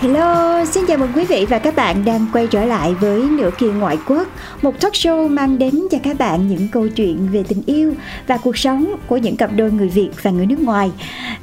[0.00, 3.50] Hello, xin chào mừng quý vị và các bạn đang quay trở lại với Nửa
[3.58, 4.28] kia ngoại quốc
[4.62, 7.94] Một talk show mang đến cho các bạn những câu chuyện về tình yêu
[8.26, 10.90] và cuộc sống của những cặp đôi người Việt và người nước ngoài.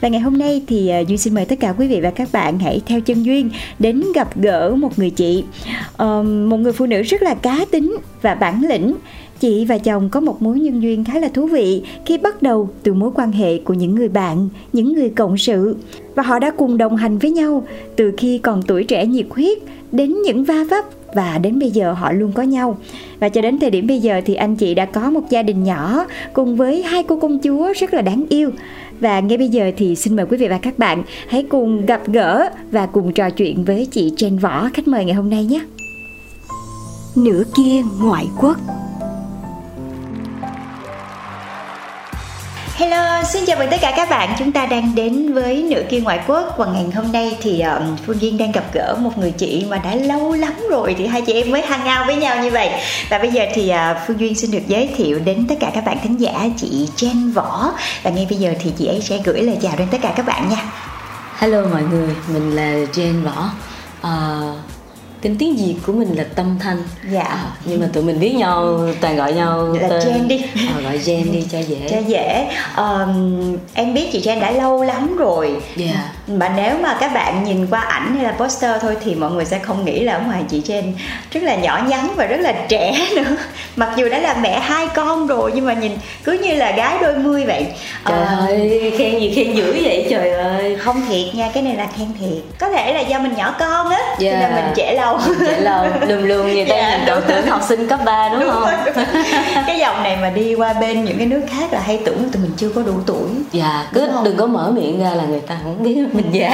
[0.02, 2.30] Và ngày hôm nay thì ờ, Duy xin mời tất cả quý vị và các
[2.32, 5.44] bạn hãy theo chân Duyên đến gặp gỡ một người chị
[6.48, 8.96] Một người phụ nữ rất là cá tính và bản lĩnh.
[9.40, 12.70] Chị và chồng có một mối nhân duyên khá là thú vị khi bắt đầu
[12.84, 15.76] từ mối quan hệ của những người bạn, những người cộng sự.
[16.16, 17.64] Và họ đã cùng đồng hành với nhau
[17.96, 19.58] từ khi còn tuổi trẻ nhiệt huyết
[19.92, 22.78] đến những va vấp và đến bây giờ họ luôn có nhau.
[23.20, 25.64] Và cho đến thời điểm bây giờ thì anh chị đã có một gia đình
[25.64, 28.52] nhỏ cùng với hai cô công chúa rất là đáng yêu.
[29.00, 32.02] Và ngay bây giờ thì xin mời quý vị và các bạn hãy cùng gặp
[32.08, 34.70] gỡ và cùng trò chuyện với chị Jen Võ.
[34.74, 35.66] Khách mời ngày hôm nay nhé.
[37.16, 38.58] Nửa kia ngoại quốc.
[42.84, 44.36] Hello, xin chào mừng tất cả các bạn.
[44.40, 47.98] Chúng ta đang đến với nửa kia ngoại quốc và ngày hôm nay thì um,
[48.06, 51.22] Phương Duyên đang gặp gỡ một người chị mà đã lâu lắm rồi thì hai
[51.22, 52.70] chị em mới hang ao với nhau như vậy.
[53.10, 55.86] Và bây giờ thì uh, Phương Duyên xin được giới thiệu đến tất cả các
[55.86, 57.72] bạn thính giả chị Jen Võ
[58.04, 60.26] và ngay bây giờ thì chị ấy sẽ gửi lời chào đến tất cả các
[60.26, 60.64] bạn nha.
[61.38, 63.50] Hello mọi người, mình là Jen Võ.
[64.08, 64.58] Uh,
[65.24, 66.78] tên tiếng Việt của mình là Tâm Thanh.
[67.12, 67.22] Dạ.
[67.24, 70.42] À, nhưng mà tụi mình biết nhau toàn gọi nhau Là tên Jen đi.
[70.56, 71.78] À, gọi Jen đi cho dễ.
[71.92, 72.48] Cho dễ.
[72.78, 75.56] Um, em biết chị Jen đã lâu lắm rồi.
[75.76, 75.94] Dạ.
[76.28, 79.46] mà nếu mà các bạn nhìn qua ảnh hay là poster thôi thì mọi người
[79.46, 80.84] sẽ không nghĩ là ở ngoài chị Jen
[81.32, 83.36] rất là nhỏ nhắn và rất là trẻ nữa
[83.76, 85.92] mặc dù đã là mẹ hai con rồi nhưng mà nhìn
[86.24, 87.66] cứ như là gái đôi mươi vậy
[88.06, 90.76] Trời Ờ, ơi, khen gì khen dữ vậy trời ơi.
[90.80, 93.90] không thiệt nha cái này là khen thiệt có thể là do mình nhỏ con
[93.90, 94.40] á cho Dạ.
[94.40, 95.13] nên mình trẻ lâu
[95.46, 98.50] Trẻ lâu, lùm lùm người ta Dạ, nhìn tưởng tưởng học sinh cấp 3 đúng,
[98.52, 98.64] không?
[99.68, 102.42] cái dòng này mà đi qua bên những cái nước khác là hay tưởng tụi
[102.42, 103.30] mình chưa có đủ tuổi.
[103.52, 106.50] Dạ, cứ Đúng đừng có mở miệng ra là người ta không biết mình già.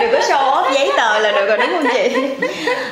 [0.00, 2.16] đừng có show off giấy tờ là được rồi đúng không chị?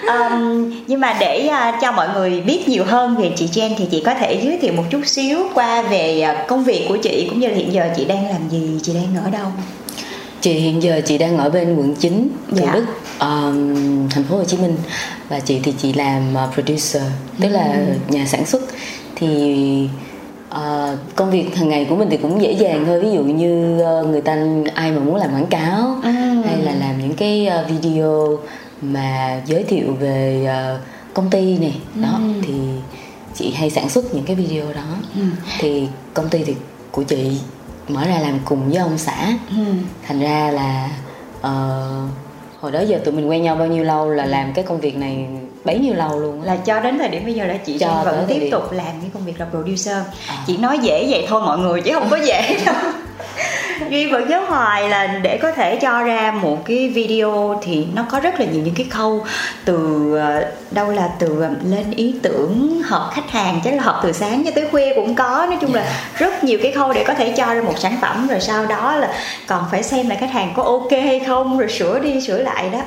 [0.08, 3.86] Um, nhưng mà để uh, cho mọi người biết nhiều hơn về chị Jen thì
[3.90, 7.26] chị có thể giới thiệu một chút xíu qua về uh, công việc của chị
[7.30, 9.46] cũng như là hiện giờ chị đang làm gì chị đang ở đâu
[10.46, 12.72] Chị hiện giờ chị đang ở bên quận 9 Thủ Dạ.
[12.74, 12.84] Đức
[13.20, 14.76] um, thành phố Hồ Chí Minh.
[15.28, 17.02] Và chị thì chị làm uh, producer
[17.40, 18.62] tức là nhà sản xuất.
[19.16, 19.88] Thì
[20.50, 20.56] uh,
[21.16, 23.00] công việc hàng ngày của mình thì cũng dễ dàng thôi.
[23.00, 24.36] Ví dụ như uh, người ta
[24.74, 26.10] ai mà muốn làm quảng cáo Ừ.
[26.44, 28.38] hay là làm những cái uh, video
[28.82, 30.80] mà giới thiệu về uh,
[31.14, 32.54] công ty này đó thì
[33.34, 34.96] chị hay sản xuất những cái video đó.
[35.58, 36.54] Thì công ty thì
[36.90, 37.38] của chị
[37.88, 39.28] mở ra làm cùng với ông xã.
[40.08, 40.88] Thành ra là
[41.40, 41.82] ờ,
[42.60, 44.96] hồi đó giờ tụi mình quen nhau bao nhiêu lâu là làm cái công việc
[44.96, 45.26] này
[45.64, 46.46] bấy nhiêu lâu luôn á.
[46.46, 48.50] Là cho đến thời điểm bây giờ là chị Cho vẫn tiếp điểm.
[48.50, 49.94] tục làm cái công việc là producer.
[50.28, 50.36] À.
[50.46, 52.74] chị nói dễ vậy thôi mọi người chứ không có dễ đâu
[53.90, 58.04] Duy vẫn nhớ hoài là để có thể cho ra một cái video thì nó
[58.10, 59.24] có rất là nhiều những cái khâu.
[59.64, 59.76] Từ
[60.16, 64.12] ờ, đâu là từ ờ, lên ý tưởng họp khách hàng chắc là họp từ
[64.12, 65.46] sáng cho tới khuya cũng có.
[65.50, 65.86] Nói chung là
[66.18, 68.26] rất nhiều cái khâu để có thể cho ra một sản phẩm.
[68.28, 69.12] Rồi sau đó là
[69.46, 72.70] còn phải xem là khách hàng có ok hay không rồi sửa đi sửa lại
[72.72, 72.80] đó.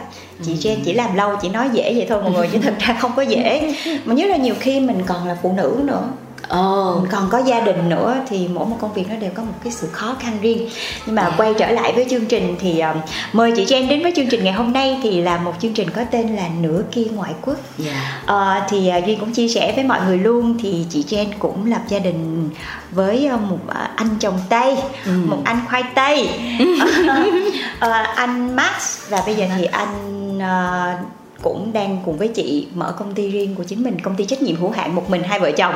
[0.46, 2.98] Chị Jen chỉ làm lâu chỉ nói dễ vậy thôi mọi người chứ thật ra
[3.00, 3.74] không có dễ.
[4.06, 6.02] Mà nhớ là nhiều khi mình còn là phụ nữ nữa
[6.50, 9.54] Ồ, còn có gia đình nữa thì mỗi một công việc nó đều có một
[9.64, 10.70] cái sự khó khăn riêng
[11.06, 12.98] nhưng mà quay trở lại với chương trình thì um,
[13.34, 15.90] mời chị Jen đến với chương trình ngày hôm nay thì là một chương trình
[15.90, 18.22] có tên là nửa kia ngoại quốc dạ.
[18.26, 21.70] Ờ, thì uh, duyên cũng chia sẻ với mọi người luôn thì chị Jen cũng
[21.72, 22.50] lập gia đình
[22.92, 24.76] với uh, một uh, anh chồng tây
[25.06, 25.12] Ừ.
[25.26, 26.30] một anh khoai tây
[27.80, 32.96] Ờ, anh Max và bây giờ thì anh uh, cũng đang cùng với chị mở
[33.00, 35.40] công ty riêng của chính mình công ty trách nhiệm hữu hạn một mình hai
[35.40, 35.74] vợ chồng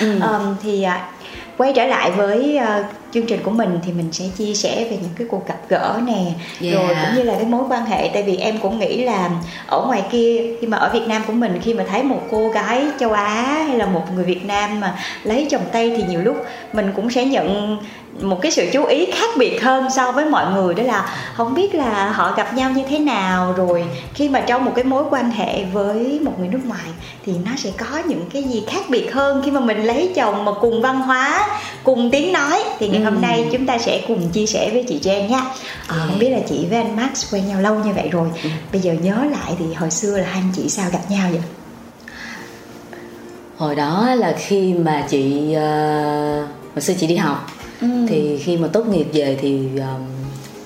[0.00, 0.18] Ừ.
[0.20, 1.08] Ờm, thì à,
[1.56, 4.98] quay trở lại với à, chương trình của mình thì mình sẽ chia sẻ về
[5.02, 6.24] những cái cuộc gặp gỡ nè
[6.60, 6.74] Yeah.
[6.74, 8.10] rồi cũng như là cái mối quan hệ.
[8.14, 9.30] Tại vì em cũng nghĩ là
[9.66, 12.48] ở ngoài kia khi mà ở Việt Nam của mình khi mà thấy một cô
[12.48, 16.20] gái châu Á hay là một người Việt Nam mà lấy chồng Tây thì nhiều
[16.20, 16.36] lúc
[16.72, 17.78] mình cũng sẽ nhận
[18.20, 20.74] một cái sự chú ý khác biệt hơn so với mọi người.
[20.74, 23.84] Đó là không biết là họ gặp nhau như thế nào rồi
[24.14, 26.88] khi mà trong một cái mối quan hệ với một người nước ngoài
[27.26, 29.42] thì nó sẽ có những cái gì khác biệt hơn.
[29.44, 31.48] Khi mà mình lấy chồng mà cùng văn hóa
[31.84, 35.00] cùng tiếng nói thì ngày hôm nay chúng ta sẽ cùng chia sẻ với chị
[35.02, 35.40] Jen nha
[35.86, 38.28] à, không biết là chị với anh Max quen nhau lâu như vậy rồi.
[38.72, 41.42] Bây giờ nhớ lại thì hồi xưa là hai anh chị sao gặp nhau vậy?
[43.56, 46.40] Hồi đó là khi mà chị ờ,
[46.74, 47.50] hồi xưa chị đi học.
[48.08, 50.00] Thì khi mà tốt nghiệp về thì ờm,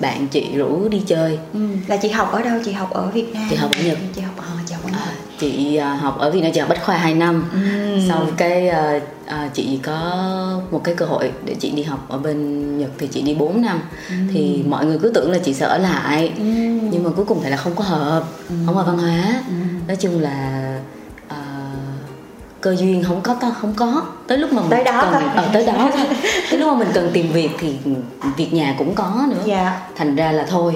[0.01, 1.39] bạn chị rủ đi chơi.
[1.53, 1.61] Ừ.
[1.87, 2.59] là chị học ở đâu?
[2.65, 3.47] Chị học ở Việt Nam.
[3.51, 3.99] Chị học ở Nhật.
[4.15, 5.01] chị học ờ, chị học ở Nhật.
[5.01, 5.13] À,
[5.43, 7.45] chị à, học ở Việt Nam chị học bách khoa 2 năm.
[7.53, 7.61] Ừ.
[8.09, 9.99] sau cái à, à, chị có
[10.71, 13.63] một cái cơ hội để chị đi học ở bên Nhật thì chị đi 4
[13.63, 13.81] năm.
[14.33, 16.43] Thì mọi người cứ tưởng là chị sẽ ở lại Ừ.
[16.91, 18.25] nhưng mà cuối cùng thì là không có hợp
[18.67, 19.43] không hợp văn hóa.
[19.89, 20.69] Nói chung là
[21.29, 21.37] à,
[22.61, 24.03] cơ duyên không có không có.
[24.27, 25.23] Tới lúc mà mình Tới đó cần thôi.
[25.37, 26.07] ờ, tới đó thôi.
[26.51, 27.77] Tới lúc mà mình cần tìm việc thì
[28.37, 29.43] việc nhà cũng có nữa.
[29.47, 29.81] Dạ.
[29.97, 30.75] Thành ra là thôi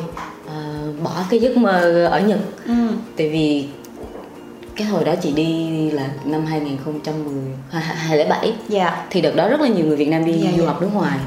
[1.03, 2.39] bỏ cái giấc mơ ở Nhật.
[2.67, 2.73] Ừ.
[3.17, 3.69] tại vì
[4.77, 9.69] cái hồi đó chị đi là năm 2010 2007 dạ thì đợt đó rất là
[9.69, 10.67] nhiều người Việt Nam đi Dạ, du dạ.
[10.67, 11.19] học nước ngoài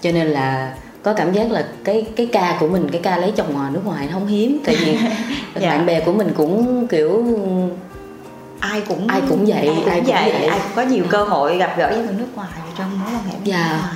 [0.00, 3.32] cho nên là có cảm giác là cái cái ca của mình cái ca lấy
[3.36, 4.96] chồng ngoài nước ngoài nó không hiếm tại vì
[5.60, 5.70] Dạ.
[5.70, 7.24] bạn bè của mình cũng kiểu
[8.60, 10.32] ai cũng Ai cũng vậy, ai cũng, ai cũng vậy.
[10.32, 10.46] vậy.
[10.46, 13.24] ai cũng có nhiều cơ hội gặp gỡ với người nước ngoài trong mối quan
[13.24, 13.68] hệ Dạ.
[13.72, 13.94] nước ngoài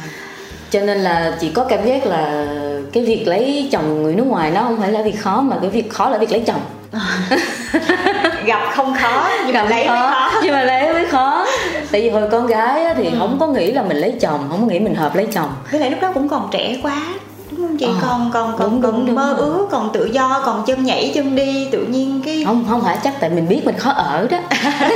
[0.71, 2.47] cho nên là chị có cảm giác là
[2.93, 5.71] cái việc lấy chồng người nước ngoài nó không phải là việc khó mà cái
[5.71, 6.61] việc khó là việc lấy chồng
[8.47, 11.47] gặp không khó nhưng mà Gặp lấy mới khó nhưng mà lấy mới khó.
[11.93, 14.61] Tại vì hồi con gái á, thì không có nghĩ là mình lấy chồng không
[14.61, 15.53] có nghĩ mình hợp lấy chồng.
[15.71, 17.03] Với lại lúc đó cũng còn trẻ quá
[17.51, 17.87] đúng không chị?
[17.87, 19.49] Ờ, còn còn còn đúng, còn đúng, đúng mơ rồi.
[19.49, 22.99] ước còn tự do còn chân nhảy chân đi tự nhiên cái không không phải
[23.05, 24.39] chắc tại mình biết mình khó ở đó.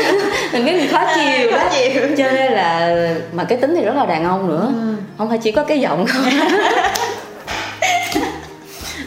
[0.53, 1.59] Mình biết mình khó chịu đó.
[1.59, 2.03] Khó chịu.
[2.19, 2.95] cho nên là
[3.33, 4.73] mà cái tính thì rất là đàn ông nữa.
[4.75, 4.95] Ừ.
[5.19, 6.25] không phải chỉ có cái giọng không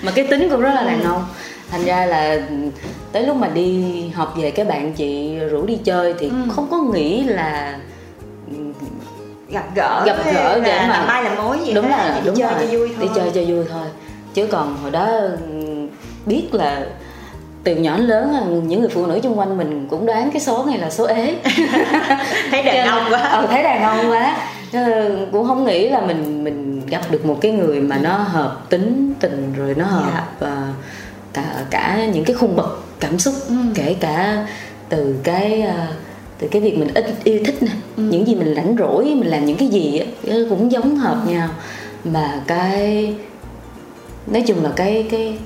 [0.01, 1.25] mà cái tính cũng rất là đàn ông
[1.73, 2.37] thành ra là
[3.11, 6.35] tới lúc mà đi học về cái bạn chị rủ đi chơi thì Ừ.
[6.55, 7.77] không có nghĩ là
[9.49, 12.35] gặp gỡ gặp gỡ để là mà làm mai làm mối gì đúng là đúng
[12.35, 12.67] chơi rồi.
[12.71, 13.87] cho vui thôi đi chơi cho vui thôi
[14.33, 15.05] chứ còn hồi đó
[15.49, 15.87] ừm,
[16.25, 16.85] biết là
[17.63, 20.65] từ nhỏ đến lớn những người phụ nữ xung quanh mình cũng đoán cái số
[20.65, 21.35] này là số ế
[22.51, 24.35] thấy đàn ông quá ờ, thấy đàn ông quá
[25.31, 29.13] cũng không nghĩ là mình mình gặp được một cái người mà nó hợp tính
[29.19, 30.23] tình rồi nó hợp Dạ.
[30.39, 30.73] và
[31.33, 33.55] cả cả những cái khung bậc cảm xúc Ừ.
[33.75, 34.47] kể cả
[34.89, 35.87] từ cái à,
[36.39, 38.03] từ cái việc mình ít yêu thích nè Ừ.
[38.03, 41.17] những gì mình rảnh rỗi mình làm những cái gì á cái cũng giống hợp
[41.25, 41.31] Ừ.
[41.31, 41.49] nhau
[42.03, 43.15] mà cái
[44.27, 45.37] nói chung là cái cái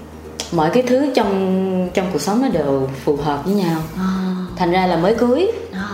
[0.52, 4.08] mọi cái thứ trong trong cuộc sống nó đều phù hợp với nhau à,
[4.58, 5.88] thành ra là mới cưới à.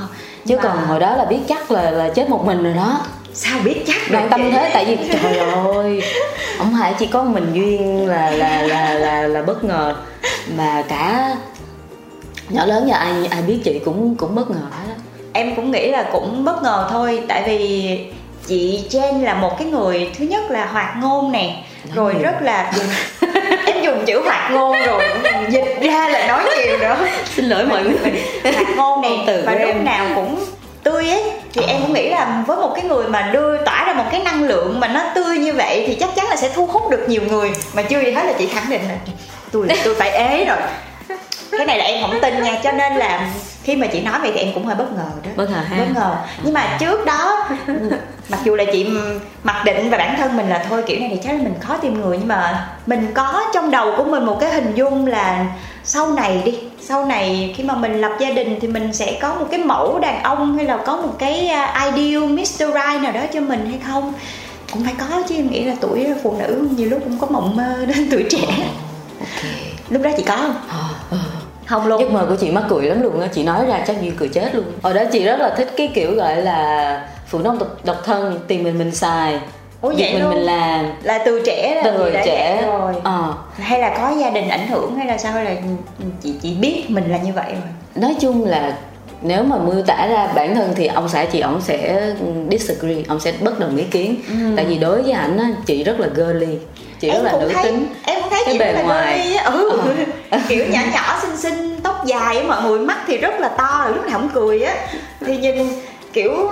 [0.45, 3.01] chứ Mà còn hồi đó là biết chắc là là chết một mình rồi đó
[3.33, 6.01] sao biết chắc đoạn tâm thế tại vì trời ơi
[6.57, 9.95] không phải chỉ có mình duyên là là là là là bất ngờ
[10.57, 11.35] mà cả
[12.49, 14.93] nhỏ lớn nhà ai ai biết chị cũng cũng bất ngờ hết
[15.33, 17.99] em cũng nghĩ là cũng bất ngờ thôi tại vì
[18.47, 21.63] chị Jen là một cái người thứ nhất là hoạt ngôn nè
[21.95, 22.23] rồi nhiều.
[22.23, 22.71] rất là
[23.65, 25.03] em dùng chữ hoạt ngôn rồi
[25.49, 26.97] dịch ra là nói nhiều nữa.
[27.35, 28.23] Xin lỗi mọi người.
[28.43, 30.45] hoạt ngôn nè từ và lúc nào cũng
[30.83, 31.23] tươi ấy
[31.53, 34.19] thì em cũng nghĩ là với một cái người mà đưa tỏa ra một cái
[34.19, 37.05] năng lượng mà nó tươi như vậy thì chắc chắn là sẽ thu hút được
[37.07, 37.51] nhiều người.
[37.73, 38.95] Mà chưa gì hết là chị khẳng định là
[39.51, 40.57] tôi là tôi phải ế rồi.
[41.57, 43.29] Cái này là em không tin nha cho nên là
[43.63, 45.29] khi mà chị nói vậy thì em cũng hơi bất ngờ đó.
[45.35, 45.77] Bất ngờ ha.
[45.77, 46.15] Bất ngờ.
[46.43, 47.47] Nhưng mà trước đó
[48.29, 48.87] mặc dù là chị
[49.43, 51.77] mặc định và bản thân mình là thôi kiểu này thì chắc là mình khó
[51.77, 55.45] tìm người nhưng mà mình có trong đầu của mình một cái hình dung là
[55.83, 59.35] sau này đi sau này khi mà mình lập gia đình thì mình sẽ có
[59.35, 62.59] một cái mẫu đàn ông hay là có một cái à, ideal Mr.
[62.59, 64.13] Right nào đó cho mình hay không?
[64.73, 67.55] Cũng phải có chứ em nghĩ là tuổi phụ nữ nhiều lúc cũng có mộng
[67.55, 68.45] mơ đến tuổi trẻ.
[69.19, 69.43] Ok.
[69.89, 70.55] Lúc đó chị có không?
[70.69, 71.17] Ờ, ờ.
[71.65, 72.01] không luôn.
[72.01, 74.27] Giấc mơ của chị mắc cười lắm luôn á chị nói ra chắc duyên cười
[74.27, 74.65] chết luôn.
[74.81, 78.39] Hồi đó chị rất là thích cái kiểu gọi là phụ nữ độc, độc thân
[78.47, 79.39] tiền mình mình xài
[79.83, 80.33] Ủa việc vậy mình luôn?
[80.33, 82.63] mình làm là từ trẻ là từ hồi trẻ.
[82.65, 82.93] rồi.
[83.03, 83.33] Ờ.
[83.59, 85.31] hay là có gia đình ảnh hưởng hay là sao?
[85.33, 85.51] Hay là
[86.23, 87.69] chị chị biết mình là như vậy rồi?
[87.95, 88.77] Nói chung là
[89.21, 92.13] nếu mà miêu tả ra bản thân thì ông xã chị ổng sẽ
[92.51, 94.15] disagree ông sẽ bất đồng ý kiến.
[94.55, 96.57] Tại vì đối với ảnh á chị rất là girly
[96.99, 97.85] chị rất là nữ thấy tính.
[98.03, 99.19] em cũng thấy Cái chị bề rất là ngoài.
[99.23, 99.79] girly ừ.
[100.29, 100.39] Ờ.
[100.47, 103.87] kiểu nhỏ nhỏ xinh xinh tóc dài á mọi người mắt thì rất là to
[103.95, 104.75] lúc nào cũng cười á.
[105.25, 105.67] Thì nhìn
[106.13, 106.49] kiểu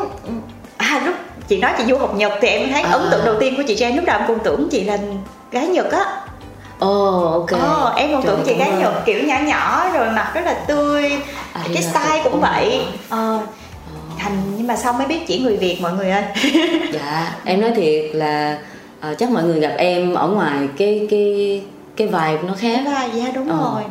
[0.78, 1.16] à lúc
[1.52, 2.92] chị nói chị du học nhật thì em thấy À.
[2.92, 4.98] ấn tượng đầu tiên của chị Trang lúc đầu em còn tưởng chị là
[5.52, 6.06] gái nhật á.
[6.80, 7.60] Ồ oh, ok.
[7.62, 8.80] Ờ, em còn Trời tưởng chị gái ơi.
[8.80, 11.12] nhật kiểu nhỏ nhỏ rồi mặt rất là tươi.
[11.54, 12.82] À, cái style cũng vậy.
[13.10, 13.40] Ờ,
[14.18, 16.24] thành nhưng mà sau mới biết chỉ người việt mọi người ơi?
[16.94, 18.58] Dạ em nói thiệt là
[19.02, 21.62] ờ, chắc mọi người gặp em ở ngoài cái cái
[21.98, 22.80] cái vibe nó khác.
[22.86, 23.58] Là dạ đúng Ờ.
[23.74, 23.84] rồi.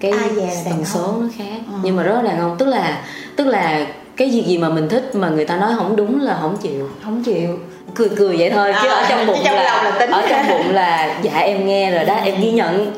[0.00, 1.60] Cái Ai về là đàn tần số nó khác.
[1.72, 1.78] Ờ.
[1.82, 3.02] nhưng mà rất là đàn ông tức là
[3.36, 6.38] tức là cái gì gì mà mình thích mà người ta nói không đúng là
[6.40, 7.58] không chịu không chịu
[7.94, 10.10] cười cười vậy thôi chứ À, ở trong bụng chứ trong là, lòng là tính.
[10.10, 12.92] ở trong bụng là dạ em nghe rồi đó em ghi nhận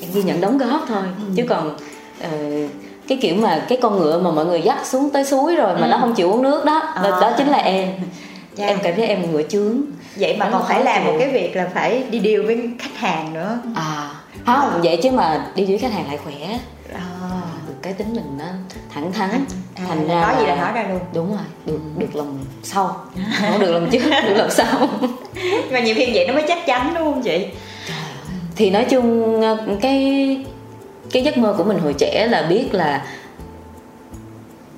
[0.00, 1.24] em ghi nhận đóng góp thôi Ừ.
[1.36, 1.76] chứ còn
[2.22, 2.28] ờ,
[3.08, 5.86] cái kiểu mà cái con ngựa mà mọi người dắt xuống tới suối rồi mà
[5.86, 7.10] nó không chịu uống nước đó Ừ.
[7.10, 7.20] À.
[7.20, 7.88] đó chính là em
[8.54, 8.66] Dạ.
[8.66, 9.80] em cảm thấy em ngựa chướng
[10.16, 11.12] vậy mà Nó còn phải làm chịu.
[11.12, 14.10] một cái việc là phải đi deal với khách hàng nữa à
[14.46, 16.58] không vậy chứ mà đi với khách hàng lại khỏe
[16.94, 17.00] à,
[17.82, 18.44] cái tính mình nó
[18.94, 19.30] thẳng thắn
[19.82, 21.00] à, thành ra có gì là nói ra luôn.
[21.14, 22.96] đúng rồi được được lòng sau.
[23.40, 24.88] Không được lòng trước được lòng sau.
[25.34, 27.46] Nhưng mà nhiều khi vậy nó mới chắc chắn đúng không chị?
[28.56, 30.44] Thì nói chung ờ, cái
[31.10, 33.06] cái giấc mơ của mình hồi trẻ là biết là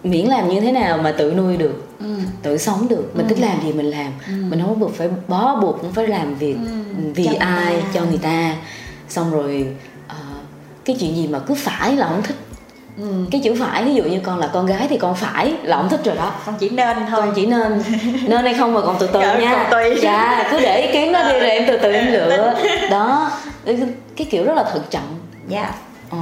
[0.04, 2.16] miễn làm như thế nào mà tự nuôi được ừ.
[2.42, 3.10] tự sống được.
[3.14, 4.12] Mình thích làm gì mình làm.
[4.50, 6.56] Mình không có buộc phải bó buộc không phải làm việc
[7.14, 7.88] vì Cho ai ta.
[7.94, 8.56] cho người ta.
[9.08, 9.66] Xong rồi
[10.08, 10.16] ờ,
[10.84, 12.36] cái chuyện gì mà cứ phải là không thích
[12.98, 13.04] Ừ.
[13.30, 15.88] cái chữ phải ví dụ như con là con gái thì con phải là không
[15.88, 16.32] thích rồi đó.
[16.46, 17.20] Con chỉ nên thôi.
[17.20, 17.82] Con chỉ nên
[18.28, 19.52] nên hay không mà còn từ từ Dạ, nha.
[19.52, 19.98] còn tùy.
[20.02, 22.54] dạ cứ để ý kiến đó đi rồi em từ từ em lựa.
[22.90, 23.30] Đó
[24.16, 25.18] cái kiểu rất là thận trọng.
[25.48, 25.70] Dạ.
[26.10, 26.18] Ờ.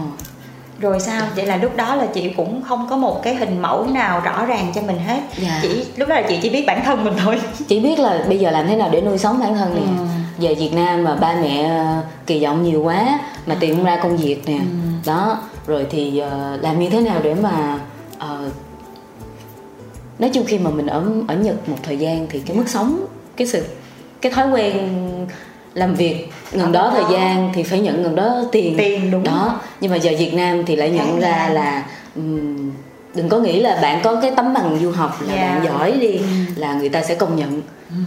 [0.80, 1.22] rồi sao?
[1.36, 4.46] Vậy là lúc đó là chị cũng không có một cái hình mẫu nào rõ
[4.46, 5.20] ràng cho mình hết.
[5.38, 5.58] Dạ.
[5.62, 7.40] chỉ lúc đó là chị chỉ biết bản thân mình thôi.
[7.68, 9.80] Chỉ biết là bây giờ làm thế nào để nuôi sống bản thân nè.
[9.80, 10.04] Ừ.
[10.48, 11.84] về Việt Nam mà ba mẹ ờ,
[12.26, 14.54] kỳ vọng nhiều quá mà tìm không ra công việc nè.
[14.58, 14.62] Ừ.
[15.06, 17.78] đó rồi thì ờ, làm như thế nào để mà
[18.18, 18.50] ờ,
[20.18, 23.06] nói chung khi mà mình ở ở Nhật một thời gian thì cái mức sống
[23.36, 23.64] cái sự
[24.20, 24.88] cái thói quen
[25.74, 28.74] làm việc gần đó thời gian thì phải nhận gần đó tiền.
[28.78, 29.24] Tiền, đúng.
[29.24, 31.84] đó nhưng mà giờ Việt Nam thì lại nhận ra là
[32.16, 32.70] ừm,
[33.14, 35.48] đừng có nghĩ là bạn có cái tấm bằng du học là Dạ.
[35.54, 36.20] bạn giỏi đi
[36.56, 37.62] là người ta sẽ công nhận.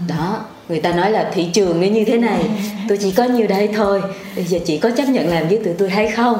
[0.07, 2.39] Đó người ta nói là thị trường nó như thế này
[2.89, 4.01] tôi chỉ có nhiêu đây thôi
[4.35, 6.37] bây giờ chị có chấp nhận làm với tụi tôi hay không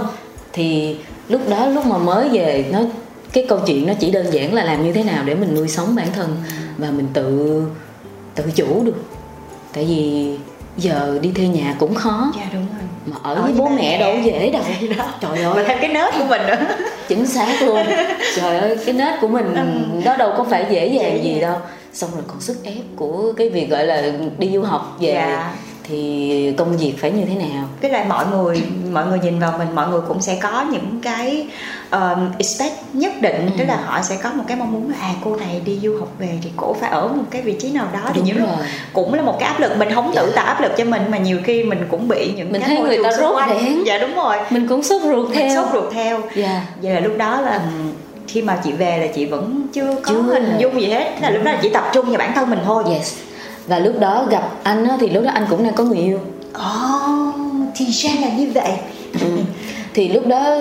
[0.56, 0.96] thì
[1.30, 2.80] lúc đó lúc mà mới về nó
[3.34, 5.68] cái câu chuyện nó chỉ đơn giản là làm như thế nào để mình nuôi
[5.68, 6.38] sống bản thân
[6.78, 7.62] và mình tự
[8.36, 9.04] tự chủ được.
[9.74, 10.32] Tại vì
[10.78, 12.32] giờ đi thuê nhà cũng khó.
[12.36, 12.82] Dạ đúng rồi.
[13.06, 14.00] Mà ở Ở với bố mẹ mẹ.
[14.00, 14.64] đâu dễ đâu.
[14.98, 15.06] Đó.
[15.22, 16.66] trời mà ơi thêm cái nết của mình nữa
[17.08, 17.80] chính xác luôn.
[18.36, 19.56] Trời ơi cái nết của mình
[20.06, 21.58] đó đâu có phải dễ dàng Dễ gì đâu.
[21.94, 24.04] Xong rồi còn sức ép của cái việc gọi là
[24.38, 25.54] đi du học về Dạ.
[25.88, 27.68] Thì công việc phải như thế nào?
[27.82, 31.00] Với lại mọi người mọi người nhìn vào mình mọi người cũng sẽ có những
[31.04, 31.48] cái
[31.92, 33.50] um, expect nhất định.
[33.58, 35.98] Tức là họ sẽ có một cái mong muốn là à cô này đi du
[36.00, 38.38] học về thì cổ phải ở một cái vị trí nào đó thì Đúng những
[38.38, 38.56] rồi.
[38.94, 39.77] cũng là một cái áp lực.
[39.77, 42.51] Mình không tự tạo áp lực cho mình mà nhiều khi mình cũng bị những
[42.51, 43.84] Mình cái thấy người ta rốt rẽn.
[43.84, 44.38] dạ đúng rồi.
[44.50, 45.56] Mình cũng sốt ruột mình theo.
[45.56, 46.22] sốt ruột theo.
[46.36, 46.62] Dạ.
[46.82, 47.62] Vậy là lúc đó là
[48.27, 50.22] khi mà chị về là chị vẫn chưa có Chưa.
[50.22, 51.12] hình dung gì hết.
[51.22, 52.84] Là lúc đó là chỉ tập trung vào bản thân mình thôi.
[52.89, 53.13] Yes
[53.68, 56.20] và lúc đó gặp anh á, thì lúc đó anh cũng đang có người yêu.
[56.50, 57.36] Oh,
[57.76, 58.72] thì ra là như vậy.
[59.22, 59.28] Ừ.
[59.94, 60.56] thì lúc đó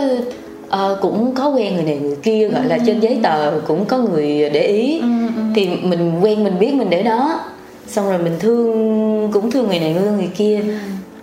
[0.68, 3.98] ờ, cũng có quen người này người kia gọi là trên giấy tờ cũng có
[3.98, 5.00] người để ý.
[5.00, 5.06] Ừ,
[5.54, 7.40] thì mình quen mình biết mình để đó.
[7.86, 10.60] Xong rồi mình thương cũng thương người này thương người kia.
[10.60, 10.74] Ừ.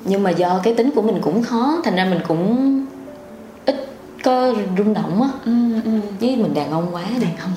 [0.05, 2.85] nhưng mà do cái tính của mình cũng khó thành ra mình cũng
[3.65, 3.87] ít
[4.23, 5.29] có rung động á.
[5.45, 5.51] Ừ,
[5.85, 5.91] ừ.
[6.21, 7.27] với mình đàn ông quá đi.
[7.39, 7.51] Không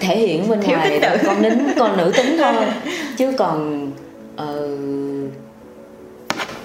[0.00, 2.54] thể hiện bên Thiếu ngoài là con nín con nữ tính thôi.
[3.16, 3.90] Chứ còn
[4.36, 4.68] ờ,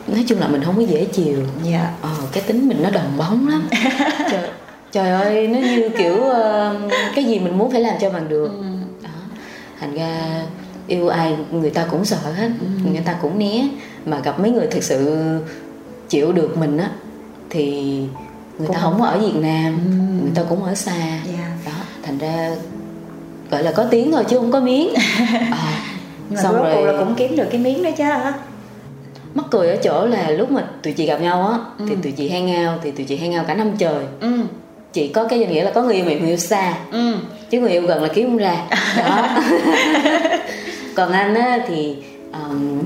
[0.08, 1.92] nói chung là mình không có dễ chiều dạ.
[2.02, 3.70] Ờ, cái tính mình nó đồng bóng lắm.
[4.32, 4.50] Trời,
[4.92, 6.76] trời ơi nó như kiểu ờ,
[7.16, 8.52] cái gì mình muốn phải làm cho bằng được.
[9.04, 9.10] Đó.
[9.80, 10.42] Thành ra
[10.88, 12.50] yêu ai người ta cũng sợ hết
[12.92, 13.68] người ta cũng né.
[14.06, 15.20] Mà gặp mấy người thực sự
[16.10, 16.90] chịu được mình á
[17.50, 17.82] thì
[18.60, 20.24] người ta Cũng không có ở Việt Nam Ừ.
[20.24, 21.20] người ta cũng ở xa.
[21.26, 21.48] Dạ.
[21.66, 21.72] đó
[22.04, 22.56] thành ra
[23.52, 24.90] gọi là có tiếng thôi chứ không có miếng.
[25.52, 25.58] Ờ,
[26.30, 28.34] nhưng mà rốt cuộc là cũng kiếm được cái miếng đó chứ hả?
[29.34, 31.86] Mắc cười ở chỗ là lúc mà tụi chị gặp nhau á Ừ.
[31.90, 34.04] thì tụi chị hang out thì tụi chị hang out cả năm trời.
[34.20, 34.32] Ừ.
[34.94, 36.74] Chị có cái danh nghĩa là có người yêu mà người yêu xa.
[36.92, 37.16] Ừ.
[37.50, 38.56] Chứ người yêu gần là kiếm không ra.
[38.98, 39.28] Đó.
[40.96, 41.96] Còn anh á thì
[42.34, 42.80] um,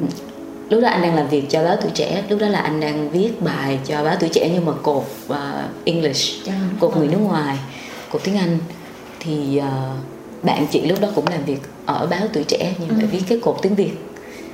[0.70, 2.24] lúc đó anh đang làm việc cho báo tuổi trẻ.
[2.30, 5.36] Lúc đó là anh đang viết bài cho báo tuổi trẻ nhưng mà cột uh,
[5.86, 7.58] English cột người nước ngoài
[8.12, 8.58] cột tiếng Anh.
[9.20, 9.66] Thì uh,
[10.46, 12.96] bạn chị lúc đó cũng làm việc ở báo tuổi trẻ nhưng Ừ.
[12.98, 13.92] lại viết cái cột tiếng Việt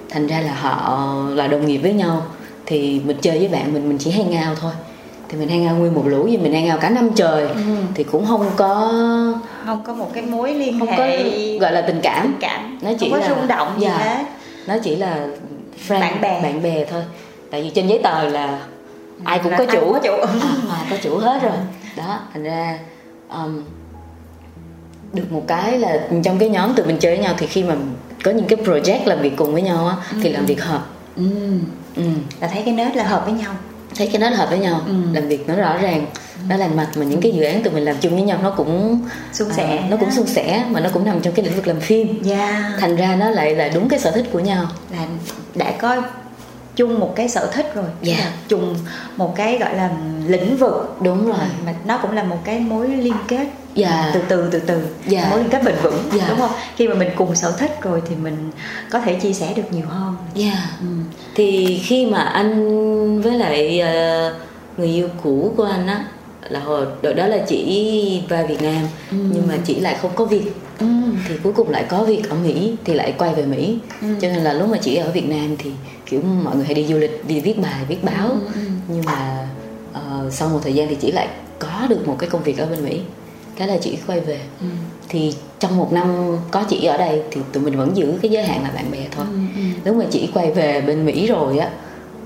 [0.10, 2.24] thành ra là họ là đồng nghiệp với nhau
[2.66, 4.72] thì mình chơi với bạn mình mình chỉ hay ngao thôi
[5.30, 7.56] thì mình hay ngao nguyên một lũ gì mình hay ngao cả năm trời Ừ.
[7.96, 8.92] thì cũng không có
[9.66, 11.30] không có một cái mối liên không hệ có
[11.62, 13.98] gọi là tình cảm tình cảm nó chỉ không có là rung động gì Dạ.
[13.98, 14.24] hết
[14.68, 15.28] nó chỉ là
[15.88, 16.42] friend Bạn bè.
[16.44, 17.04] bạn bè thôi
[17.52, 18.60] tại vì trên giấy tờ là
[19.24, 20.12] ai cũng Là có chủ có chủ.
[20.12, 20.28] à,
[20.72, 21.52] ai có chủ hết rồi
[21.98, 22.80] đó thành ra
[23.30, 23.64] um,
[25.14, 27.76] được một cái là trong cái nhóm tụi mình chơi với nhau thì khi mà
[28.24, 31.24] có những cái project làm việc cùng với nhau á thì làm việc hợp ừ.
[31.96, 32.04] ừ.
[32.40, 33.54] là thấy cái nết là hợp với nhau
[33.98, 34.94] thấy cái nó hợp với nhau Ừ.
[35.14, 36.06] làm việc nó rõ ràng
[36.50, 38.50] nó lành mạch mà những cái dự án tụi mình làm chung với nhau nó
[38.58, 39.02] cũng
[39.34, 39.84] Suôn à, sẻ.
[39.90, 42.74] nó cũng suôn sẻ mà nó cũng nằm trong cái lĩnh vực làm phim dạ
[42.80, 45.08] thành ra nó lại là đúng cái sở thích của nhau là
[45.56, 46.02] đã có
[46.76, 48.16] chung một cái sở thích rồi Dạ.
[48.20, 48.76] Là chung
[49.18, 49.90] một cái gọi là
[50.28, 54.12] lĩnh vực đúng rồi mà nó cũng là một cái mối liên kết Dạ.
[54.14, 55.28] từ từ từ từ Dạ.
[55.30, 56.26] mối liên kết bền vững Dạ.
[56.30, 58.52] đúng không khi mà mình cùng sở thích rồi thì mình
[58.90, 60.58] có thể chia sẻ được nhiều hơn yeah.
[60.82, 60.88] ừ.
[61.36, 64.34] thì khi mà anh với lại ờ,
[64.78, 66.06] người yêu cũ của anh á
[66.50, 69.18] là hồi đợt đó là chỉ vào Việt Nam Ừ.
[69.34, 70.44] nhưng mà chỉ lại không có việc
[70.80, 70.86] Ừ.
[71.28, 74.08] thì cuối cùng lại có việc ở Mỹ thì lại quay về Mỹ Ừ.
[74.22, 75.72] cho nên là lúc mà chị ở Việt Nam thì
[76.06, 78.62] kiểu mọi người hay đi du lịch đi viết bài viết báo Ừ, ừ.
[78.88, 79.48] nhưng mà
[79.94, 81.28] ờ, sau một thời gian thì chỉ lại
[81.60, 83.00] có được một cái công việc ở bên Mỹ
[83.58, 84.68] cái là chị quay về Ừ.
[85.10, 88.44] thì trong một năm có chị ở đây thì tụi mình vẫn giữ cái giới
[88.44, 89.62] hạn là bạn bè thôi Ừ, ừ.
[89.86, 91.70] lúc mà chị quay về bên Mỹ rồi á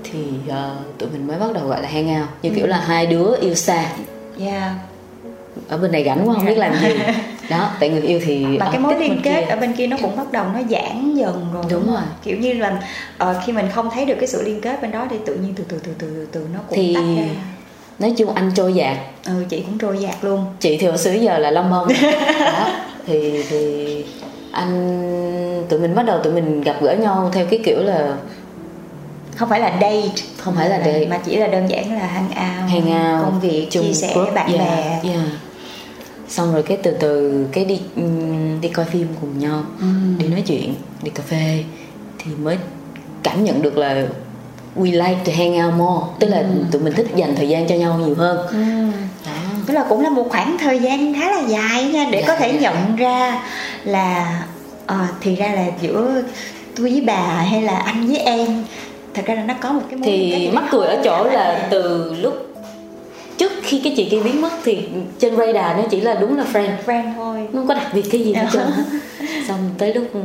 [0.04, 3.06] thì ờ, tụi mình mới bắt đầu gọi là hang out như kiểu là hai
[3.06, 3.86] đứa yêu xa
[4.40, 4.72] Yeah.
[5.68, 6.88] ở bên này rảnh quá không biết làm gì
[7.50, 9.46] đó tại người yêu thì mà cái mối tích liên kết kia.
[9.50, 12.00] ở bên kia nó cũng bắt đầu nó giãn dần rồi Đúng rồi.
[12.24, 12.82] kiểu như là
[13.18, 15.54] ờ, khi mình không thấy được cái sự liên kết bên đó thì tự nhiên
[15.56, 17.24] từ từ từ từ từ, từ nó cũng Thì- tách ra
[17.98, 21.12] nói chung anh trôi dạt ừ chị cũng trôi dạt luôn chị thì hồi xưa
[21.12, 21.88] giờ là long bông
[22.38, 22.68] đó
[23.06, 24.04] thì thì
[24.52, 28.16] anh tụi mình bắt đầu tụi mình gặp gỡ nhau theo cái kiểu là
[29.36, 31.06] không phải là date Không phải là date.
[31.10, 34.12] mà chỉ là đơn giản là hang out hang out công việc chung chia sẻ
[34.14, 35.24] group, bạn yeah, bè yeah.
[36.28, 37.80] xong rồi cái từ từ cái đi
[38.60, 40.18] đi coi phim cùng nhau Ừm.
[40.18, 41.64] đi nói chuyện đi cà phê
[42.18, 42.56] thì mới
[43.22, 44.06] cảm nhận được là
[44.76, 47.74] we like to hang out more tức là tụi mình thích dành thời gian cho
[47.74, 48.56] nhau nhiều hơn Ừ.
[49.26, 49.32] đó
[49.66, 52.36] tức là cũng là một khoảng thời gian khá là dài nha để Dạ, có
[52.36, 52.58] thể dạ.
[52.60, 53.42] nhận ra
[53.84, 54.42] là
[54.86, 56.22] ờ, thì ra là giữa
[56.76, 58.64] tôi với bà hay là anh với em
[59.14, 62.34] thật ra là nó có một cái thì mắc cười ở chỗ là từ lúc
[63.38, 64.78] trước khi cái chị kia biến mất thì
[65.18, 68.02] trên radar nó chỉ là đúng là friend friend thôi nó không có đặc biệt
[68.12, 68.50] cái gì hết Dạ.
[68.52, 68.84] trơn á.
[69.48, 70.20] xong tới lúc ừ,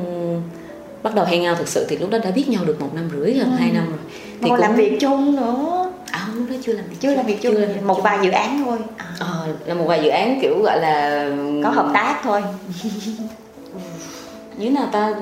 [1.03, 3.09] bắt đầu hang out thực sự thì lúc đó đã biết nhau được một năm
[3.15, 3.99] rưỡi gần hai năm rồi.
[4.41, 5.91] Thì còn làm việc chung nữa.
[6.11, 8.03] À lúc đó chưa làm việc chưa làm việc chung Chưa làm một chung.
[8.03, 8.77] vài dự án thôi.
[8.97, 11.25] À, Ờ, là một vài dự án kiểu gọi là
[11.63, 12.41] có hợp tác thôi.
[14.57, 15.13] Như nào ta?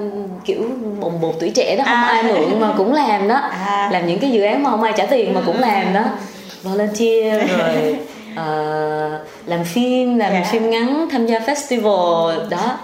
[0.45, 0.57] Kiểu
[0.99, 2.01] bồng bột tuổi trẻ đó không À.
[2.03, 3.35] ai mượn mà cũng làm đó.
[3.35, 3.89] À.
[3.93, 6.01] làm những cái dự án mà không ai trả tiền mà cũng làm đó.
[6.63, 7.97] Volunteer rồi
[8.35, 10.43] ờ, làm phim làm Dạ.
[10.51, 12.77] phim ngắn tham gia festival đó.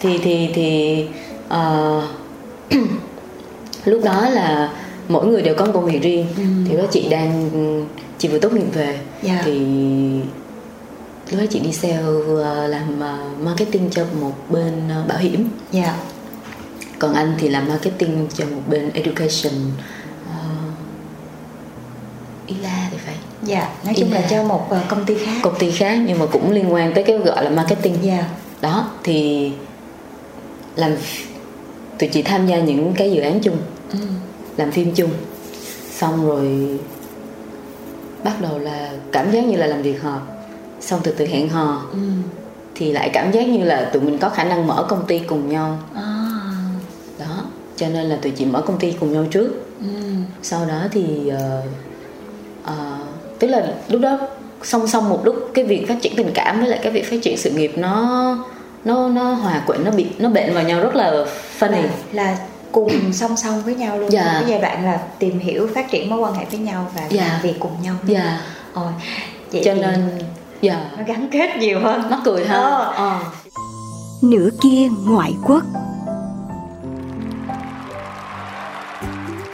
[0.00, 1.04] Thì thì thì
[1.48, 2.02] ờ,
[3.84, 4.72] lúc đó là
[5.08, 6.26] mỗi người đều có một công việc riêng.
[6.68, 7.50] Thì đó chị đang
[8.18, 8.98] chị vừa tốt nghiệp về.
[9.22, 9.42] Dạ.
[9.44, 9.52] thì
[11.30, 12.02] lúc đó chị đi sale
[12.68, 15.48] làm ờ, marketing cho một bên ờ, bảo hiểm.
[15.72, 15.96] Dạ.
[16.98, 19.54] Còn anh thì làm marketing cho một bên education
[20.24, 20.36] uh,
[22.46, 23.14] ILA thì phải.
[23.42, 24.26] Dạ nói chung là Dạ.
[24.30, 25.40] cho một công ty khác.
[25.42, 27.96] Công ty khác nhưng mà cũng liên quan tới cái gọi là marketing.
[28.02, 28.24] Dạ.
[28.60, 29.50] Đó thì
[30.76, 30.92] làm
[32.02, 33.56] tụi chị tham gia những cái dự án chung
[33.92, 33.98] ừ.
[34.56, 35.10] làm phim chung
[35.90, 36.68] xong rồi
[38.24, 40.20] bắt đầu là cảm giác như là làm việc hợp
[40.80, 41.98] xong từ từ hẹn hò Ừ.
[42.74, 45.48] thì lại cảm giác như là tụi mình có khả năng mở công ty cùng
[45.48, 46.28] nhau À.
[47.18, 47.44] đó
[47.76, 49.86] cho nên là tụi chị mở công ty cùng nhau trước Ừ.
[50.42, 51.62] sau đó thì ờ,
[52.64, 52.96] ờ,
[53.38, 54.18] tức là lúc đó
[54.62, 57.16] song song một lúc cái việc phát triển tình cảm với lại cái việc phát
[57.22, 58.36] triển sự nghiệp nó
[58.84, 61.24] nó nó hòa quyện nó bị nó bệnh vào nhau rất là
[61.60, 62.36] funny là, là
[62.72, 64.22] cùng song song với nhau luôn Dạ.
[64.32, 67.22] cái giai đoạn là tìm hiểu phát triển mối quan hệ với nhau và Dạ.
[67.32, 68.40] làm việc cùng nhau dạ
[68.74, 68.92] Ôi,
[69.52, 70.18] vậy cho nên
[70.62, 72.92] dạ nó gắn kết nhiều hơn mắc cười ha Ờ.
[72.96, 73.18] Ờ.
[74.22, 75.62] nửa kia ngoại quốc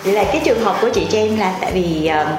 [0.05, 2.37] Vậy là cái trường hợp của chị Trang là tại vì ờ,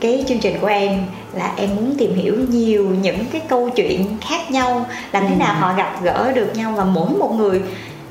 [0.00, 4.06] cái chương trình của em là em muốn tìm hiểu nhiều những cái câu chuyện
[4.20, 5.38] khác nhau làm thế Ừ.
[5.38, 7.60] nào họ gặp gỡ được nhau và mỗi một người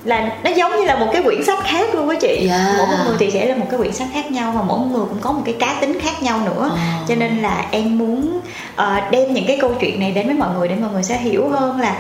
[0.04, 2.76] là nó giống như là một cái quyển sách khác luôn á chị Dạ.
[2.78, 4.86] mỗi một người thì sẽ là một cái quyển sách khác nhau và mỗi một
[4.92, 6.78] người cũng có một cái cá tính khác nhau nữa Ờ.
[7.08, 8.40] cho nên là em muốn
[8.76, 11.18] ờ, đem những cái câu chuyện này đến với mọi người để mọi người sẽ
[11.18, 11.96] hiểu hơn là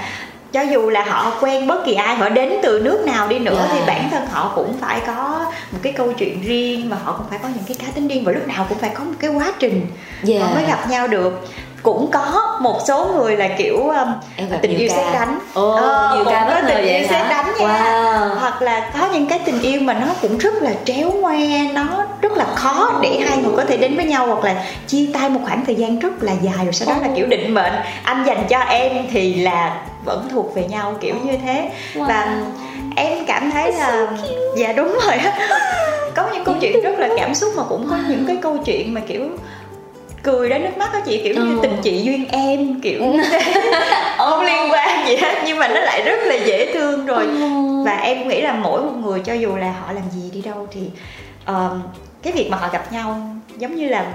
[0.53, 3.65] cho dù là họ quen bất kỳ ai họ đến từ nước nào đi nữa
[3.69, 3.73] Dạ.
[3.73, 7.25] thì bản thân họ cũng phải có một cái câu chuyện riêng và họ cũng
[7.29, 9.29] phải có những cái cá tính riêng và lúc nào cũng phải có một cái
[9.29, 9.85] quá trình
[10.23, 10.39] Dạ.
[10.45, 11.47] họ mới gặp nhau được
[11.83, 14.07] cũng có một số người là kiểu um,
[14.61, 15.39] tình yêu xét đánh.
[15.53, 17.67] Ồ, Ờ, nhiều cũng ca có tình yêu xét đánh nha.
[17.67, 18.35] Wow.
[18.39, 21.37] hoặc là có những cái tình yêu mà nó cũng rất là tréo ngoe
[21.73, 21.85] nó
[22.21, 25.29] rất là khó để hai người có thể đến với nhau hoặc là chia tay
[25.29, 28.23] một khoảng thời gian rất là dài rồi sau đó là kiểu định mệnh anh
[28.27, 31.69] dành cho em thì là vẫn thuộc về nhau kiểu như thế.
[31.95, 32.37] Và
[32.95, 34.07] em cảm thấy là
[34.57, 35.19] dạ đúng rồi
[36.15, 38.93] có những câu chuyện rất là cảm xúc mà cũng có những cái câu chuyện
[38.93, 39.29] mà kiểu
[40.23, 41.59] cười đến nước mắt á chị kiểu như Ừ.
[41.61, 43.01] tình chị duyên em kiểu
[44.17, 47.27] không liên quan gì hết nhưng mà nó lại rất là dễ thương rồi
[47.85, 50.67] và em nghĩ là mỗi một người cho dù là họ làm gì đi đâu
[50.71, 50.81] thì
[51.47, 51.81] um,
[52.23, 53.21] cái việc mà họ gặp nhau
[53.57, 54.05] giống như là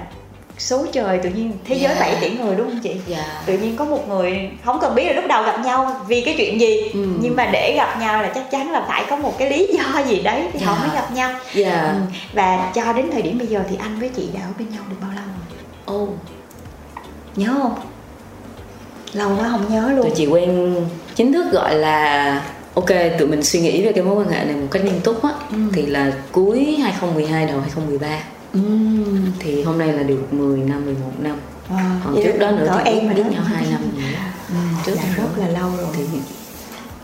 [0.57, 1.99] số trời tự nhiên thế giới Yeah.
[1.99, 3.41] 7 tỷ người đúng không chị Dạ.
[3.45, 6.33] tự nhiên có một người không cần biết là lúc đầu gặp nhau vì cái
[6.37, 7.05] chuyện gì Ừ.
[7.21, 9.99] nhưng mà để gặp nhau là chắc chắn là phải có một cái lý do
[10.07, 10.87] gì đấy thì họ Dạ.
[10.87, 11.81] mới gặp nhau Dạ.
[11.81, 11.99] ừ.
[12.33, 14.81] và cho đến thời điểm bây giờ thì anh với chị đã ở bên nhau
[14.89, 15.23] được bao lâu
[15.89, 16.07] Ô,
[17.35, 17.75] nhớ không
[19.13, 20.75] lâu quá không nhớ luôn tụi chị quen
[21.15, 22.41] chính thức gọi là
[22.73, 25.23] ok tụi mình suy nghĩ về cái mối quan hệ này một cách nghiêm túc
[25.23, 25.57] á Ừ.
[25.73, 28.07] thì là cuối 2012 đầu 2013
[28.53, 28.59] ừ.
[29.39, 31.37] thì hôm nay là được 10 năm 11 năm
[31.69, 33.81] à, còn vậy trước đó nữa thì em biết, rồi biết nhau 2 năm
[34.49, 35.01] ừ, trước đó.
[35.17, 36.03] rất là lâu rồi thì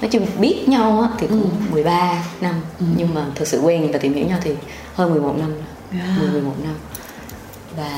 [0.01, 1.47] nói chung biết nhau á thì cũng Ừ.
[1.71, 2.85] 13 năm Ừ.
[2.97, 4.51] nhưng mà thực sự quen và tìm hiểu nhau thì
[4.95, 5.51] hơn 11 năm.
[5.91, 6.17] À.
[6.19, 6.73] 10 11 năm
[7.77, 7.89] và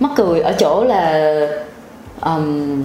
[0.00, 1.30] mắc cười ở chỗ là
[2.20, 2.84] um,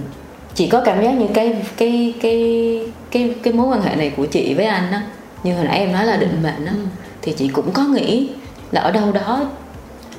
[0.54, 4.26] chị có cảm giác như cái cái cái cái cái mối quan hệ này của
[4.26, 5.02] chị với anh á
[5.44, 6.84] như hồi nãy em nói là định mệnh á Ừ.
[7.22, 8.28] thì chị cũng có nghĩ
[8.72, 9.40] là ở đâu đó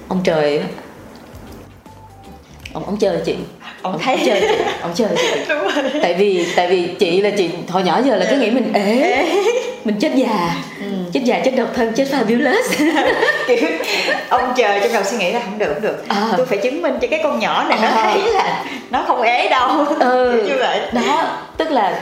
[0.08, 0.62] ông trời
[2.74, 3.36] ông ông chơi chị.
[3.82, 4.18] Ông thấy.
[4.26, 4.64] chơi chị.
[4.82, 5.28] Ông chơi chị.
[5.50, 5.92] Đúng rồi.
[6.02, 9.26] Tại vì tại vì chị là chị hồi nhỏ giờ là cứ nghĩ mình ế.
[9.86, 10.56] Mình chết già
[11.14, 12.64] chết già chết độc thân chết fabulous
[13.48, 13.70] kiểu
[14.30, 16.34] ông trời trong đầu suy nghĩ là không được không được À.
[16.38, 18.04] tôi phải chứng minh cho cái con nhỏ này nó À.
[18.04, 21.24] thấy là nó không ế đâu ừ như vậy đó
[21.58, 22.02] tức là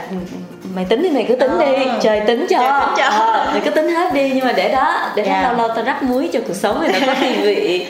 [0.74, 1.98] mày tính thì mày cứ tính đi Ờ.
[2.02, 3.04] trời tính cho, Trời tính cho.
[3.04, 5.42] Ờ, mày cứ tính hết đi nhưng mà để đó để đó Dạ.
[5.42, 7.86] lâu lâu tao rắc muối cho cuộc sống này nó có thiên vị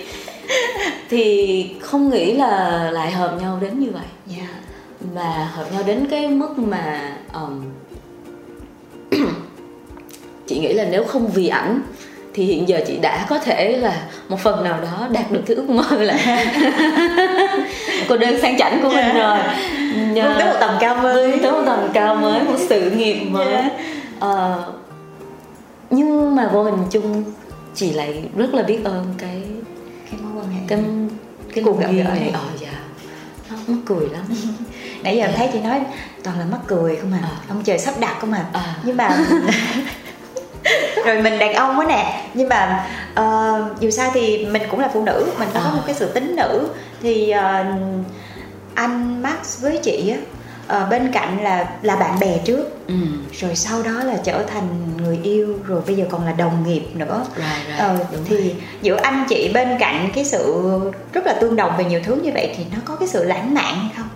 [1.11, 4.46] thì không nghĩ là lại hợp nhau đến như vậy dạ
[5.14, 7.00] và hợp nhau đến cái mức mà
[7.35, 7.64] um,
[10.50, 11.80] chị nghĩ là nếu không vì ảnh
[12.34, 15.56] thì hiện giờ chị đã có thể là một phần nào đó đạt được cái
[15.56, 16.16] ước mơ là
[18.08, 19.38] cô đơn sang chảnh của mình rồi.
[20.12, 21.30] Nhờ- Vươn tới một tầm cao mới.
[21.30, 23.46] vươn tới một tầm cao mới một sự nghiệp mới.
[23.52, 23.70] Dạ.
[24.20, 24.64] Ờ,
[25.90, 27.24] nhưng mà vô hình chung
[27.74, 29.42] chị lại rất là biết ơn cái
[30.10, 30.78] cái mối quan hệ cái
[31.54, 32.30] cái Cuộc gặp gỡ này.
[32.34, 32.68] ờ dạ.
[33.50, 34.22] Nó mắc cười lắm.
[35.02, 35.80] Nãy giờ em thấy chị nói
[36.24, 37.18] toàn là mắc cười không à.
[37.22, 37.30] À.
[37.48, 38.74] ông trời sắp đặt không à, À.
[38.84, 39.08] nhưng mà
[41.06, 42.22] rồi mình đàn ông quá nè.
[42.34, 45.70] Nhưng mà ờ, dù sao thì mình cũng là phụ nữ mình có À.
[45.74, 46.68] một cái sự tính nữ.
[47.02, 47.64] Thì ờ,
[48.74, 50.18] anh Max với chị á
[50.66, 52.86] ờ, bên cạnh là là bạn bè trước.
[52.86, 52.94] Ừ.
[53.32, 54.68] Rồi sau đó là trở thành
[55.02, 57.24] người yêu rồi bây giờ còn là đồng nghiệp nữa.
[57.36, 58.56] Rồi rồi ờ, đúng thì rồi.
[58.82, 60.70] giữa anh chị bên cạnh cái sự
[61.12, 63.54] rất là tương đồng về nhiều thứ như vậy thì nó có cái sự lãng
[63.54, 64.06] mạn hay không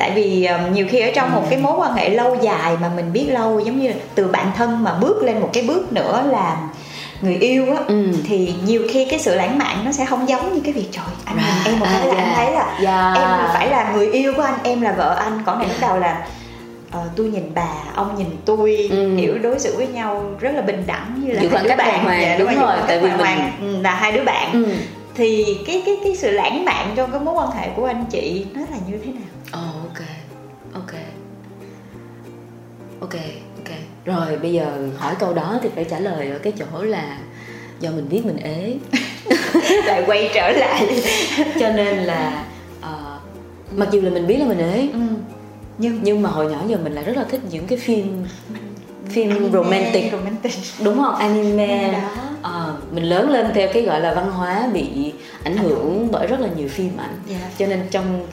[0.00, 3.12] tại vì nhiều khi ở trong một cái mối quan hệ lâu dài mà mình
[3.12, 6.56] biết lâu giống như từ bạn thân mà bước lên một cái bước nữa là
[7.22, 8.06] người yêu á Ừ.
[8.28, 11.04] thì nhiều khi cái sự lãng mạn nó sẽ không giống như cái việc trời
[11.24, 11.66] anh nhìn Right.
[11.66, 12.34] em một cái À, là anh dạ.
[12.36, 13.14] thấy là Dạ.
[13.14, 15.98] em phải là người yêu của anh em là vợ anh còn này lúc đầu
[15.98, 16.26] là
[16.92, 19.10] ờ, tôi nhìn bà ông nhìn tôi Ừ.
[19.20, 21.68] kiểu đối xử với nhau rất là bình đẳng như là Giữ hai khoảng đứa
[21.68, 23.52] cách bạn hoàng, Dạ, đúng giữ rồi, tại vì mình- hoàng.
[23.60, 24.66] Ừ, là hai đứa bạn ừ
[25.14, 28.46] thì cái cái cái sự lãng mạn trong cái mối quan hệ của anh chị
[28.54, 29.22] nó là như thế nào
[33.00, 33.14] ok
[33.56, 33.76] ok.
[34.04, 37.18] Rồi bây giờ hỏi câu đó thì phải trả lời ở cái chỗ là
[37.80, 38.76] do mình biết mình ế.
[39.86, 41.02] Lại quay trở lại.
[41.60, 42.44] Cho nên là
[42.80, 43.18] ờ,
[43.76, 45.00] mặc dù là mình biết là mình ế ừ.
[45.78, 48.24] nhưng nhưng mà hồi nhỏ giờ mình lại rất là thích những cái phim
[49.08, 50.12] phim Anime, romantic.
[50.12, 50.52] romantic.
[50.84, 51.14] Đúng không?
[51.14, 51.92] Anime.
[51.92, 52.08] Đó.
[52.42, 56.40] Ờ, mình lớn lên theo cái gọi là văn hóa bị ảnh hưởng bởi rất
[56.40, 57.14] là nhiều phim ảnh.
[57.28, 57.50] Dạ.
[57.58, 58.26] cho nên trong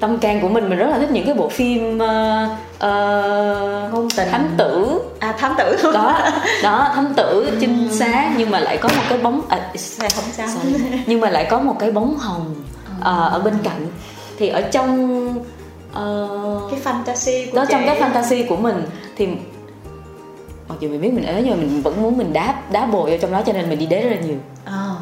[0.00, 2.48] tâm can của mình mình rất là thích những cái bộ phim uh,
[3.92, 4.28] Ngôn tình.
[4.30, 5.00] thám tử.
[5.18, 5.76] À thám tử.
[5.82, 6.20] Thôi đó
[6.62, 10.48] đó thám tử trinh sát nhưng mà lại có một cái bóng à, không sao.
[11.06, 12.54] Nhưng mà lại có một cái bóng hồng
[13.00, 13.86] ờ, ở bên cạnh.
[14.38, 15.44] Thì ở trong
[15.92, 16.28] ờ,
[16.70, 17.72] cái fantasy của đó chị.
[17.72, 18.82] trong cái fantasy của mình
[19.16, 19.28] thì
[20.68, 23.10] mặc dù mình biết mình ế nhưng mà mình vẫn muốn mình đáp đá bồi
[23.10, 24.36] vào trong đó cho nên mình đi đế rất là nhiều.
[24.64, 24.96] Ờ.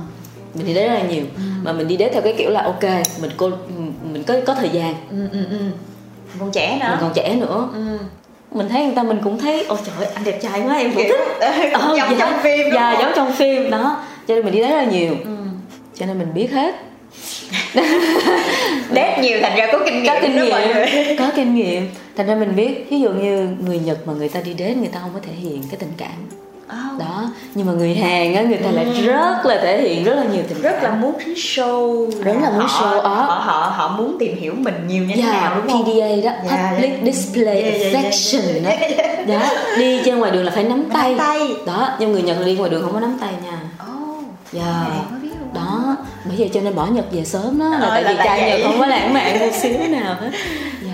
[0.55, 1.25] mình đi đế rất là nhiều.
[1.63, 2.85] Mà mình đi đế theo cái kiểu là ok
[3.21, 3.51] mình cô
[4.15, 4.95] mình có có thời gian.
[5.11, 5.59] Ừ ừ ừ.
[6.41, 6.89] Còn trẻ nữa.
[6.91, 7.69] Mình còn trẻ nữa.
[7.75, 7.99] Ừ.
[8.51, 11.05] mình thấy người ta mình cũng thấy ôi trời anh đẹp trai quá em cũng
[11.09, 11.21] thích.
[11.73, 12.17] Ờ, giống dạ.
[12.19, 13.03] trong phim đúng dạ không?
[13.03, 14.05] giống trong phim đó.
[14.29, 15.17] Cho nên mình đi đế rất là nhiều.
[15.25, 15.37] Ừ.
[15.99, 16.75] cho nên mình biết hết.
[18.93, 20.87] Đét nhiều thành ra có kinh nghiệm có kinh đó mọi người.
[20.87, 21.89] nghiệm có kinh nghiệm.
[22.17, 24.91] Thành ra mình biết ví dụ như người nhật mà người ta đi đến người
[24.93, 26.99] ta không có thể hiện cái tình cảm Oh.
[27.01, 27.25] đó
[27.55, 30.43] nhưng mà người hàn á người ta lại rất là thể hiện rất là nhiều
[30.49, 30.63] tình Ừ.
[30.63, 33.09] rất là muốn show Rất là muốn họ, show off.
[33.09, 36.31] họ họ họ muốn tìm hiểu mình nhiều như thế Yeah, nào đúng không PDA
[36.31, 37.13] đó Dạ, Public dạ.
[37.13, 39.49] Display dạ, Affection dạ, dạ, đó đó
[39.79, 41.39] đi trên ngoài đường là phải nắm tay Nắm tay.
[41.67, 43.59] đó nhưng người nhật đi ngoài đường không có nắm tay nha
[43.93, 45.01] oh, luôn á.
[45.55, 48.17] đó bởi vậy cho nên bỏ nhật về sớm đó là Ờ, tại là vì
[48.25, 50.31] trai nhật không có lãng mạn một xíu nào hết
[50.87, 50.94] dạ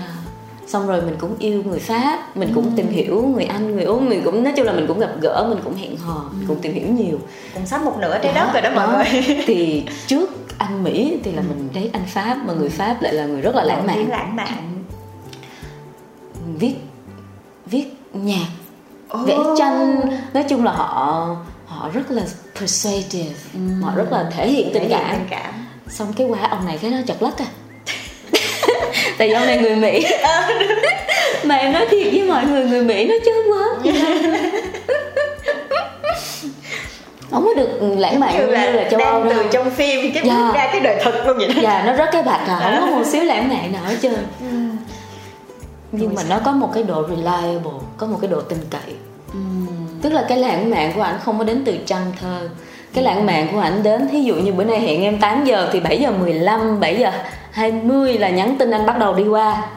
[0.71, 4.01] xong rồi mình cũng yêu người pháp mình cũng tìm hiểu người anh người úc
[4.01, 6.59] mình cũng nói chung là mình cũng gặp gỡ mình cũng hẹn hò mình cũng
[6.61, 7.19] tìm hiểu nhiều.
[7.53, 9.23] Cùng sắp một nửa trái đất rồi đó mọi người.
[9.45, 13.25] Thì trước anh mỹ thì là mình thấy anh pháp mà người pháp lại là
[13.25, 14.09] người rất là lãng mạn.
[14.09, 14.83] lãng mạn.
[16.59, 16.75] Viết
[17.65, 18.47] viết nhạc
[19.19, 19.27] Oh.
[19.27, 20.01] vẽ tranh.
[20.33, 22.23] Nói chung là họ họ rất là
[22.59, 23.25] persuasive
[23.81, 25.15] họ rất là thể hiện tình cảm.
[25.15, 25.53] tình cảm.
[25.87, 27.45] Xong cái qua ông này cái nó chật lất à
[29.17, 30.05] tại vì ông này người mỹ.
[31.43, 33.93] Mà em nói thiệt với mọi người người mỹ nó chớm quá.
[37.31, 40.23] Không có được lãng mạn như là, là châu âu từ đâu trong phim cái
[40.25, 40.51] Dạ.
[40.55, 41.53] ra cái đời thực luôn vậy đó.
[41.61, 44.25] Dạ nó rất cái bạch à không có một xíu lãng mạn nào hết trơn.
[45.91, 48.95] Nhưng mà nó có một cái độ reliable có một cái độ tin cậy.
[50.01, 52.49] Tức là cái lãng mạn của ảnh không có đến từ trăng thơ
[52.93, 55.69] cái lãng mạn của ảnh đến thí dụ như bữa nay hẹn em 8 giờ
[55.71, 57.11] thì 7 giờ 15 7 giờ
[57.51, 59.67] 20 là nhắn tin anh bắt đầu đi qua.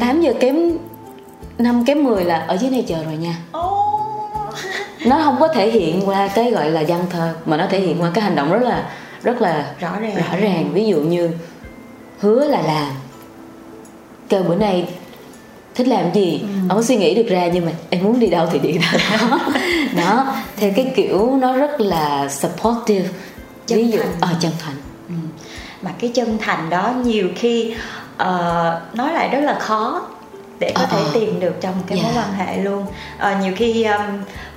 [0.00, 0.56] 8 giờ kém
[1.58, 3.34] 5 kém 10 là ở dưới này chờ rồi nha.
[3.58, 4.54] Oh.
[5.06, 8.02] nó không có thể hiện qua cái gọi là văn thơ mà nó thể hiện
[8.02, 8.90] qua cái hành động rất là
[9.22, 10.16] rất là rõ ràng.
[10.16, 10.70] rõ ràng.
[10.72, 11.30] Ví dụ như
[12.18, 12.92] hứa là làm
[14.28, 14.88] kêu bữa nay
[15.78, 16.42] thích làm gì?
[16.68, 19.00] Ông có suy nghĩ được ra nhưng mà em muốn đi đâu thì đi đâu
[19.30, 19.40] đó.
[19.96, 20.34] Đó.
[20.56, 23.08] Theo cái kiểu nó rất là supportive.
[23.66, 24.12] Chân ví dụ thành.
[24.20, 24.74] ờ chân thành.
[25.82, 27.74] Mà cái chân thành đó nhiều khi
[28.16, 30.02] ờ, nói lại rất là khó
[30.58, 31.10] để có Ờ, thể ờ.
[31.14, 32.20] tìm được trong cái mối Dạ.
[32.22, 32.86] quan hệ luôn.
[33.18, 34.02] Ờ, nhiều khi um,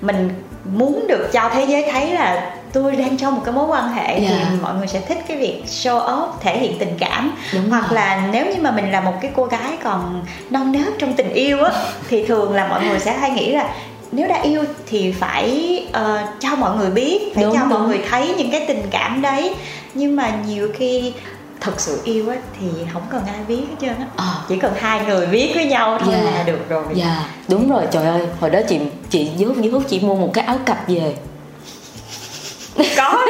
[0.01, 0.29] mình
[0.77, 4.19] muốn được cho thế giới thấy là tôi đang trong một cái mối quan hệ
[4.19, 4.51] thì Dạ.
[4.61, 7.95] mọi người sẽ thích cái việc show off thể hiện tình cảm Đúng hoặc rồi.
[7.95, 11.33] là nếu như mà mình là một cái cô gái còn non nớt trong tình
[11.33, 11.71] yêu á
[12.09, 13.69] thì thường là mọi người sẽ hay nghĩ là
[14.11, 17.87] nếu đã yêu thì phải ờ, cho mọi người biết phải Đúng, cho mọi đúng.
[17.87, 19.55] người thấy những cái tình cảm đấy
[19.93, 21.13] nhưng mà nhiều khi
[21.61, 24.25] thật sự yêu á thì không cần ai biết hết trơn á Ờ.
[24.49, 26.31] chỉ cần hai người biết với nhau thôi Dạ.
[26.31, 28.79] là được rồi dạ đúng rồi trời ơi hồi đó chị
[29.09, 31.13] chị dốt dốt chị mua một cái áo cặp về
[32.97, 33.25] có.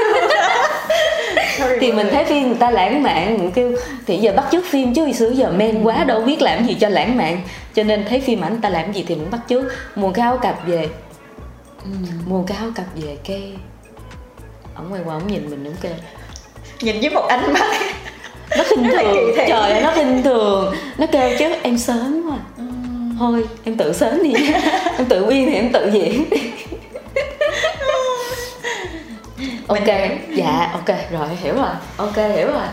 [1.80, 3.76] Thì mình thấy phim người ta lãng mạn mình kêu
[4.08, 6.90] thì giờ bắt chước phim chứ xưa giờ men quá đâu biết làm gì cho
[6.90, 7.42] lãng mạn.
[7.76, 9.64] Cho nên thấy phim ảnh người ta làm gì thì mình bắt chước.
[9.96, 10.90] Mua cái áo cặp về.
[12.28, 13.54] Mua cái áo cặp về cái
[14.76, 15.92] ổng quay qua ổng nhìn mình ổng kêu.
[16.82, 17.66] Nhìn với một ánh mắt.
[18.58, 19.32] Nó khinh thường.
[19.38, 20.76] trời ơi, nó khinh thường.
[20.98, 22.38] Nó kêu chứ em sớm quá.
[23.20, 24.34] Thôi em tự sớm đi.
[24.98, 26.26] Em tự biên thì em tự diễn
[29.80, 29.88] ok
[30.36, 31.70] dạ ok rồi hiểu rồi.
[31.98, 32.68] Ok hiểu rồi.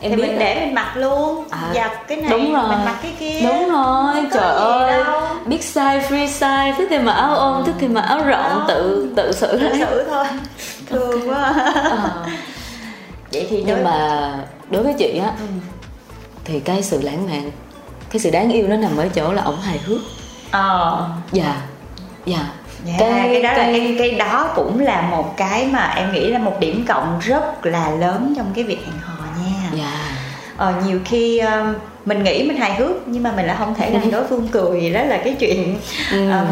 [0.00, 0.38] Em thì biết mình rồi.
[0.38, 1.44] để mình mặc luôn.
[1.50, 2.68] À, giặt cái này đúng rồi.
[2.68, 3.40] mình mặc cái kia.
[3.42, 5.04] Đúng rồi Không trời ơi.
[5.04, 5.20] Đâu.
[5.46, 9.12] biết size free size thích thì mặc áo ôm thích thì mặc áo rộng tự
[9.16, 10.26] tự xử tự xử thôi.
[10.90, 11.52] Thương quá.
[11.74, 12.24] Ờ.
[13.32, 14.30] vậy thì nhưng đối- mà
[14.70, 15.44] đối với chị á Ừ.
[16.44, 17.50] thì cái sự lãng mạn
[18.10, 20.00] cái sự đáng yêu nó nằm ở chỗ là ổng hài hước.
[20.50, 21.08] Ờ.
[21.32, 21.54] Dạ
[22.26, 22.38] dạ
[22.86, 26.38] Yeah, cái, đó là cái cái đó cũng là một cái mà em nghĩ là
[26.38, 29.70] một điểm cộng rất là lớn trong cái việc hẹn hò nha.
[29.72, 30.10] Dạ.
[30.56, 33.90] Ờ, nhiều khi um, mình nghĩ mình hài hước nhưng mà mình lại không thể
[33.90, 35.76] làm đối phương cười đó là cái chuyện
[36.12, 36.30] Ừ.
[36.30, 36.46] um,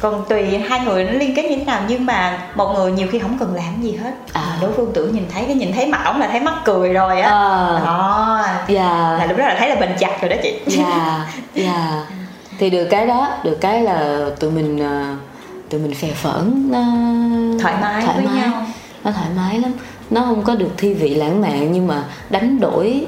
[0.00, 3.08] còn tùy hai người nó liên kết như thế nào nhưng mà một người nhiều
[3.12, 4.12] khi không cần làm gì hết.
[4.32, 4.42] À.
[4.46, 6.92] mà đối phương tưởng nhìn thấy cái nhìn thấy mặt ổng là thấy mắc cười
[6.92, 7.30] rồi á.
[7.30, 7.80] Ờ.
[7.84, 8.42] đó.
[8.68, 9.16] Dạ.
[9.18, 10.60] Là lúc đó là thấy là bền chặt rồi đó chị.
[10.66, 12.06] Dạ dạ.
[12.58, 15.16] Thì được cái đó được cái là tụi mình ờ,
[15.70, 16.80] tụi mình phè phởn nó
[17.62, 18.66] thoải mái thoải với mái nhau
[19.04, 19.72] nó thoải mái lắm
[20.10, 23.06] nó không có được thi vị lãng mạn nhưng mà đánh đổi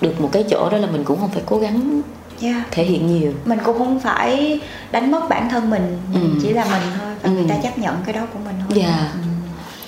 [0.00, 2.00] được một cái chỗ đó là mình cũng không phải cố gắng
[2.42, 2.56] yeah.
[2.70, 4.60] thể hiện nhiều mình cũng không phải
[4.92, 6.20] đánh mất bản thân mình Ừ.
[6.42, 7.30] chỉ là mình thôi và Ừ.
[7.30, 9.08] người ta chấp nhận cái đó của mình thôi Dạ.
[9.12, 9.18] Ừ.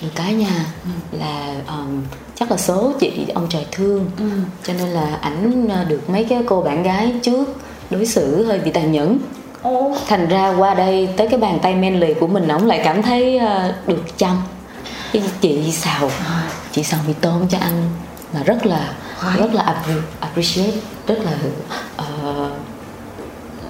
[0.01, 0.65] được cái nha
[1.11, 2.01] là um,
[2.35, 4.25] chắc là số chị ông trời thương Ừ.
[4.63, 7.57] cho nên là ảnh uh, được mấy cái cô bạn gái trước
[7.89, 9.17] đối xử hơi bị tàn nhẫn
[9.63, 9.95] Ồ.
[10.07, 13.01] thành ra qua đây tới cái bàn tay men lì của mình ổng lại cảm
[13.01, 14.41] thấy ờ, được chăm.
[15.13, 16.11] Cái chị xào
[16.71, 17.89] chị xào mì tôm cho ăn
[18.33, 18.79] mà rất là
[19.37, 20.71] rất là appre- appreciate
[21.07, 21.31] rất là
[21.97, 22.49] ờ,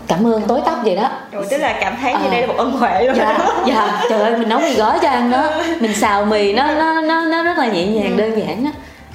[0.07, 1.09] cảm ơn tối tắp vậy đó.
[1.31, 2.31] Rồi tức là cảm thấy như Ờ.
[2.31, 5.09] đây là một ân huệ luôn dạ dạ trời ơi mình nấu mì gói cho
[5.09, 5.49] ăn đó.
[5.79, 8.71] Mình xào mì nó nó nó nó rất là nhẹ nhàng đơn giản đó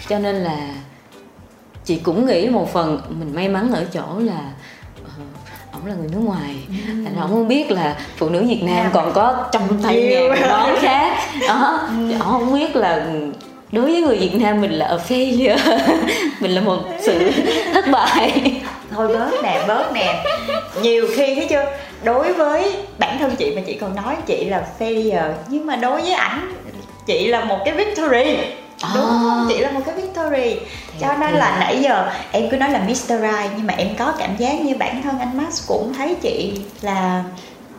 [0.08, 0.56] cho nên là
[1.84, 4.40] chị cũng nghĩ một phần mình may mắn ở chỗ là
[5.84, 6.54] ổng là người nước ngoài.
[7.04, 10.76] Ra ổng không biết là phụ nữ Việt Nam còn có trăm tay ngàn món
[10.80, 11.18] khác.
[11.48, 11.80] Đó.
[12.20, 13.06] Ổng không biết là
[13.72, 15.78] đối với người Việt Nam mình là a failure.
[16.40, 17.30] Mình là một sự
[17.74, 18.60] thất bại.
[18.90, 20.24] Thôi bớt nè bớt nè.
[20.82, 21.64] Nhiều khi thấy chưa?
[22.04, 26.00] Đối với bản thân chị mà chị còn nói chị là failure nhưng mà đối
[26.00, 26.52] với ảnh
[27.06, 28.36] chị là một cái victory
[28.94, 29.44] đúng không À.
[29.48, 30.56] chị là một cái victory
[31.00, 33.08] cho nên thì- là nãy giờ em cứ nói là Mr.
[33.08, 36.52] Right nhưng mà em có cảm giác như bản thân anh Max cũng thấy chị
[36.80, 37.24] là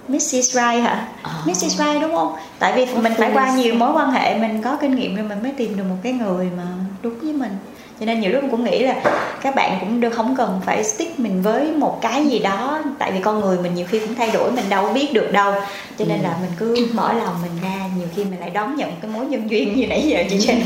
[0.08, 0.34] Mrs.
[0.34, 1.08] Right hả?
[1.24, 1.32] À.
[1.46, 1.64] Mrs.
[1.64, 2.36] Right đúng không?
[2.60, 5.44] Tại vì mình phải qua nhiều mối quan hệ mình có kinh nghiệm rồi mình
[5.44, 6.64] mới tìm được một cái người mà
[7.02, 7.58] đúng với mình
[8.00, 8.96] cho nên nhiều lúc cũng nghĩ là
[9.42, 13.12] các bạn cũng được không cần phải stick mình với một cái gì đó tại
[13.12, 15.54] vì con người mình nhiều khi cũng thay đổi mình đâu biết được đâu.
[16.00, 18.92] Cho nên là mình cứ mở lòng mình ra nhiều khi mình lại đón nhận
[19.02, 20.62] cái mối nhân duyên như nãy giờ chị Jen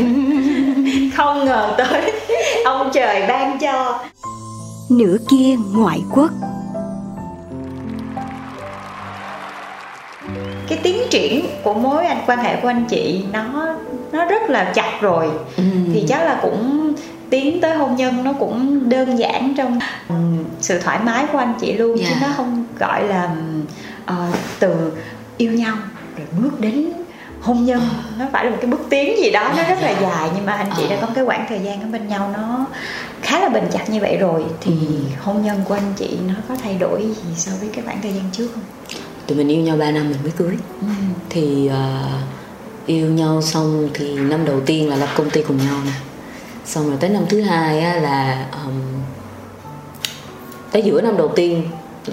[1.16, 2.12] không ngờ tới
[2.66, 4.00] ông trời ban cho.
[4.90, 6.32] Nửa kia ngoại quốc.
[10.68, 13.76] Cái tiến triển của mối anh quan hệ của anh chị nó
[14.12, 15.30] nó rất là chặt rồi.
[15.94, 16.94] Thì chắc là cũng
[17.30, 19.80] tiến tới hôn nhân nó cũng đơn giản trong
[20.62, 22.18] sự thoải mái của anh chị luôn chứ Dạ.
[22.28, 23.36] nó không gọi là
[24.06, 24.16] ờ,
[24.60, 24.92] từ
[25.38, 25.76] yêu nhau
[26.18, 26.86] rồi bước đến
[27.42, 27.82] hôn nhân
[28.20, 30.00] nó phải là một cái bước tiến gì đó nó Dạ, rất là dạ.
[30.02, 31.02] dài nhưng mà anh chị đã Ờ.
[31.08, 32.66] có cái khoảng thời gian ở bên nhau nó
[33.22, 34.74] khá là bền chặt như vậy rồi thì
[35.22, 38.14] hôn nhân của anh chị nó có thay đổi gì so với cái khoảng thời
[38.14, 38.64] gian trước không?
[39.28, 40.88] tụi mình yêu nhau 3 năm mình mới cưới Ừ.
[41.30, 42.04] thì ờ,
[42.86, 45.92] yêu nhau xong thì năm đầu tiên là lập công ty cùng nhau nè
[46.70, 48.82] xong rồi tới năm thứ hai á, là ờm,
[50.72, 51.64] tới giữa năm đầu tiên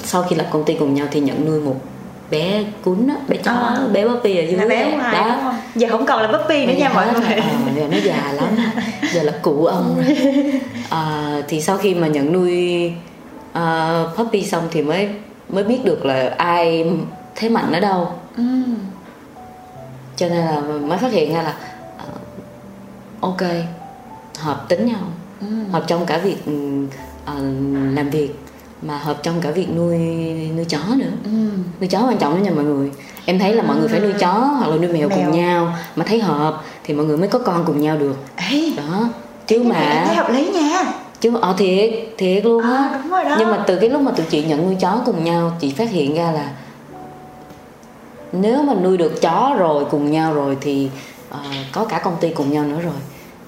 [0.05, 1.77] sau khi lập công ty cùng nhau thì nhận nuôi một
[2.31, 3.79] bé cún á, bé chó À.
[3.93, 5.55] bé puppy ở dưới là bé ngoài đó không?
[5.75, 7.35] Giờ không còn là puppy nữa Bây nha mọi hết người.
[7.37, 8.57] Ờ, giờ nó già lắm
[9.13, 10.03] giờ là cụ ông
[10.91, 12.93] à, thì sau khi mà nhận nuôi
[13.59, 15.09] uh, puppy xong thì mới
[15.49, 16.91] mới biết được là ai
[17.35, 18.43] thế mạnh ở đâu Ừ.
[20.17, 21.55] cho nên là mới phát hiện ra là
[21.99, 22.05] ờ,
[23.21, 23.43] ok
[24.39, 25.01] hợp tính nhau
[25.41, 25.47] Ừ.
[25.73, 26.37] hợp trong cả việc
[27.25, 27.35] ờ,
[27.95, 28.31] làm việc
[28.83, 29.99] mà hợp trong cả việc nuôi
[30.57, 31.31] nuôi chó nữa Ừ.
[31.81, 32.91] nuôi chó quan trọng đó nha mọi người
[33.25, 35.19] em thấy là mọi người phải nuôi chó hoặc là nuôi mèo, Mèo.
[35.19, 38.17] cùng nhau mà thấy hợp thì mọi người mới có con cùng nhau được
[38.51, 39.09] Ê, đó
[39.47, 40.93] chứ này em thấy mà hợp lý nha.
[41.21, 43.37] chứ ờ thiệt thiệt luôn á À, đúng rồi đó.
[43.39, 45.91] nhưng mà từ cái lúc mà tụi chị nhận nuôi chó cùng nhau chị phát
[45.91, 46.51] hiện ra là
[48.33, 50.91] nếu mà nuôi được chó rồi cùng nhau rồi thì
[51.31, 51.39] ờ,
[51.73, 52.93] có cả công ty cùng nhau nữa rồi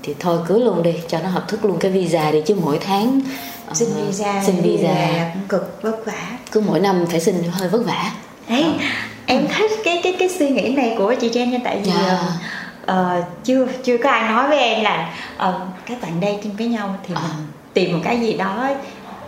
[0.09, 2.79] thì thôi cưới luôn đi cho nó hợp thức luôn cái visa đi chứ mỗi
[2.79, 3.21] tháng
[3.66, 6.38] ờ, Xin visa, xin visa cũng cực vất vả.
[6.53, 8.11] cứ mỗi năm phải xin hơi vất vả
[8.49, 8.64] Đấy,
[9.27, 12.07] em thích cái cái cái suy nghĩ này của chị Jen nha tại vì Dạ.
[12.09, 12.18] ờ,
[12.87, 16.97] ờ, chưa chưa có ai nói với em là ờ, các bạn dating với nhau
[17.09, 17.21] thì Ờ.
[17.29, 18.68] mình tìm một cái gì đó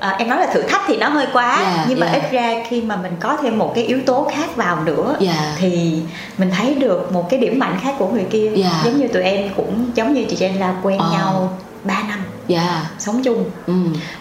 [0.00, 2.12] Ờ, em nói là thử thách thì nó hơi quá Dạ, nhưng mà dạ.
[2.12, 5.54] ít ra khi mà mình có thêm một cái yếu tố khác vào nữa Dạ.
[5.58, 5.92] thì
[6.38, 8.82] mình thấy được một cái điểm mạnh khác của người kia Dạ.
[8.84, 11.08] giống như tụi em cũng giống như chị Jen là quen Ờ.
[11.12, 11.52] nhau
[11.84, 13.72] 3 năm dạ sống chung ừ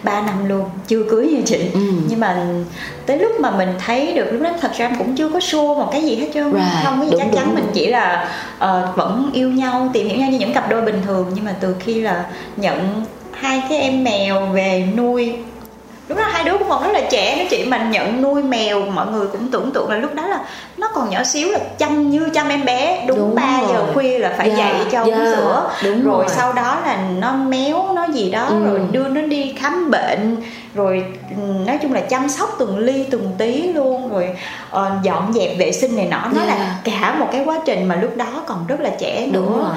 [0.04, 1.80] 3 năm luôn chưa cưới như chị Ừ.
[2.10, 2.46] nhưng mà
[3.06, 5.58] tới lúc mà mình thấy được lúc đó thật ra em cũng chưa có sure
[5.82, 7.74] một cái gì hết trơn Right, không có gì đúng, chắc đúng, chắn mình đúng.
[7.74, 11.32] chỉ là ờ, vẫn yêu nhau tìm hiểu nhau như những cặp đôi bình thường
[11.34, 12.26] nhưng mà từ khi là
[12.58, 15.34] nhận hai cái em mèo về nuôi
[16.10, 17.36] lúc đó hai đứa cũng còn rất là trẻ.
[17.40, 20.40] Nữa chị mà nhận nuôi mèo mọi người cũng tưởng tượng là lúc đó là
[20.78, 23.04] nó còn nhỏ xíu là chăm như chăm em bé.
[23.08, 23.94] Đúng, Đúng 3 giờ rồi.
[23.94, 25.70] khuya là phải Dạ, dậy cho uống dạ, sữa.
[25.84, 26.30] Đúng rồi rồi.
[26.30, 28.66] sau đó là nó méo nó gì đó Ừ.
[28.66, 30.36] rồi đưa nó đi khám bệnh.
[30.76, 34.10] Rồi ừ, nói chung là chăm sóc từng ly từng tí luôn.
[34.14, 34.30] Rồi
[34.70, 36.22] ờ, dọn dẹp vệ sinh này nọ.
[36.34, 36.46] Nó Dạ.
[36.48, 39.40] là cả một cái quá trình mà lúc đó còn rất là trẻ nữa.
[39.46, 39.76] đúng rồi.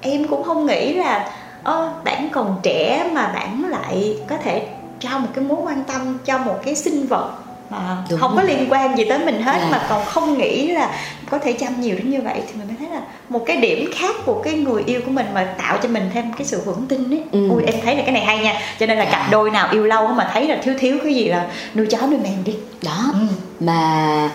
[0.00, 1.30] Em cũng không nghĩ là
[1.62, 4.62] ơ bạn còn trẻ mà bạn lại có thể
[5.00, 7.30] cho một cái mối quan tâm cho một cái sinh vật
[7.70, 8.50] mà Đúng không có rồi.
[8.50, 9.68] liên quan gì tới mình hết Dạ.
[9.70, 10.90] mà còn không nghĩ là
[11.30, 13.90] có thể chăm nhiều đến như vậy thì mình mới thấy là một cái điểm
[13.94, 16.86] khác của cái người yêu của mình mà tạo cho mình thêm cái sự vững
[16.86, 17.22] tin ấy.
[17.32, 17.48] Ừ.
[17.50, 18.60] ui em thấy là cái này hay nha.
[18.80, 19.10] Cho nên là Dạ.
[19.10, 21.98] cặp đôi nào yêu lâu mà thấy là thiếu thiếu cái gì là nuôi chó
[22.06, 22.54] nuôi mèo đi.
[22.84, 23.04] Đó.
[23.12, 23.20] Ừ.
[23.60, 24.30] Mà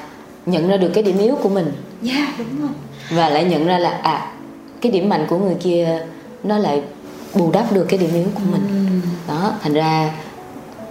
[0.46, 1.72] nhận ra được cái điểm yếu của mình.
[2.02, 2.70] Dạ đúng rồi.
[3.10, 4.28] Và lại nhận ra là à
[4.82, 6.06] cái điểm mạnh của người kia
[6.44, 6.82] nó lại
[7.34, 9.02] bù đắp được cái điểm yếu của mình.
[9.28, 10.12] Đó thành ra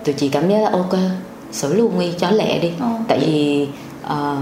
[0.04, 0.94] tụi chị cảm giác là ok
[1.52, 2.70] xử luôn đi cho lẹ đi.
[2.80, 2.90] Ok.
[3.08, 3.66] tại vì
[4.02, 4.36] ờ,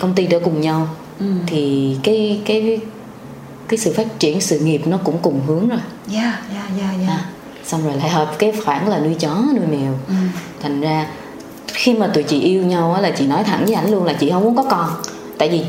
[0.00, 0.88] công ty đã cùng nhau.
[1.20, 1.26] Ừ.
[1.46, 2.80] thì cái cái
[3.68, 5.78] cái sự phát triển sự nghiệp nó cũng cùng hướng rồi.
[6.06, 7.08] Dạ dạ dạ dạ.
[7.12, 7.24] À,
[7.64, 9.92] xong rồi lại hợp cái khoản là nuôi chó nuôi mèo.
[10.08, 10.14] Ừ.
[10.62, 11.06] thành ra
[11.66, 14.12] khi mà tụi chị yêu nhau á là chị nói thẳng với ảnh luôn là
[14.12, 14.86] chị không muốn có con.
[15.38, 15.60] Tại vì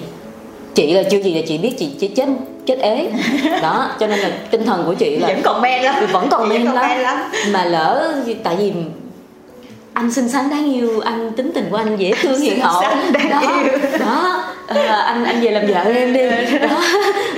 [0.75, 2.27] chị là chưa gì là chị biết chị chỉ chết
[2.65, 3.11] chết ế.
[3.61, 5.95] Đó cho nên là tinh thần của chị là vẫn còn men lắm.
[6.11, 7.31] Vẫn còn men Vẫn còn men lắm lắm.
[7.51, 8.13] mà lỡ
[8.43, 8.73] tại vì
[9.97, 12.81] anh xinh xắn đáng yêu anh tính tình của anh dễ thương hiền hậu.
[13.31, 13.77] đó, yêu.
[13.99, 14.43] đó.
[14.67, 16.29] Ờ, anh anh về làm vợ em đi.
[16.59, 16.81] Đó.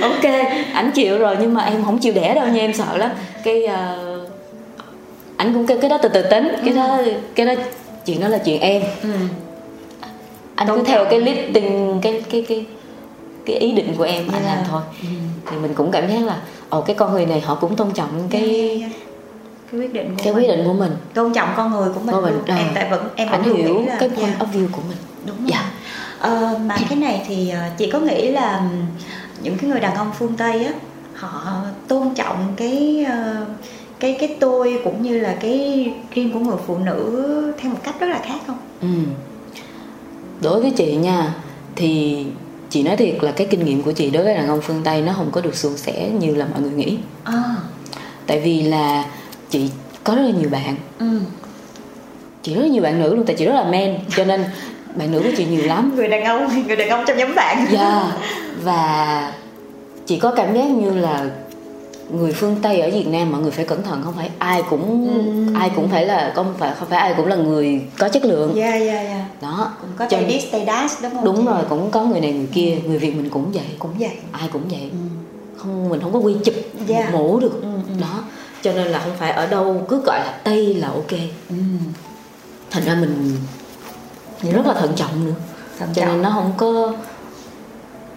[0.02, 0.24] Ok
[0.72, 3.10] ảnh chịu rồi nhưng mà em không chịu đẻ đâu nha em sợ lắm.
[3.44, 3.66] Cái
[5.36, 6.98] ảnh cũng kêu cái đó từ từ tính cái đó
[7.34, 7.52] cái đó
[8.06, 8.82] chuyện đó là chuyện em.
[9.02, 9.08] Ừ.
[10.54, 12.66] anh cứ Tôn theo cái listing cái cái cái
[13.46, 14.56] cái ý định của em anh Yeah.
[14.56, 14.82] làm thôi.
[15.50, 16.36] Thì mình cũng cảm giác là
[16.68, 19.09] ồ cái con người này họ cũng tôn trọng cái Dạ, dạ.
[19.72, 20.42] Cái quyết định của cái mình.
[20.42, 22.44] quyết định của mình tôn trọng con người của mình, Của mình, luôn.
[22.46, 22.56] ờ.
[22.56, 24.16] em tại vẫn em vẫn hiểu là cái dạ.
[24.16, 25.46] point of view của mình đúng rồi.
[25.50, 25.70] Dạ.
[26.18, 28.62] Ờ, mà cái này thì ờ, chị có nghĩ là
[29.42, 30.72] những cái người đàn ông phương Tây á
[31.14, 33.46] họ tôn trọng cái ờ,
[34.00, 38.00] cái cái tôi cũng như là cái riêng của người phụ nữ theo một cách
[38.00, 38.58] rất là khác không?
[38.80, 38.88] ừ.
[40.42, 41.34] đối với chị nha
[41.76, 42.24] thì
[42.70, 45.02] chị nói thiệt là cái kinh nghiệm của chị đối với đàn ông phương tây
[45.02, 47.42] nó không có được suôn sẻ như là mọi người nghĩ À,
[48.26, 49.04] tại vì là
[49.50, 49.70] chị
[50.04, 51.06] có rất là nhiều bạn ừ.
[52.42, 54.44] chị rất là nhiều bạn nữ luôn tại chị rất là men cho nên
[54.94, 57.66] bạn nữ của chị nhiều lắm người đàn ông người đàn ông trong nhóm bạn.
[57.70, 58.12] dạ
[58.62, 59.32] và
[60.06, 61.26] chị có cảm giác như là
[62.12, 65.08] người phương tây ở việt nam mọi người phải cẩn thận không phải ai cũng
[65.14, 65.54] Ừm.
[65.54, 68.52] ai cũng phải là không phải không phải ai cũng là người có chất lượng
[68.54, 69.24] Dạ dạ dạ.
[69.42, 70.66] đó Cũng có tay dis tay
[71.02, 71.24] đúng không?
[71.24, 71.42] đúng chị?
[71.46, 74.10] rồi cũng có người này người kia người việt mình cũng vậy Cũng vậy.
[74.32, 74.96] ai cũng vậy Ừ.
[75.56, 76.54] không mình không có quy chụp
[76.86, 77.08] Dạ.
[77.12, 78.00] mổ được Ừ, ừ.
[78.00, 78.22] đó
[78.62, 81.10] cho nên là không phải ở đâu cứ gọi là tây là ok
[81.48, 81.54] Ừ.
[82.70, 83.36] thành ra mình
[84.52, 85.34] rất là thận trọng nữa
[85.78, 86.12] Thận cho trọng.
[86.12, 86.92] nên nó không có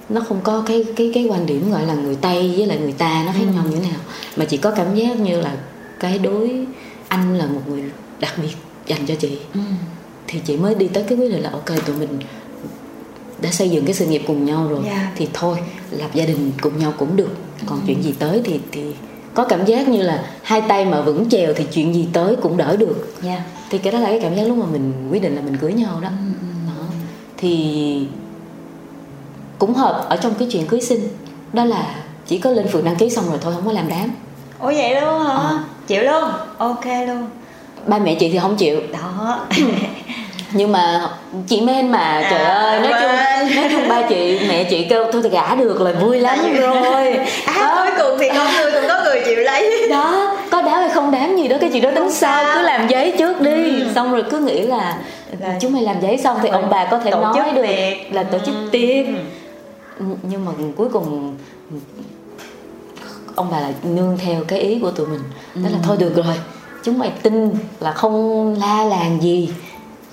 [0.09, 2.91] nó không có cái cái cái quan điểm gọi là người tây với lại người
[2.91, 3.99] ta nó khác nhau như thế nào
[4.35, 5.55] mà chỉ có cảm giác như là
[5.99, 6.65] cái đối
[7.07, 7.83] anh là một người
[8.19, 8.53] đặc biệt
[8.87, 9.59] dành cho chị Ừ.
[10.27, 12.19] thì chị mới đi tới cái quyết định là ok tụi mình
[13.41, 15.11] đã xây dựng cái sự nghiệp cùng nhau rồi Dạ.
[15.15, 15.57] thì thôi
[15.91, 17.29] lập gia đình cùng nhau cũng được
[17.65, 18.83] còn chuyện gì tới thì thì
[19.33, 22.57] có cảm giác như là hai tay mà vững chèo thì chuyện gì tới cũng
[22.57, 23.43] đỡ được Dạ.
[23.69, 25.73] thì cái đó là cái cảm giác lúc mà mình quyết định là mình cưới
[25.73, 26.47] nhau đó, Ừ, ừ.
[26.67, 26.83] đó.
[27.37, 28.07] thì
[29.59, 30.99] cũng hợp ở trong cái chuyện cưới xin
[31.53, 31.95] đó là
[32.27, 34.11] chỉ có lên phường đăng ký xong rồi thôi không có làm đám
[34.59, 35.33] Ủa vậy luôn hả?
[35.33, 35.59] Ờ.
[35.87, 36.23] Chịu luôn.
[36.57, 37.25] Ok luôn.
[37.87, 39.39] ba mẹ chị thì không chịu Đó.
[40.53, 41.09] nhưng mà
[41.47, 45.05] chị men mà trời À, ơi nói chung nói chung ba chị mẹ chị kêu
[45.11, 48.83] thôi thì gả được là vui lắm rồi À, cuối cùng thì có người cũng
[48.87, 49.89] có người chịu lấy.
[49.89, 52.87] đó có đám hay không đám gì đó cái chị đó tính sao cứ làm
[52.87, 53.87] giấy trước đi Ừ.
[53.95, 54.97] xong rồi cứ nghĩ là
[55.39, 57.65] Là- chúng mày làm giấy xong thì ông bà có thể tổ nói chức được
[57.67, 58.13] tiệc.
[58.13, 58.69] là tổ chức Ừ.
[58.71, 59.13] tiệc Ừ.
[59.99, 61.35] Ừ, nhưng mà cuối cùng
[63.35, 65.19] ông bà lại nương theo cái ý của tụi mình
[65.55, 66.25] đó là thôi được rồi
[66.83, 67.49] chúng mày tin
[67.79, 69.49] là không la làng gì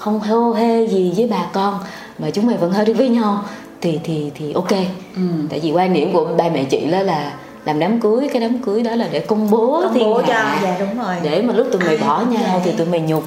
[0.01, 1.79] không hô hê gì với bà con
[2.19, 3.45] mà chúng mày vẫn được với nhau
[3.81, 4.71] thì thì thì ok
[5.17, 5.23] Ừ.
[5.51, 7.33] tại vì quan điểm của ba mẹ chị đó là
[7.65, 10.35] làm đám cưới cái đám cưới đó là để công bố Công thiên bố cho.
[10.35, 11.15] hạ Dạ đúng rồi.
[11.23, 12.61] để mà lúc tụi mày bỏ cũng nhau vậy.
[12.65, 13.25] thì tụi mày nhục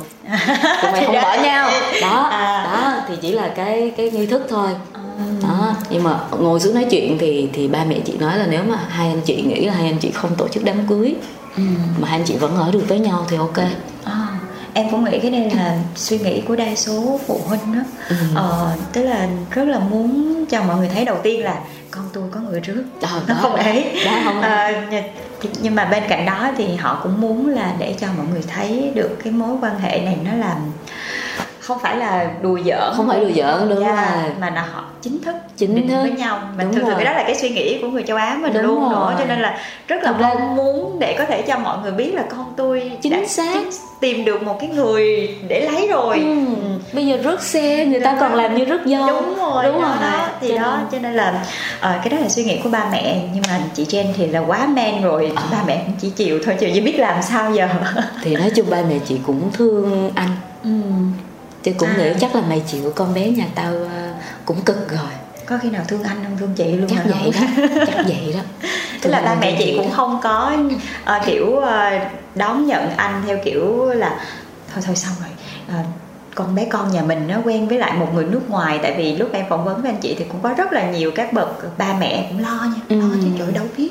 [0.82, 1.70] tụi mày không bỏ nhau
[2.02, 2.64] đó À.
[2.74, 4.70] đó thì chỉ là cái cái nghi thức thôi
[5.44, 8.62] đó nhưng mà ngồi xuống nói chuyện thì thì ba mẹ chị nói là nếu
[8.70, 11.14] mà hai anh chị nghĩ là hai anh chị không tổ chức đám cưới
[11.58, 11.64] Ừ.
[12.02, 13.58] mà hai anh chị vẫn ở được với nhau thì ok
[14.04, 14.28] À,
[14.74, 18.16] em cũng nghĩ cái này là suy nghĩ của đa số phụ huynh đó Ừ.
[18.36, 21.60] ờ, tức là rất là muốn cho mọi người thấy đầu tiên là
[21.92, 23.40] con tôi có người trước Ờ, nó đó.
[23.42, 24.42] không ấy Đó, không.
[24.42, 25.02] Ờ, nh-
[25.62, 28.92] nhưng mà bên cạnh đó thì họ cũng muốn là để cho mọi người thấy
[28.96, 30.58] được cái mối quan hệ này nó làm
[31.64, 34.32] không phải là đùa giỡn Không phải đùa giỡn, đúng Dạ, rồi.
[34.40, 36.02] mà là họ chính thức Chính đến thức.
[36.02, 38.18] với nhau mà Đúng thường thường cái đó là cái suy nghĩ của người châu
[38.18, 39.14] Á mình Đúng luôn nữa rồi.
[39.20, 39.58] cho nên là
[39.88, 42.54] rất là Thật ra- mong muốn để có thể cho mọi người biết là con
[42.58, 43.62] tôi Chính đã xác.
[44.02, 46.36] tìm được một cái người để lấy rồi ừ.
[46.94, 49.88] bây giờ rước xe người ta còn làm như rước dâu đúng rồi đúng đó,
[49.88, 50.28] rồi đó.
[50.42, 51.46] thì Cho đó nên- cho nên là
[51.80, 54.40] ờ, cái đó là suy nghĩ của ba mẹ nhưng mà chị Jen thì là
[54.40, 55.44] quá men rồi À.
[55.52, 57.68] ba mẹ cũng chỉ chịu thôi chứ chỉ biết làm sao giờ
[58.24, 60.30] thì nói chung ba mẹ chị cũng thương anh
[60.64, 60.70] ừ.
[61.64, 61.96] Chứ cũng À.
[61.98, 64.14] nghĩ chắc là mày chịu con bé nhà tao ờ,
[64.46, 65.10] cũng cực rồi
[65.46, 67.58] có khi nào thương anh không thương chị luôn chắc vậy không?
[67.58, 68.40] đó chắc vậy đó
[69.02, 69.94] tức là ba mẹ chị cũng đó.
[69.96, 70.54] không có
[71.06, 71.90] ờ, kiểu ờ,
[72.36, 74.10] đón nhận anh theo kiểu là
[74.74, 75.30] thôi thôi xong rồi
[75.78, 75.84] ờ,
[76.36, 79.16] con bé con nhà mình nó quen với lại một người nước ngoài tại vì
[79.16, 81.78] lúc em phỏng vấn với anh chị thì cũng có rất là nhiều các bậc
[81.78, 83.18] ba mẹ cũng lo nha lo Ừ.
[83.24, 83.90] chứ trời đâu biết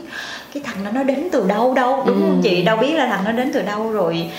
[0.55, 2.41] cái thằng đó nó đến từ đâu đâu đúng không Ừ.
[2.43, 4.31] chị đâu biết là thằng nó đến từ đâu rồi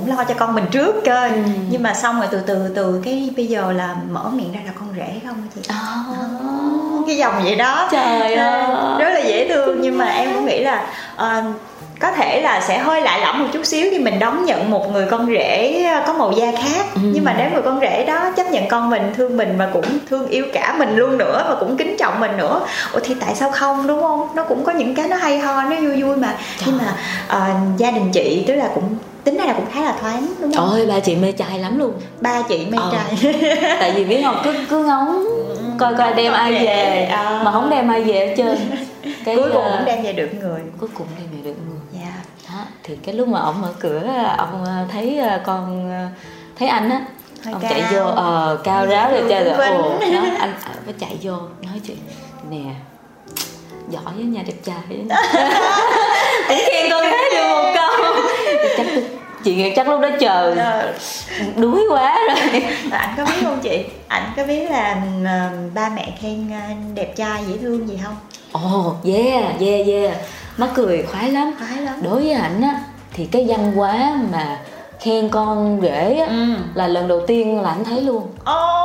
[0.00, 1.40] cũng lo cho con mình trước cơ Ừ.
[1.70, 4.72] nhưng mà xong rồi từ từ từ cái bây giờ là mở miệng ra là
[4.80, 7.06] con rể không chị oh.
[7.06, 8.36] cái dòng vậy đó Trời ơi.
[8.98, 10.86] rất là dễ thương nhưng mà em cũng nghĩ là
[11.16, 11.42] ờ,
[12.00, 14.92] có thể là sẽ hơi lạ lẫm một chút xíu khi mình đón nhận một
[14.92, 16.86] người con rể có màu da khác.
[16.94, 17.00] Ừ.
[17.04, 19.84] nhưng mà nếu người con rể đó chấp nhận con mình thương mình và cũng
[20.10, 22.60] thương yêu cả mình luôn nữa và cũng kính trọng mình nữa
[22.92, 24.28] ủa thì tại sao không đúng không?
[24.34, 26.36] Nó cũng có những cái nó hay ho nó vui vui mà.
[26.66, 26.96] Nhưng mà
[27.28, 27.42] ờ,
[27.76, 28.84] gia đình chị tức là cũng
[29.24, 30.68] tính ra là cũng khá là thoáng đúng không?
[30.70, 31.92] Ôi ba chị mê trai lắm luôn.
[32.20, 32.92] Ba chị mê Ờ.
[32.92, 33.32] trai.
[33.80, 35.24] Tại vì biết không cứ cứ ngóng
[35.78, 37.08] coi coi đem ai về.
[37.12, 37.40] Ờ.
[37.44, 38.56] mà không đem ai về hết trơn.
[39.24, 40.60] Cái cuối cùng ờ, cũng đem về được người.
[40.80, 41.75] cuối cùng đem về được người
[42.86, 44.02] thì cái lúc mà ông mở cửa
[44.38, 46.06] ông ờ, thấy ờ, con ờ,
[46.58, 47.00] thấy anh á
[47.44, 47.70] Hơi ông cao.
[47.70, 51.32] chạy vô ờ cao ráo rồi chơi rồi ồ đó anh mới chạy vô
[51.62, 51.96] nói chuyện
[52.50, 52.74] nè
[53.90, 58.14] giỏi với nhà đẹp trai cũng khen con gái được một câu.
[58.76, 58.86] Chắc
[59.44, 60.54] chị chắc lúc đó chờ
[61.56, 62.62] đuối quá rồi.
[62.90, 63.84] Và ảnh có biết không chị?
[64.08, 65.02] Ảnh có biết là
[65.74, 66.50] ba mẹ khen
[66.94, 68.16] đẹp trai dễ thương gì không?
[68.52, 70.16] Ồ yeah yeah yeah
[70.56, 71.52] mắc cười khoái lắm.
[71.58, 71.94] Khoái lắm.
[72.02, 72.80] Đối với ảnh á
[73.12, 74.58] thì cái văn hóa mà
[75.00, 76.54] khen con rể á ừ.
[76.74, 78.26] là lần đầu tiên là anh thấy luôn.
[78.44, 78.76] Ô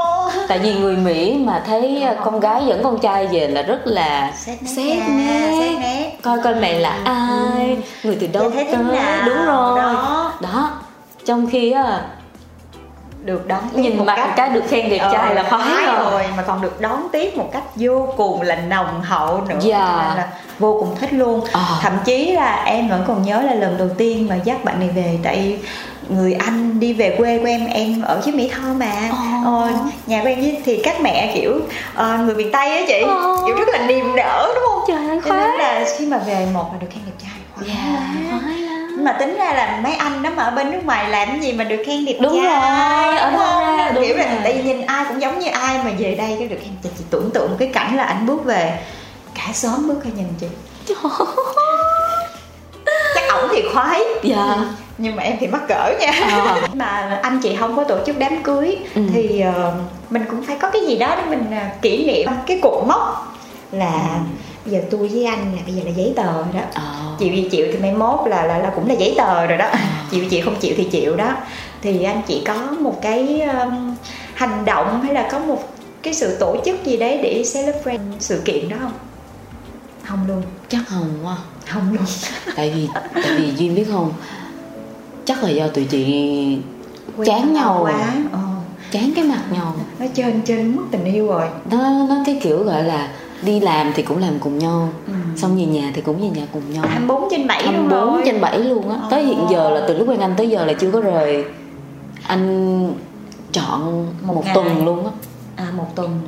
[0.47, 4.33] tại vì người mỹ mà thấy con gái dẫn con trai về là rất là
[4.35, 8.67] xét nét coi coi mẹ là ai người từ đâu tới.
[9.25, 9.77] đúng rồi.
[9.77, 10.33] Đó.
[10.41, 10.69] đó.
[11.25, 12.01] Trong khi á
[13.23, 15.85] được đón tiếp Nhìn một mặt cách cái được khen đẹp trai Ờ, là khoái
[15.99, 16.23] rồi.
[16.37, 19.79] mà còn được đón tiếp một cách vô cùng là nồng hậu nữa Dạ.
[19.79, 20.27] Cho nên là
[20.59, 21.61] vô cùng thích luôn Ờ.
[21.81, 24.89] thậm chí là em vẫn còn nhớ là lần đầu tiên mà dắt bạn này
[24.95, 25.57] về tại
[26.09, 29.15] người anh đi về quê của em em ở dưới mỹ tho mà Ờ.
[29.45, 29.69] ờ,
[30.07, 31.59] nhà của em thì các mẹ kiểu
[31.95, 33.37] ờ, người miền tây á chị Ờ.
[33.47, 36.17] kiểu rất là niềm nở đúng không trời ơi cho nên khoái là khi mà
[36.17, 37.91] về một là được khen đẹp trai khoái dạ
[38.31, 38.39] quá.
[38.41, 38.70] khoái lắm
[39.03, 41.53] mà tính ra là mấy anh đó mà ở bên nước ngoài làm cái gì
[41.53, 43.77] mà được khen đẹp Đúng trai rồi, ở đúng không?
[43.77, 44.39] ra, đúng kiểu là rồi.
[44.43, 46.89] tại vì nhìn ai cũng giống như ai mà về đây cái được khen chị,
[46.97, 48.79] chị tưởng tượng một cái cảnh là anh bước về
[49.35, 50.47] cả xóm bước ra nhìn chị
[53.15, 54.55] chắc ổng thì khoái dạ
[54.97, 56.61] nhưng mà em thì mắc cỡ nha Ờ.
[56.73, 59.01] mà anh chị không có tổ chức đám cưới Ừ.
[59.13, 59.73] thì ờ,
[60.09, 63.33] mình cũng phải có cái gì đó để mình ờ, kỷ niệm cái cột mốc
[63.71, 63.91] là
[64.65, 66.61] bây giờ tôi với anh là bây giờ là giấy tờ rồi đó.
[66.73, 67.15] Ờ.
[67.19, 69.71] chịu gì chịu thì mai mốt là là, là cũng là giấy tờ rồi đó.
[70.11, 71.37] Chịu chịu không chịu thì chịu đó.
[71.81, 73.95] Thì anh chị có một cái um,
[74.33, 75.69] hành động hay là có một
[76.03, 78.91] cái sự tổ chức gì đấy để celebrate sự kiện đó không?
[80.03, 80.41] Không luôn.
[80.69, 81.37] Chắc không quá.
[81.67, 82.05] Không luôn.
[82.55, 84.13] Tại vì tại vì duyên biết không
[85.25, 86.03] chắc là do tụi chị
[87.17, 88.13] Quen chán nhau quá.
[88.31, 88.39] ờ.
[88.91, 89.75] chán cái mặt nhau.
[89.99, 91.47] Nó trên trên mất tình yêu rồi.
[91.71, 91.77] Nó
[92.09, 93.09] nó cái kiểu gọi là
[93.43, 95.13] đi làm thì cũng làm cùng nhau Ừ.
[95.37, 96.83] xong về nhà thì cũng về nhà cùng nhau.
[96.87, 98.21] 24 trên 7 luôn 24 rồi.
[98.25, 98.97] trên 7 luôn á.
[99.09, 101.43] Tới hiện giờ là từ lúc quen anh tới giờ là chưa có rời.
[102.27, 102.93] Anh
[103.51, 104.55] chọn Một một, ngày.
[104.55, 105.11] tuần luôn á.
[105.55, 106.19] À một tuần.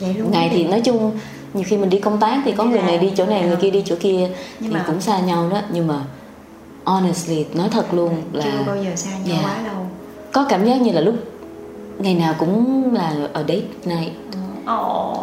[0.00, 0.30] Vậy luôn.
[0.30, 1.10] Ngày thì nói chung
[1.54, 3.56] nhiều khi mình đi công tác thì có người này đi chỗ này người Ờ.
[3.60, 4.28] kia đi chỗ kia
[4.60, 5.60] Nhưng thì mà- cũng xa nhau đó.
[5.72, 5.94] Nhưng mà
[6.84, 9.36] honestly nói thật luôn là chưa bao giờ xa nhau Dạ.
[9.44, 9.86] quá lâu
[10.32, 11.14] có cảm giác như là lúc
[11.98, 14.12] ngày nào cũng là ở date night.
[14.66, 15.16] Ồ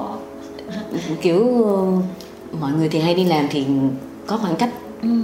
[1.21, 1.85] kiểu ờ,
[2.59, 3.65] mọi người thì hay đi làm thì
[4.27, 4.69] có khoảng cách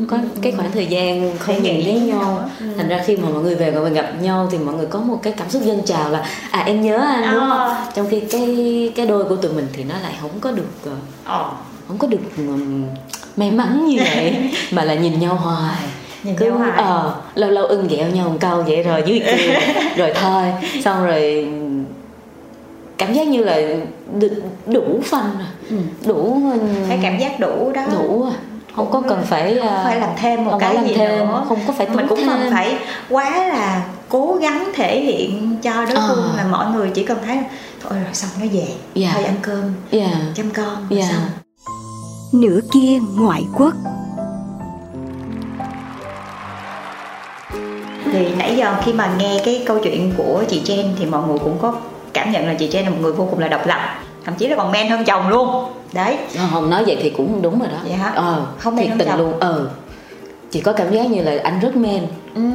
[0.09, 2.49] có cái khoảng thời gian không nhìn thấy nhau.
[2.59, 2.65] Ừ.
[2.77, 5.19] thành ra khi mà mọi người về và gặp nhau thì mọi người có một
[5.23, 7.75] cái cảm xúc dâng trào là à em nhớ anh đúng Ờ.
[7.75, 10.67] không trong khi cái cái đôi của tụi mình thì nó lại không có được
[11.25, 11.51] ờ,
[11.87, 12.17] không có được
[13.37, 14.35] may mắn như vậy
[14.71, 15.75] mà là nhìn nhau hoài
[16.23, 16.71] Nhìn cứ nhau hoài.
[16.77, 19.59] ờ lâu lâu ưng ghẹo nhau một câu vậy rồi dưới kia
[19.97, 20.43] rồi thôi
[20.83, 21.47] xong rồi
[22.97, 23.57] cảm giác như là
[24.65, 26.41] đủ phân rồi đủ
[26.89, 28.35] cái cảm giác đủ đó đủ à
[28.75, 31.09] không có cần phải không à, phải làm thêm một không cái làm gì thêm,
[31.19, 32.51] nữa không có phải mình cũng không thêm.
[32.53, 32.75] phải
[33.09, 36.05] quá là cố gắng thể hiện cho đối Ờ.
[36.07, 37.37] phương là mọi người chỉ cần thấy
[37.83, 39.11] thôi rồi xong nó về Dạ.
[39.13, 40.11] thôi ăn cơm yeah.
[40.35, 41.05] chăm con rồi Dạ.
[41.09, 41.21] xong
[42.41, 43.73] nửa kia ngoại quốc
[48.13, 51.39] thì nãy giờ khi mà nghe cái câu chuyện của chị Jen thì mọi người
[51.39, 51.73] cũng có
[52.15, 53.79] cảm nhận là chị Jen là một người vô cùng là độc lập
[54.25, 55.49] thậm chí là còn men hơn chồng luôn
[55.93, 58.11] đấy Ờ, không nói vậy thì cũng đúng rồi đó Vậy hả?
[58.15, 59.17] ờ Không thiệt tình chồng?
[59.19, 59.69] luôn ờ
[60.51, 62.03] chỉ có cảm giác như là anh rất men
[62.35, 62.53] Ừm.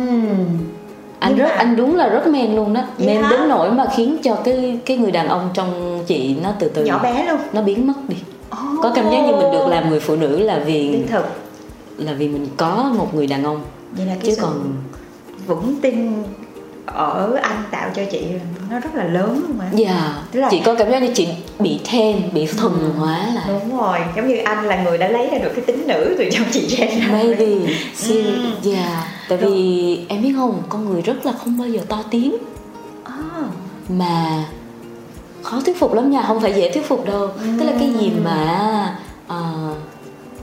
[1.19, 3.31] anh Nhưng rất mà- anh đúng là rất men luôn đó Vậy men hả?
[3.31, 6.85] đến nỗi mà khiến cho cái cái người đàn ông trong chị nó từ từ
[6.85, 8.17] nhỏ bé luôn nó biến mất đi
[8.53, 8.83] oh.
[8.83, 11.25] có cảm giác như mình được làm người phụ nữ là vì thực
[11.99, 13.61] là vì mình có một người đàn ông
[13.93, 14.73] vậy là cái chứ sự còn
[15.47, 16.23] vững tin
[16.95, 18.21] ở anh tạo cho chị
[18.71, 20.23] nó rất là lớn luôn mà dạ.
[20.33, 21.29] Tức là- chị có cảm giác như chị
[21.59, 25.31] bị thêm bị thuần hóa lại đúng rồi giống như anh là người đã lấy
[25.31, 27.47] ra được cái tính nữ từ trong chị ra maybe.
[27.95, 28.33] See Ừ.
[28.63, 29.05] dạ.
[29.29, 32.37] Tại vì em biết không con người rất là không bao giờ to tiếng.
[33.05, 33.15] À,
[33.89, 34.45] mà
[35.43, 37.29] khó thuyết phục lắm nha không phải dễ thuyết phục đâu.
[37.59, 38.97] Tức là cái gì mà
[39.29, 39.43] ờ,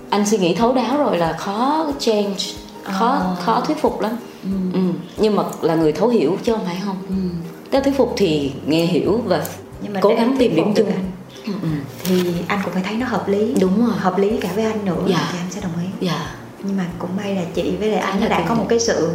[0.10, 2.36] anh suy nghĩ thấu đáo rồi là khó change
[2.84, 3.36] khó À.
[3.46, 4.12] khó thuyết phục lắm
[4.74, 4.80] ừ.
[5.18, 7.16] nhưng mà là người thấu hiểu chứ không phải không ừ.
[7.72, 9.46] Là thuyết phục thì nghe hiểu và
[9.82, 11.12] nhưng mà cố gắng tìm điểm chung anh,
[11.46, 11.52] ừ.
[11.62, 11.68] ừ.
[12.04, 13.96] thì anh cũng phải thấy nó hợp lý Đúng rồi.
[13.98, 15.30] hợp lý cả với anh nữa Dạ.
[15.32, 18.30] thì anh sẽ đồng ý dạ nhưng mà cũng may là chị với lại anh
[18.30, 19.10] đã có một cái sự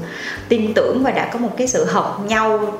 [0.48, 2.72] tin tưởng và đã có một cái sự hợp nhau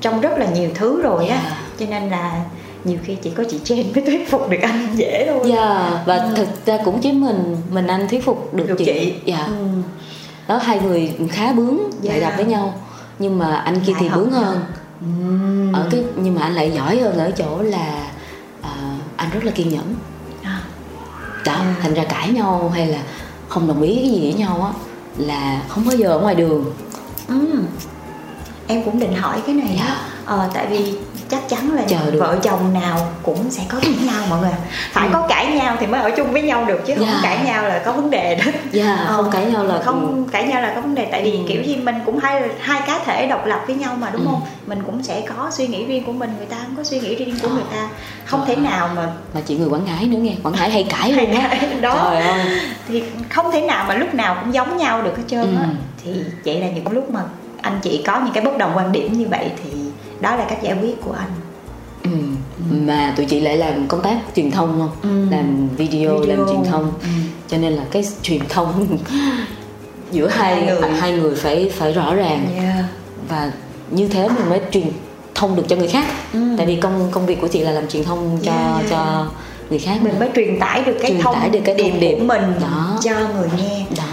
[0.00, 1.58] trong rất là nhiều thứ rồi á Dạ.
[1.80, 2.44] cho nên là
[2.84, 6.30] nhiều khi chỉ có chị Jen mới thuyết phục được anh dễ thôi dạ và
[6.36, 9.54] thực ra cũng chỉ mình mình anh thuyết phục được, được chị, dạ Ừ.
[10.48, 12.10] đó hai người khá bướng Dạ.
[12.12, 12.74] lại gặp với nhau
[13.18, 14.60] nhưng mà anh kia Lại thì bướng hơn
[15.00, 15.72] Ừm.
[15.72, 18.06] ở cái nhưng mà anh lại giỏi hơn ở chỗ là
[18.62, 18.70] à,
[19.16, 19.94] anh rất là kiên nhẫn
[20.42, 20.60] À,
[21.44, 21.74] đó À.
[21.82, 22.98] thành ra cãi nhau hay là
[23.48, 24.72] không đồng ý cái gì với nhau á
[25.18, 26.64] là không bao giờ ở ngoài đường
[27.28, 27.62] ừm.
[28.66, 29.96] em cũng định hỏi cái này á Dạ.
[30.24, 30.94] ờ, tại vì
[31.30, 32.18] chắc chắn là Chờ được.
[32.20, 34.50] vợ chồng nào cũng sẽ có cãi nhau mọi người
[34.92, 37.12] phải có cãi nhau thì mới ở chung với nhau được chứ không Ừ.
[37.12, 37.20] Dạ.
[37.22, 40.44] cãi nhau là có vấn đề đó dạ Ờ, không cãi nhau là không cãi
[40.44, 41.38] nhau là có vấn đề tại vì Ừ.
[41.48, 44.28] kiểu gì mình cũng hai hai cá thể độc lập với nhau mà đúng Ừ.
[44.30, 47.00] không mình cũng sẽ có suy nghĩ riêng của mình người ta không có suy
[47.00, 47.54] nghĩ riêng của Ờ.
[47.54, 47.88] người ta
[48.24, 48.46] không Ờ.
[48.46, 51.30] thể nào mà mà chị người quảng ngãi nữa nghe quảng ngãi hay cãi luôn
[51.40, 51.50] á
[51.80, 52.40] đó trời ơi
[52.88, 55.68] thì không thể nào mà lúc nào cũng giống nhau được hết trơn á Ừ.
[56.04, 56.10] thì
[56.44, 57.20] vậy là những lúc mà
[57.62, 59.70] anh chị có những cái bất đồng quan điểm như vậy thì
[60.20, 61.30] đó là cách giải quyết của anh
[62.04, 62.10] ừ.
[62.70, 64.90] mà tụi chị lại làm công tác truyền thông không
[65.30, 65.30] Ừ.
[65.36, 66.36] làm video, Video.
[66.36, 67.08] làm truyền thông Ừ.
[67.48, 68.98] cho nên là cái truyền thông
[70.12, 70.90] giữa hai Hai người.
[71.00, 72.84] hai người phải phải rõ ràng Yeah.
[73.28, 73.52] và
[73.90, 74.86] như thế mình mới truyền
[75.34, 76.40] thông được cho người khác Ừ.
[76.56, 79.26] tại vì công công việc của chị là làm truyền thông cho Yeah, cho
[79.70, 82.16] người khác mình mới truyền tải được cái Truyền thông tải được cái thông điệp.
[82.18, 82.98] của mình Đó.
[83.04, 84.04] cho người nghe đó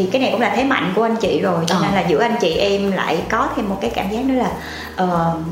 [0.00, 1.80] thì cái này cũng là thế mạnh của anh chị rồi cho Ờ.
[1.82, 4.50] nên là giữa anh chị em lại có thêm một cái cảm giác nữa là
[4.98, 5.44] um,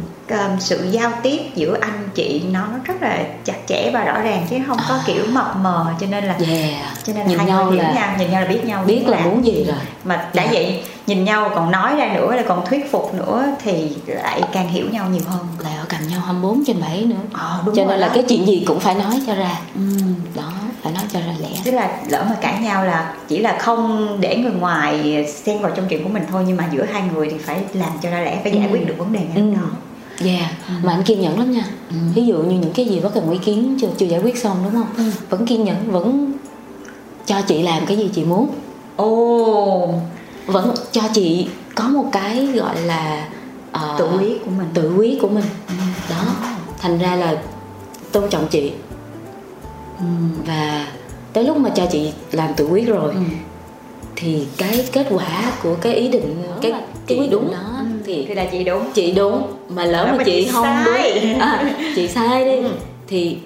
[0.60, 4.56] sự giao tiếp giữa anh chị nó rất là chặt chẽ và rõ ràng chứ
[4.66, 5.00] không có À.
[5.06, 7.82] kiểu mập mờ cho nên là yeah cho nên là nhìn hai nhau người hiểu
[7.84, 10.50] là nhau nhìn nhau là biết nhau biết là muốn gì rồi mà đã Dạ.
[10.52, 14.68] vậy nhìn nhau còn nói ra nữa là còn thuyết phục nữa thì lại càng
[14.68, 17.82] hiểu nhau nhiều hơn lại ở cạnh nhau 24 trên 7 nữa ờ, đúng cho
[17.82, 18.12] rồi nên là đó.
[18.14, 19.80] cái chuyện gì cũng phải nói cho ra ừ.
[20.34, 21.48] đó phải nói cho ra lẽ.
[21.64, 25.72] Tức là lỡ mà cãi nhau là chỉ là không để người ngoài xen vào
[25.76, 28.20] trong chuyện của mình thôi nhưng mà giữa hai người thì phải làm cho ra
[28.20, 28.72] lẽ phải giải Ừ.
[28.72, 29.42] quyết được vấn đề ngay Ừ.
[29.42, 29.68] lúc đó.
[30.26, 30.50] Yeah,
[30.84, 31.64] mà anh kiên nhẫn lắm nha.
[32.14, 34.56] Ví dụ như những cái gì bất cần ý kiến chưa chưa giải quyết xong
[34.64, 34.86] đúng không?
[34.96, 35.02] Ừ.
[35.30, 36.32] Vẫn kiên nhẫn, vẫn
[37.26, 38.48] cho chị làm cái gì chị muốn.
[38.96, 39.94] Ồ.
[40.46, 43.28] Vẫn cho chị có một cái gọi là
[43.72, 44.68] ờ, tự quyết của mình.
[44.74, 45.44] tự quyết của mình.
[46.10, 46.22] Đó,
[46.78, 47.34] thành ra là
[48.12, 48.72] tôn trọng chị
[49.98, 50.04] ừ.
[50.46, 50.86] Và
[51.32, 53.20] tới lúc mà cho chị làm tự quyết rồi Ừ.
[54.16, 56.72] Thì cái kết quả của cái ý định, cái,
[57.06, 57.84] cái quyết định đó Ừ.
[58.06, 61.20] thì thì là chị đúng chị đúng mà lỡ mà mà chị, chị không sai.
[61.22, 62.70] đúng à, chị sai đi Ừ.
[63.08, 63.38] thì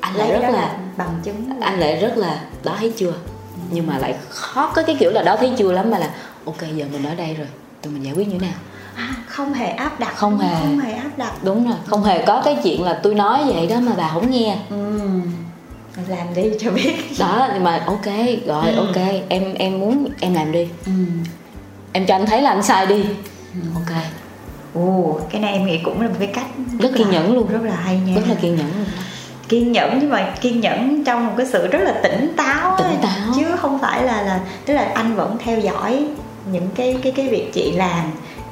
[0.00, 3.12] anh lại lấy rất là bằng chứng anh lại rất là đó thấy chưa
[3.70, 6.10] nhưng mà lại khó có cái kiểu là đó thấy chưa lắm mà là
[6.44, 7.46] ok giờ mình ở đây rồi
[7.82, 8.56] tụi mình giải quyết như thế nào
[8.94, 10.54] à, không hề áp đặt Không hề.
[10.60, 13.66] không hề áp đặt đúng rồi không hề có cái chuyện là tôi nói vậy
[13.66, 14.76] đó mà bà không nghe ừ.
[16.08, 18.06] Làm đi cho biết đó nhưng mà ok
[18.46, 18.76] rồi Ừ.
[18.76, 18.96] ok
[19.28, 20.92] em em muốn em làm đi ừ.
[21.92, 23.04] em cho anh thấy là anh sai đi
[23.74, 23.96] ok
[24.74, 26.46] ồ cái này em nghĩ cũng là một cái cách
[26.80, 27.48] Rất kiên là- nhẫn luôn.
[27.48, 28.86] rất là hay nha rất là kiên nhẫn luôn
[29.48, 32.76] kiên nhẫn nhưng mà kiên nhẫn trong một cái sự rất là tỉnh táo.
[32.78, 33.32] Tỉnh táo.
[33.36, 36.06] chứ không phải là là tức là anh vẫn theo dõi
[36.52, 38.04] những cái cái cái việc chị làm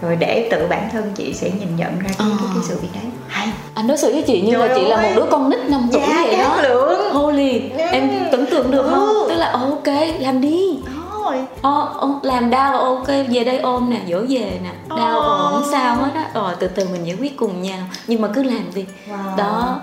[0.03, 2.27] rồi để tự bản thân chị sẽ nhìn nhận ra cái Ờ.
[2.39, 3.03] cái, cái sự việc đấy.
[3.29, 3.49] Hay.
[3.75, 5.89] Anh đối xử với chị như Trời là chị là một đứa con nít năm
[5.93, 6.57] tuổi dạ vậy đó.
[6.63, 7.79] lượng Holy, Ừ.
[7.93, 9.09] em tưởng tượng được không?
[9.09, 9.27] Ừ.
[9.29, 9.87] Tức là ờ, ok,
[10.21, 10.79] làm đi.
[11.25, 11.37] Rồi.
[11.63, 15.39] Ờ, ờ, làm đau ok, về đây ôm nè, dỗ về nè Đau Ờ.
[15.39, 16.31] ờ, không sao hết á.
[16.35, 18.85] Rồi từ từ mình giải quyết cùng nhau Nhưng mà cứ làm đi.
[19.11, 19.37] Wow.
[19.37, 19.81] Đó,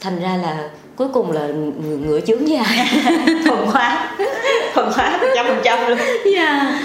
[0.00, 2.88] thành ra là cuối cùng là ngựa, ngựa chướng dài
[3.46, 4.08] thuần hóa.
[4.74, 5.98] Thuần hóa một trăm phần trăm luôn.
[6.34, 6.78] Dạ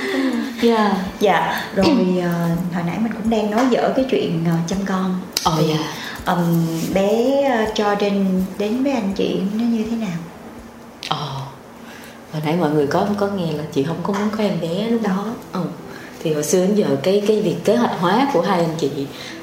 [0.62, 0.95] Dạ.
[1.20, 1.86] Dạ rồi
[2.24, 5.20] ờ, hồi nãy mình cũng đang nói dở cái chuyện ờ, chăm con.
[5.57, 5.93] Thì, dạ.
[6.26, 8.26] ừm, bé ờ, Jordan
[8.57, 10.18] đến với anh chị nó như thế nào?
[11.10, 11.18] Ồ
[12.34, 14.88] Hồi nãy mọi người có có nghe là chị không có muốn có em bé
[14.89, 15.26] lúc đó.
[15.53, 15.62] ừ.
[16.24, 18.89] Thì hồi xưa đến giờ cái cái việc kế hoạch hóa của hai anh chị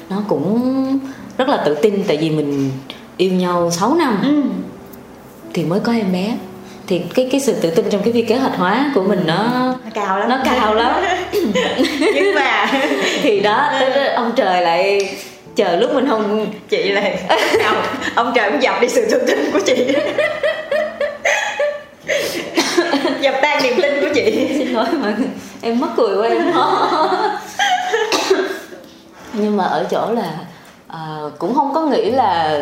[0.09, 0.99] Nó cũng
[1.37, 2.71] rất là tự tin Tại vì mình
[3.17, 4.21] yêu nhau 6 năm.
[4.23, 4.43] Ừ.
[5.53, 6.37] thì mới có em bé
[6.87, 9.35] thì cái cái sự tự tin trong cái việc kế hoạch hóa của mình nó
[9.83, 10.29] nó cao lắm.
[10.29, 10.93] nó cao lắm.
[12.13, 12.71] Nhưng mà
[13.21, 13.71] thì đó
[14.15, 15.15] ông trời lại
[15.55, 17.01] chờ lúc mình không chị là
[17.59, 17.75] nào
[18.15, 19.75] ông trời cũng dập đi sự tự tin của chị.
[23.21, 24.47] Dập tan niềm tin của chị.
[24.57, 25.27] Xin lỗi mọi người
[25.61, 26.53] em mất cười quá em
[29.33, 30.33] nhưng mà ở chỗ là
[30.87, 32.61] à, cũng không có nghĩ là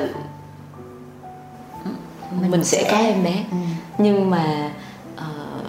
[2.32, 3.34] mình, mình sẽ, sẽ có em bé.
[3.52, 3.58] Ừ.
[3.98, 4.72] nhưng mà
[5.16, 5.66] uh,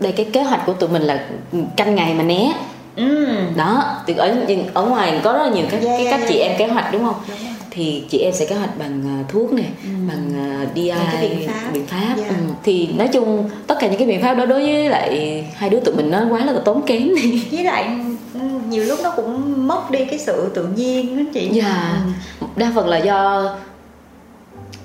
[0.00, 1.28] đây cái kế hoạch của tụi mình là
[1.76, 2.52] canh ngày mà né
[2.96, 3.26] ừ.
[3.56, 4.36] đó thì ở
[4.74, 6.50] ở ngoài có rất là nhiều các yeah, cái cách yeah, chị yeah.
[6.50, 9.52] em kế hoạch đúng không đúng thì chị em sẽ kế hoạch bằng uh, thuốc
[9.52, 9.90] này ừ.
[10.08, 12.14] bằng uh, DI cái biện pháp, biện pháp.
[12.16, 12.28] Yeah.
[12.28, 12.34] Ừ.
[12.62, 15.80] thì nói chung tất cả những cái biện pháp đó đối với lại hai đứa
[15.80, 17.08] tụi mình nó quá là tốn kém
[17.52, 17.98] với lại
[18.34, 22.02] ừ, nhiều lúc nó cũng mất đi cái sự tự nhiên đó chị dạ
[22.40, 22.46] ừ.
[22.56, 23.48] đa phần là do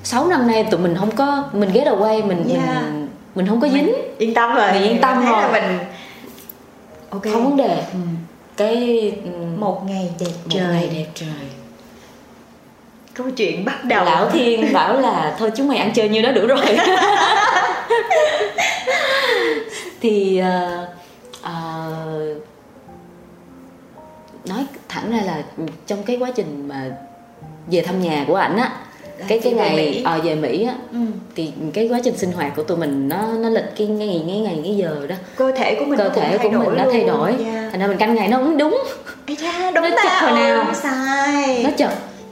[0.07, 2.83] 6 năm nay tụi mình không có mình ghé đầu quay mình yeah.
[2.83, 3.85] mình mình không có dính.
[3.85, 4.71] mình yên tâm rồi.
[4.71, 5.51] Mình yên tâm rồi.
[5.51, 5.79] mình
[7.09, 7.23] ok.
[7.23, 7.83] Không vấn đề.
[7.93, 7.99] Ừ.
[8.57, 11.49] cái ừ, một ngày đẹp một trời ngày đẹp trời.
[13.13, 14.05] Câu chuyện bắt đầu.
[14.05, 16.65] Lão thiên bảo là thôi chúng mày ăn chơi như đó đủ rồi.
[20.01, 20.89] Thì uh,
[21.39, 22.37] uh,
[24.49, 25.43] nói thẳng ra là
[25.87, 26.85] trong cái quá trình mà
[27.71, 28.71] về thăm nhà của ảnh á
[29.27, 30.03] cái cái ngày Mỹ.
[30.03, 30.97] À, về Mỹ á ừ.
[31.35, 34.39] thì cái quá trình sinh hoạt của tụi mình nó nó lịch cái ngày ngày
[34.39, 35.15] ngày cái giờ đó.
[35.35, 37.29] Cơ thể của mình cơ thể của mình nó thay đổi.
[37.29, 37.41] yeah.
[37.41, 37.69] Dạ.
[37.71, 38.83] thành ra mình canh ngày nó không đúng.
[39.41, 40.73] Cha, đúng nó chật hồi nào?
[40.73, 41.63] sai.
[41.63, 41.89] Nó chật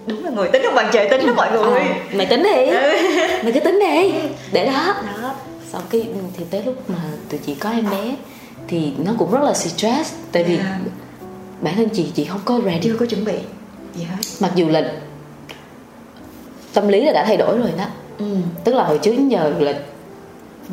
[0.08, 1.80] đúng là người tính không bằng trời tính đó mọi người.
[1.80, 2.66] À, mày tính đi.
[2.66, 2.98] Ừ.
[3.44, 4.14] mày cứ tính đi.
[4.52, 4.96] Để đó.
[5.22, 5.34] Đó.
[5.72, 6.08] Sau cái
[6.38, 6.98] thì tới lúc mà
[7.30, 8.16] tụi chị có em bé
[8.68, 10.14] thì nó cũng rất là stress.
[10.32, 10.68] Tại vì yeah.
[10.86, 10.92] Dạ.
[11.62, 12.80] bản thân chị chị không có ready.
[12.84, 13.36] Chưa có chuẩn bị.
[13.96, 14.18] Gì hết.
[14.40, 14.92] Mặc dù là
[16.76, 17.86] tâm lý là đã thay đổi rồi đó
[18.18, 18.26] ừ.
[18.64, 19.74] tức là hồi trước giờ là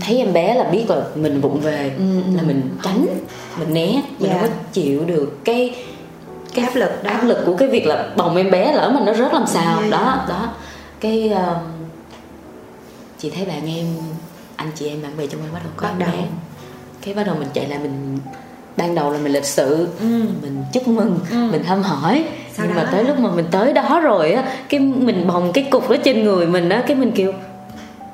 [0.01, 2.37] thấy em bé là biết là mình vụng về ừ, ừ.
[2.37, 3.07] là mình tránh
[3.59, 4.41] mình né mình yeah.
[4.41, 5.75] không có chịu được cái
[6.55, 7.11] cái áp lực đó.
[7.11, 9.79] áp lực của cái việc là bồng em bé lỡ mà nó rớt làm sao
[9.79, 10.29] yeah, đó yeah.
[10.29, 10.49] đó
[11.01, 11.57] cái um,
[13.19, 13.87] chị thấy bạn em
[14.57, 16.25] anh chị em bạn bè trong quán bắt đầu có bắt em bé
[17.03, 18.19] cái bắt đầu mình chạy lại mình
[18.77, 20.07] ban đầu là mình lịch sự ừ.
[20.43, 21.37] mình chúc mừng ừ.
[21.53, 24.81] mình thăm hỏi Sau nhưng mà tới lúc mà mình tới đó rồi á cái
[24.81, 27.33] mình bồng cái cục đó trên người mình á cái mình kêu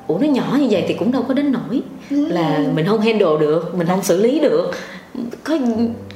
[0.07, 2.25] ủa nó nhỏ như vậy thì cũng đâu có đến nổi ừ.
[2.27, 4.71] là mình không handle được mình không xử lý được
[5.43, 5.57] có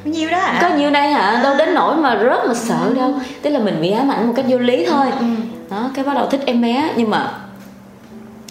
[0.06, 1.44] nhiêu đó hả có nhiêu đây hả à.
[1.44, 2.94] đâu đến nổi mà rất là sợ ừ.
[2.94, 5.26] đâu tức là mình bị ám ảnh một cách vô lý thôi ừ.
[5.70, 7.40] đó cái bắt đầu thích em bé nhưng mà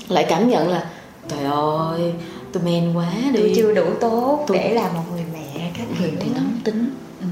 [0.09, 0.85] lại cảm nhận là
[1.29, 2.13] trời ơi
[2.53, 4.59] tôi men quá đi tôi chưa đủ tốt tôi...
[4.59, 5.02] để làm một
[6.01, 6.91] người thì nóng tính
[7.21, 7.27] ừ.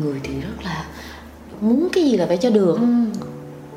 [0.00, 0.84] người thì rất là
[1.60, 2.86] muốn cái gì là phải cho được ừ.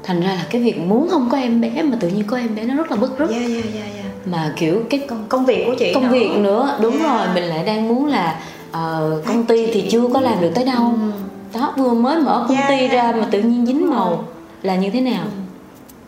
[0.04, 2.56] thành ra là cái việc muốn không có em bé mà tự nhiên có em
[2.56, 4.06] bé nó rất là bức rứt yeah, yeah, yeah, yeah.
[4.26, 6.12] mà kiểu cái công, công việc của chị công nữa.
[6.12, 7.04] việc nữa đúng yeah.
[7.04, 10.66] rồi mình lại đang muốn là uh, công ty thì chưa có làm được tới
[10.66, 11.12] đâu ừ.
[11.60, 12.70] đó vừa mới mở công yeah.
[12.70, 14.26] ty ra mà tự nhiên dính màu
[14.62, 15.30] là như thế nào ừ.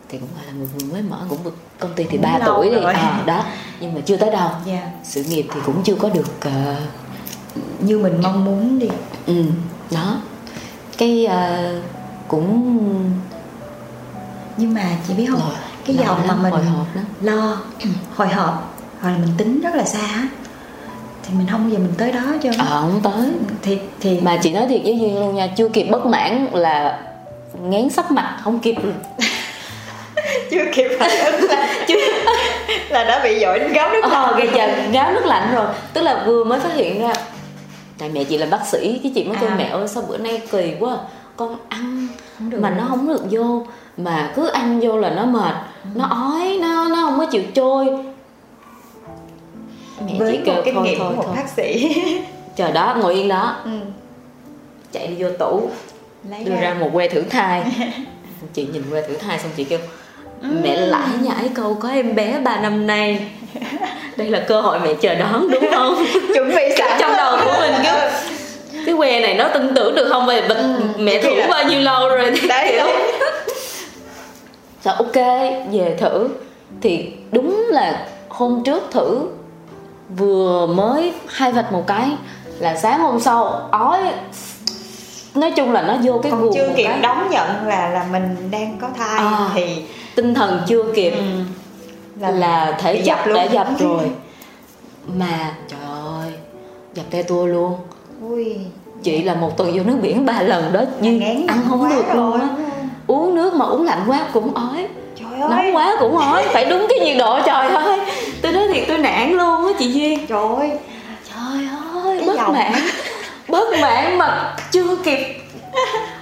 [0.08, 1.38] thì cũng phải là người mới mở cũng
[1.78, 3.44] công ty thì ba tuổi đi à, đó
[3.80, 4.84] nhưng mà chưa tới đâu yeah.
[5.04, 6.52] sự nghiệp thì cũng chưa có được uh,
[7.78, 8.88] như mình mong muốn đi.
[9.26, 9.44] Ừ
[9.90, 10.16] đó.
[10.98, 11.82] Cái uh,
[12.28, 12.78] cũng
[14.56, 15.40] nhưng mà chị biết không?
[15.40, 15.54] Rồi,
[15.86, 17.00] cái dòng mà mình hồi hộp đó.
[17.20, 17.58] lo
[18.16, 20.28] hồi hộp hoặc là mình tính rất là xa
[21.22, 23.30] thì mình không bao giờ mình tới đó cho ờ à, không tới.
[23.62, 26.98] Thì thì mà chị nói thiệt với duyên luôn nha chưa kịp bất mãn là
[27.62, 28.76] ngán sắp mặt không kịp.
[30.50, 31.94] Chưa kịp phản ứng là chưa
[32.88, 34.10] là đã bị dội đến gáo nước lạnh.
[34.12, 35.66] ờ kìa chờ gáo nước lạnh rồi.
[35.92, 37.12] Tức là vừa mới phát hiện ra
[37.98, 39.54] tại mẹ chị là bác sĩ cái chị mới kêu à.
[39.58, 40.98] mẹ ơi sao bữa nay kỳ quá
[41.36, 43.66] con ăn mà nó không được vô
[43.96, 45.90] mà cứ ăn vô là nó mệt ừ.
[45.94, 47.86] nó ói nó nó không có chịu trôi
[50.06, 51.34] mẹ với chỉ kêu kinh nghiệm thôi, của một thôi.
[51.36, 51.94] bác sĩ
[52.56, 53.70] chờ đó ngồi yên đó ừ.
[54.92, 55.70] chạy đi vô tủ
[56.30, 56.60] Lấy đưa ra.
[56.60, 57.64] ra một que thử thai
[58.54, 59.78] chị nhìn que thử thai xong chị kêu
[60.42, 63.30] mẹ lại nhảy câu có em bé ba năm nay
[64.16, 66.04] đây là cơ hội mẹ chờ đón đúng không?
[66.34, 67.90] Chuẩn bị sẵn trong đầu của mình cứ
[68.86, 70.26] cái que này nó tin tưởng được không?
[70.26, 70.56] Vậy ừ,
[70.98, 72.68] mẹ thử bao nhiêu lâu rồi thì đấy.
[72.72, 72.86] kiểu
[74.84, 75.16] rồi ok
[75.72, 76.28] về thử.
[76.82, 79.28] Thì đúng là hôm trước thử
[80.16, 82.10] vừa mới hai vạch một cái
[82.58, 83.98] là sáng hôm sau ói.
[85.34, 87.00] Nói chung là nó vô cái còn chưa kịp cái.
[87.02, 89.82] đón nhận là là mình đang có thai à, thì
[90.14, 91.10] tinh thần chưa kịp.
[91.10, 91.22] Ừ.
[92.22, 94.10] là, là thể chất đã dập rồi.
[95.06, 95.80] Mà trời
[96.20, 96.32] ơi
[96.94, 97.74] dập te tua luôn.
[98.30, 98.56] Ui.
[99.02, 102.40] chị là một tuần vô nước biển ba lần đó nhưng ăn không được luôn
[102.40, 102.48] á.
[103.06, 104.86] uống nước mà uống lạnh quá cũng ói.
[105.20, 105.50] Trời ơi.
[105.50, 106.44] nóng quá cũng ói.
[106.52, 108.00] Phải đúng cái nhiệt độ trời ơi.
[108.42, 110.26] Tôi nói thiệt tôi nản luôn á chị duyên.
[110.26, 110.70] Trời ơi.
[111.34, 111.68] Trời
[112.04, 112.72] ơi bất mãn.
[113.48, 115.36] bất mãn mà chưa kịp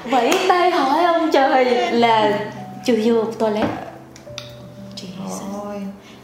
[0.04, 2.38] vẫy tay hỏi ông trời là
[2.86, 3.66] chui vô toilet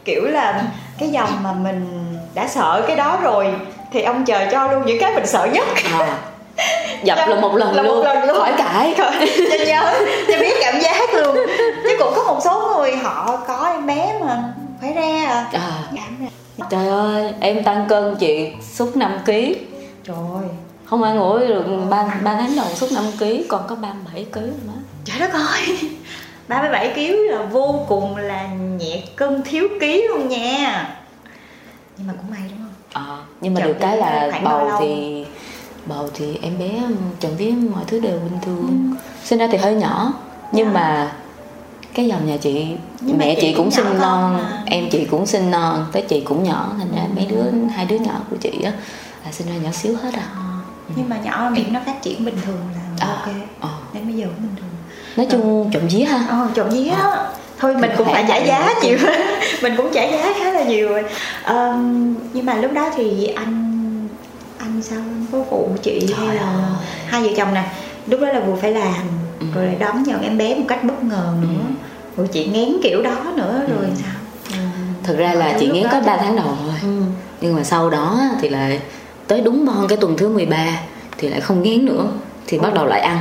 [0.07, 0.63] kiểu là
[0.99, 1.85] cái dòng mà mình
[2.33, 3.53] đã sợ cái đó rồi
[3.91, 5.67] thì ông trời cho luôn những cái mình sợ nhất.
[5.99, 6.17] À,
[7.03, 8.37] dập là một lần Là một luôn lần luôn.
[8.37, 8.93] khỏi cãi.
[8.97, 9.93] Cho nhớ
[10.27, 11.35] cho biết cảm giác luôn.
[11.83, 14.43] Chứ cũng có một số người họ có em bé mà
[14.81, 15.45] phải ra à.
[15.53, 16.27] À, ra.
[16.69, 19.31] Trời ơi em tăng cân chị xúc 5 kg
[20.03, 20.15] trời.
[20.85, 24.41] Không ăn ngủ được ba ba tháng đầu xúc 5 kg còn có 37 kg
[24.67, 24.73] má.
[25.05, 25.79] Trời đất ơi
[26.47, 30.89] 37 kg là vô cùng là nhẹ cân thiếu ký luôn nha.
[31.97, 33.03] Nhưng mà cũng may đúng không?
[33.07, 35.25] À, nhưng mà Chậm được cái là bầu thì
[35.85, 36.69] bầu thì em bé
[37.19, 38.95] trộm vía mọi thứ đều bình thường.
[39.23, 40.13] Sinh ra thì hơi nhỏ
[40.51, 40.73] nhưng Dạ.
[40.73, 41.11] mà
[41.93, 42.67] cái dòng nhà chị
[43.01, 44.63] Nhưng mẹ chị chị cũng sinh non mà.
[44.65, 47.43] em chị cũng sinh non tới chị cũng nhỏ thành ra mấy đứa
[47.75, 48.71] hai đứa nhỏ của chị á
[49.25, 50.27] là sinh ra nhỏ xíu hết à.
[50.95, 53.33] Nhưng mà nhỏ miệng nó phát triển bình thường là À, ok.
[53.59, 53.69] ờ.
[53.93, 54.66] đến bây giờ cũng bình thường
[55.17, 56.25] nói chung trộm vía ha.
[56.31, 57.15] Ồ, trộm vía đó.
[57.59, 58.97] Thôi mình cũng phải trả giá nhiều
[59.61, 61.03] mình cũng trả giá khá là nhiều rồi.
[61.43, 63.63] Ờm, nhưng mà lúc đó thì anh
[64.59, 66.61] anh sao anh có phụ chị hay Trời là ơi.
[67.07, 67.63] hai vợ chồng nè.
[68.07, 68.93] Lúc đó là vừa phải làm
[69.39, 69.45] Ừ.
[69.55, 71.63] rồi lại đón nhận em bé một cách bất ngờ nữa.
[72.17, 73.89] Rồi chị ngén kiểu đó nữa rồi Ừ.
[74.03, 74.13] sao?
[74.51, 74.57] Ừ.
[75.03, 76.73] thực ra là chị đó có thì- 3 tháng đầu thôi.
[76.81, 77.01] Ừ.
[77.41, 78.79] nhưng mà sau đó thì lại
[79.27, 80.65] tới đúng bon cái tuần thứ 13
[81.17, 82.07] thì lại không nghiến nữa
[82.47, 83.17] thì bắt đầu lại ăn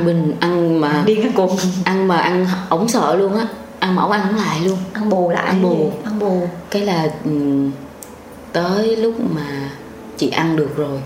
[0.00, 0.06] Ăn.
[0.06, 3.46] bình ăn mà điên ăn cùng ăn mà ăn ổng sợ luôn á.
[3.78, 4.78] Ăn mà ổng ăn không lại luôn.
[4.92, 5.46] Ăn bù lại.
[5.46, 5.92] Ăn bù.
[6.04, 6.40] ăn bù.
[6.70, 7.70] Cái là ừm,
[8.52, 9.70] tới lúc mà
[10.16, 11.00] chị ăn được rồi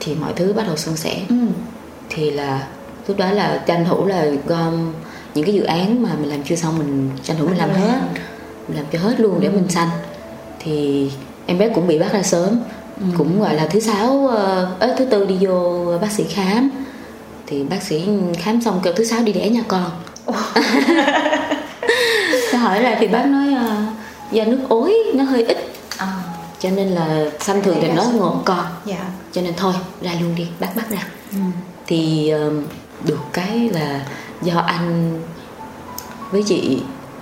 [0.00, 1.20] thì mọi thứ bắt đầu suôn sẻ.
[1.28, 1.36] Ừ.
[2.10, 2.66] thì là
[3.08, 4.92] lúc đó là tranh thủ là gom
[5.34, 8.00] những cái dự án mà mình làm chưa xong mình tranh thủ mình làm hết.
[8.68, 9.88] mình làm cho hết luôn để mình sanh.
[10.58, 11.10] Thì
[11.46, 12.60] em bé cũng bị bắt ra sớm.
[13.18, 16.70] Cũng gọi là thứ sáu ờ, ớ, thứ tư đi vô bác sĩ khám
[17.46, 19.90] thì bác sĩ khám xong kêu thứ sáu đi đẻ nha con.
[22.52, 23.76] Tôi hỏi là thì bác nói ờ,
[24.32, 25.72] do nước ối nó hơi ít.
[25.98, 26.06] À,
[26.58, 28.64] cho nên là sanh thường thì nó ngột con.
[28.84, 29.04] Dạ.
[29.32, 29.72] Cho nên thôi
[30.02, 31.38] ra luôn đi bác bắt ra ừ.
[31.86, 32.64] thì um,
[33.06, 34.06] được cái là
[34.42, 35.20] do anh
[36.30, 36.78] với chị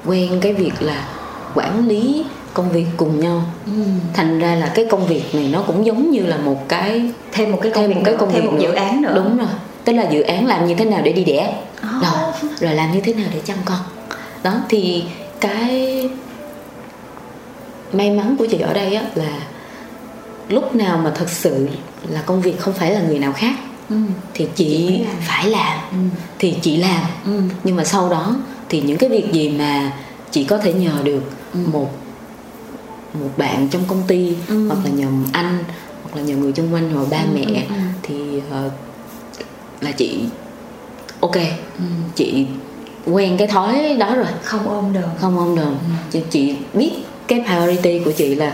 [0.06, 1.08] quen cái việc là
[1.54, 3.42] quản lý công việc cùng nhau.
[3.66, 3.82] Ừ.
[4.14, 7.52] thành ra là cái công việc này nó cũng giống như là một cái thêm
[7.52, 8.62] một cái công thêm việc một cái công thêm việc một nữa.
[8.62, 9.12] dự án nữa.
[9.14, 9.48] Đúng rồi
[9.90, 11.88] tức là dự án làm như thế nào để đi đẻ À.
[12.02, 13.78] rồi rồi làm như thế nào để chăm con
[14.42, 15.04] đó thì
[15.40, 16.08] cái
[17.92, 19.38] may mắn của chị ở đây á là
[20.48, 21.68] lúc nào mà thật sự
[22.08, 23.54] là công việc không phải là người nào khác
[23.88, 23.96] ừ.
[24.34, 25.96] thì chị phải làm Ừ.
[26.38, 27.40] thì chị làm Ừ.
[27.64, 28.36] nhưng mà sau đó
[28.68, 29.92] thì những cái việc gì mà
[30.30, 31.22] chị có thể nhờ được
[31.54, 31.90] một
[33.14, 34.68] một bạn trong công ty Ừ.
[34.68, 35.58] hoặc là nhờ anh
[36.02, 37.74] hoặc là nhờ người xung quanh hoặc ba Ừ, mẹ ừ, ừ.
[38.02, 38.70] thì ờ,
[39.80, 40.18] là chị
[41.20, 41.34] ok
[41.78, 41.84] Ừ.
[42.14, 42.46] chị
[43.06, 44.26] quen cái thói đó rồi.
[44.42, 45.74] Không ôm đờm không ông đờm
[46.10, 46.92] chị, chị biết
[47.28, 48.52] cái priority của chị là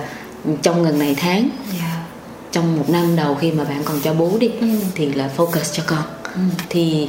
[0.63, 1.49] trong gần này tháng.
[1.79, 2.05] Dạ.
[2.53, 4.67] Trong một năm đầu khi mà bạn còn cho bú đi Ừ.
[4.95, 6.03] thì là focus cho con.
[6.35, 6.41] Ừ.
[6.69, 7.09] thì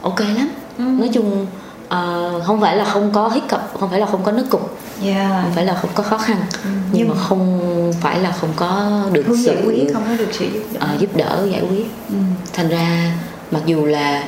[0.00, 0.48] ok lắm.
[0.78, 0.82] Ừ.
[0.84, 1.46] nói chung
[1.88, 4.78] ờ, không phải là không có hiccup không phải là không có nứt cục.
[5.02, 5.40] Dạ.
[5.42, 6.36] Không phải là không có khó khăn.
[6.64, 7.60] Nhưng, nhưng mà không
[8.00, 10.80] phải là không có được hướng sự giải quyết không có được sự giúp đỡ.
[10.80, 11.86] Ờ, giúp đỡ giải quyết.
[12.08, 12.14] Ừ.
[12.54, 13.12] thành ra
[13.50, 14.24] mặc dù là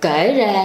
[0.00, 0.64] kể ra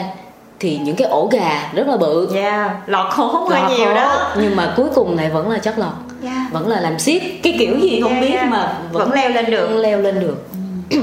[0.59, 4.33] thì những cái ổ gà rất là bự dạ lọt hố hơi nhiều hố, đó
[4.39, 7.55] nhưng mà cuối cùng này vẫn là chất lọt dạ vẫn là làm xiết cái
[7.59, 8.45] kiểu gì không Dạ, biết dạ.
[8.45, 9.67] mà Vẫn leo lên được.
[9.67, 10.47] vẫn leo lên được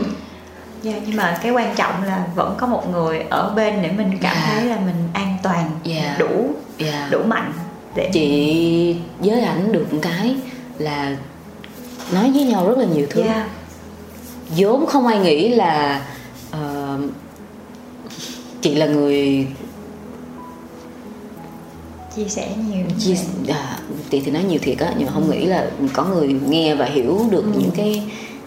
[0.83, 4.19] dạ nhưng mà cái quan trọng là vẫn có một người ở bên để mình
[4.23, 4.53] cảm Dạ.
[4.55, 6.17] thấy là mình an toàn Dạ.
[6.19, 7.09] đủ Dạ.
[7.11, 7.53] đủ mạnh
[7.95, 10.37] để chị với ảnh được một cái
[10.79, 11.17] là
[12.15, 13.47] nói với nhau rất là nhiều thứ dạ
[14.57, 16.03] vốn không ai nghĩ là
[16.51, 16.99] ờ,
[18.63, 19.47] chị là người
[22.17, 23.15] chia sẻ nhiều chia
[23.49, 23.79] à,
[24.11, 26.85] thì thì nói nhiều thiệt á nhưng mà không nghĩ là có người nghe và
[26.85, 27.61] hiểu được Ừ.
[27.61, 28.03] những cái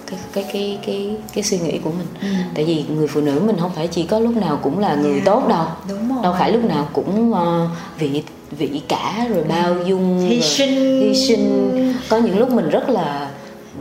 [0.08, 2.28] cái cái cái cái cái suy nghĩ của mình Ừ.
[2.56, 5.16] tại vì người phụ nữ mình không phải chỉ có lúc nào cũng là người
[5.16, 5.22] Dạ.
[5.26, 7.68] tốt đâu đúng rồi đâu phải lúc nào cũng ờ,
[8.00, 8.24] vị
[8.58, 11.02] vị cả rồi bao dung Hy sinh.
[11.02, 11.74] hy sinh
[12.10, 13.30] có những lúc mình rất là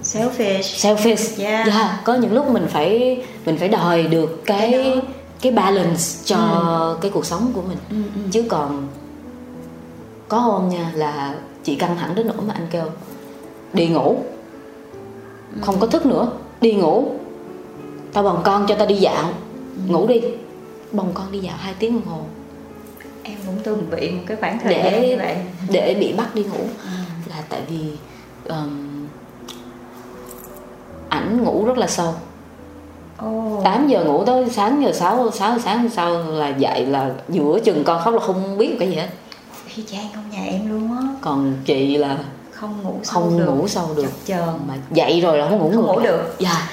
[0.02, 0.60] selfish.
[0.60, 1.42] Selfish.
[1.44, 1.66] Yeah.
[1.66, 5.00] Dạ, có những lúc mình phải mình phải đòi được cái Cái đó.
[5.40, 7.78] cái, balance cho cái cuộc sống của mình.
[7.90, 8.20] Ừ, ừ.
[8.30, 8.88] chứ còn
[10.28, 11.34] có hôm nha là
[11.64, 12.84] chị căng thẳng đến nỗi mà anh kêu
[13.72, 14.16] đi ngủ.
[15.60, 16.28] Không có thức nữa.
[16.60, 17.12] Đi ngủ.
[18.12, 19.32] Tao bồng con cho tao đi dạo.
[19.88, 20.20] Ngủ đi.
[20.92, 22.20] Bồng con đi dạo hai tiếng đồng hồ.
[23.22, 25.36] Em cũng từng bị một cái khoảng thời gian để như vậy.
[25.70, 26.64] để bị bắt đi ngủ.
[27.28, 27.78] Là tại vì
[28.48, 28.91] um,
[31.12, 32.14] ảnh ngủ rất là sâu
[33.18, 33.60] Ồ.
[33.64, 37.10] 8 giờ ngủ tới sáng giờ 6 6 giờ sáng hôm sau là dậy là
[37.28, 39.08] giữa chừng con khóc là không biết một cái gì hết
[39.76, 42.16] y chang con nhà em luôn á còn chị là
[42.52, 43.44] không ngủ sâu không được.
[43.46, 46.02] ngủ sâu được chờn mà dậy rồi là không ngủ Không ngủ ngược.
[46.02, 46.34] được.
[46.38, 46.68] dạ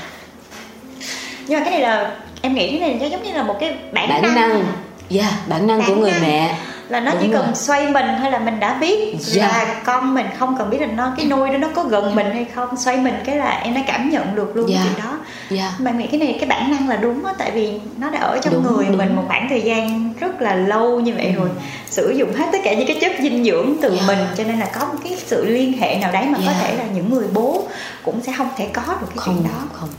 [1.48, 3.78] nhưng mà cái này là em nghĩ cái này nó giống như là một cái
[3.94, 4.66] bản, bản năng, năng
[5.10, 6.22] dạ bản năng của Bản người năng.
[6.22, 6.58] mẹ
[6.90, 7.42] là nó Đúng chỉ rồi.
[7.42, 9.48] cần xoay mình thôi là mình đã biết Dạ.
[9.48, 12.26] là con mình không cần biết là nó cái nôi đó nó có gần mình
[12.34, 14.76] hay không xoay mình cái là em đã cảm nhận được luôn Dạ.
[14.80, 15.18] cái chuyện đó
[15.50, 18.20] dạ mà nghĩ cái này cái bản năng là đúng á tại vì nó đã
[18.20, 18.98] ở trong Đúng, người đúng.
[18.98, 21.50] mình một khoảng thời gian rất là lâu như vậy rồi
[21.90, 24.04] sử dụng hết tất cả những cái chất dinh dưỡng từ Dạ.
[24.08, 26.60] mình cho nên là có một cái sự liên hệ nào đấy mà có Dạ.
[26.62, 27.64] thể là những người bố
[28.04, 29.90] cũng sẽ không thể có được cái không chuyện đó không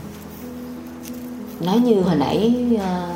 [1.59, 3.07] nói như hồi nãy ờ,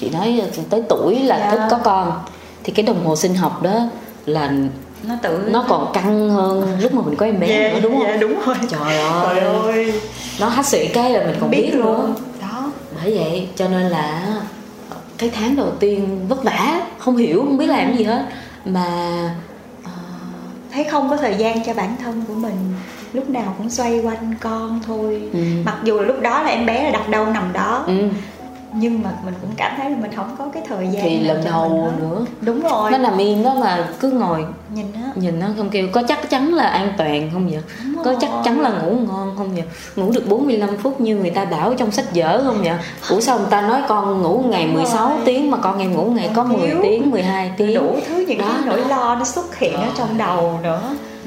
[0.00, 1.50] chị nói tới tuổi là Dạ.
[1.50, 2.12] thích có con
[2.66, 3.80] thì cái đồng hồ sinh học đó
[4.26, 4.52] là
[5.02, 7.92] nó tự nó còn căng hơn lúc mà mình có em bé Dạ, nữa đúng
[7.98, 8.06] không?
[8.06, 8.56] dạ, đúng rồi.
[8.70, 9.92] Trời ơi, trời ơi.
[10.40, 12.14] nó hắt xị cái là mình còn biết, luôn.
[12.40, 12.70] Đó.
[13.02, 14.22] Bởi vậy cho nên là
[15.18, 18.24] cái tháng đầu tiên vất vả không hiểu không biết làm gì hết.
[18.64, 18.84] Mà
[19.84, 19.90] ờ,
[20.72, 22.56] thấy không có thời gian cho bản thân của mình.
[23.12, 25.22] Lúc nào cũng xoay quanh con thôi.
[25.32, 25.38] Ừ.
[25.64, 27.84] mặc dù là lúc đó là em bé là đặt đâu nằm đó.
[27.86, 28.08] Ừ,
[28.72, 31.44] nhưng mà mình cũng cảm thấy là mình không có cái thời gian thì lần
[31.44, 32.24] đầu nữa.
[32.40, 32.90] Đúng rồi.
[32.90, 34.44] Nó nằm im đó mà cứ ngồi.
[34.74, 35.00] Nhìn á.
[35.14, 37.62] Nhìn nó không kêu có chắc chắn là an toàn không vậy?
[37.84, 38.16] Đúng có rồi.
[38.20, 39.64] chắc chắn là ngủ ngon không vậy?
[39.96, 42.74] Ngủ được 45 phút như người ta bảo trong sách vở không vậy?
[43.10, 45.18] Ủa sao người ta nói con ngủ ngày Đúng 16 rồi.
[45.24, 46.78] tiếng mà con em ngủ ngày có Còn 10 thiếu.
[46.82, 48.86] tiếng 12 tiếng đủ thứ những Đó, cái nỗi đó.
[48.88, 49.92] lo nó xuất hiện ở Đó.
[49.98, 50.80] trong đầu nữa.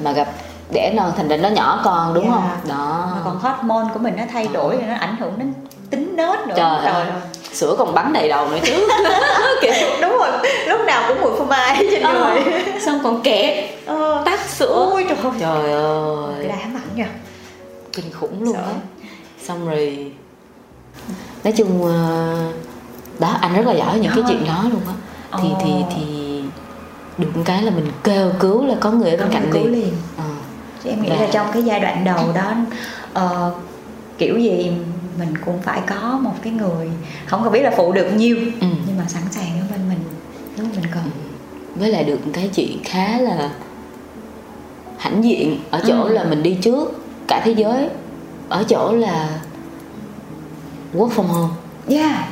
[0.04, 0.28] Mà gặp
[0.72, 2.30] đẻ non thành ra nó nhỏ con đúng Dạ.
[2.30, 2.44] không?
[2.68, 3.08] Đó.
[3.14, 5.52] Mà còn hormone của mình nó thay đổi nó ảnh hưởng đến
[5.90, 6.54] tính nết nữa.
[6.56, 7.06] Trời ơi
[7.52, 8.88] sữa còn bắn đầy đầu nữa chứ.
[9.62, 9.72] Kiểu
[10.02, 10.28] đúng rồi
[10.68, 12.12] lúc nào cũng mùi phô mai trên ờ,
[12.44, 12.54] người.
[12.80, 14.22] xong còn kẹt ờ.
[14.24, 14.88] tắt sữa.
[14.90, 15.32] ôi trời ơi.
[15.40, 17.04] Trời cái ơi đã mạnh nhờ.
[17.92, 18.62] Kinh khủng luôn đó
[19.46, 20.12] xong rồi
[21.44, 22.36] nói chung ờ,
[23.18, 24.28] đó anh rất là giỏi những cái Ờ.
[24.28, 24.94] chuyện đó luôn á.
[25.42, 25.58] Thì Ồ.
[25.64, 26.40] thì thì
[27.18, 29.72] được cái là mình kêu cứu là có người ở bên cạnh liền.
[29.72, 29.92] liền.
[30.16, 30.24] Ờ.
[30.84, 32.52] Chứ em nghĩ Và- là trong cái giai đoạn đầu đó
[33.14, 33.50] ờ,
[34.18, 34.72] kiểu gì
[35.18, 36.90] mình cũng phải có một cái người
[37.26, 38.66] không cần biết là phụ được nhiêu Ừ.
[38.86, 39.98] nhưng mà sẵn sàng ở bên mình
[40.58, 41.04] lúc mình cần.
[41.76, 43.50] Với lại được cái chị khá là
[44.98, 46.12] hãnh diện ở chỗ Ừ.
[46.12, 47.88] là mình đi trước cả thế giới
[48.48, 49.28] ở chỗ là
[50.94, 51.52] work from home.
[51.88, 52.28] Yeah.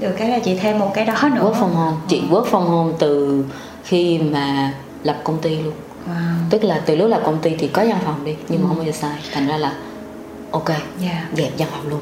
[0.00, 1.42] Được cái là chị thêm một cái đó nữa.
[1.52, 1.96] Work from home.
[2.08, 3.44] Chị work from home từ
[3.84, 4.72] khi mà
[5.04, 5.74] lập công ty luôn.
[6.08, 6.34] Wow.
[6.50, 8.76] Tức là từ lúc lập công ty thì có văn phòng đi nhưng mà không
[8.76, 9.18] bao giờ sai.
[9.32, 9.72] Thành ra là
[10.52, 10.68] ok
[11.02, 12.00] yeah dẹp văn phòng luôn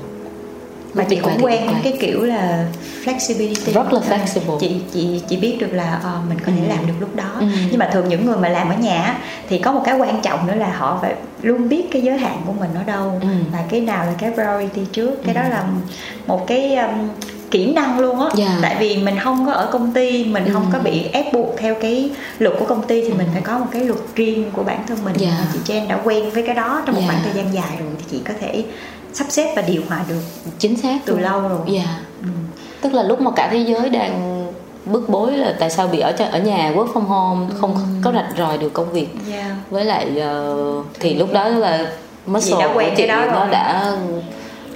[0.94, 1.80] mà chị cũng quen quay.
[1.84, 2.66] cái kiểu là
[3.04, 4.58] flexibility Rất là flexible.
[4.60, 6.68] chị chị chị biết được là ờ, mình có thể Ừ.
[6.68, 7.46] làm được lúc đó Ừ.
[7.70, 10.46] nhưng mà thường những người mà làm ở nhà thì có một cái quan trọng
[10.46, 13.28] nữa là họ phải luôn biết cái giới hạn của mình ở đâu Ừ.
[13.52, 15.64] và cái nào là cái priority trước cái đó là
[16.26, 17.08] một cái um,
[17.50, 18.58] kỹ năng luôn á Dạ.
[18.62, 20.68] tại vì mình không có ở công ty mình không Ừ.
[20.72, 23.66] có bị ép buộc theo cái luật của công ty thì mình phải có một
[23.72, 25.30] cái luật riêng của bản thân mình Dạ.
[25.38, 27.08] Và chị Jen đã quen với cái đó trong một Dạ.
[27.10, 28.64] khoảng thời gian dài rồi thì chị có thể
[29.12, 30.20] sắp xếp và điều hòa được
[30.58, 31.22] chính xác từ luôn.
[31.22, 32.28] lâu rồi dạ ừ.
[32.80, 34.40] tức là lúc mà cả thế giới đang
[34.86, 37.80] bức bối là tại sao bị ở ở nhà work from home không Ừ.
[38.04, 39.46] có rạch ròi được công việc yeah.
[39.70, 40.56] với lại ờ,
[41.00, 41.86] thì lúc đó là
[42.26, 43.48] muscle của chị cái đó nó rồi.
[43.50, 43.92] đã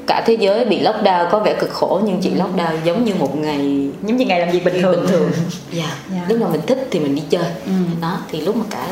[0.07, 3.37] cả thế giới bị lockdown có vẻ cực khổ nhưng chị lockdown giống như một
[3.39, 5.31] ngày giống như ngày làm việc bình thường bình thường
[5.73, 6.21] dạ Dạ.
[6.29, 7.73] lúc nào mình thích thì mình đi chơi Ừ.
[8.01, 8.87] đó thì lúc mà cả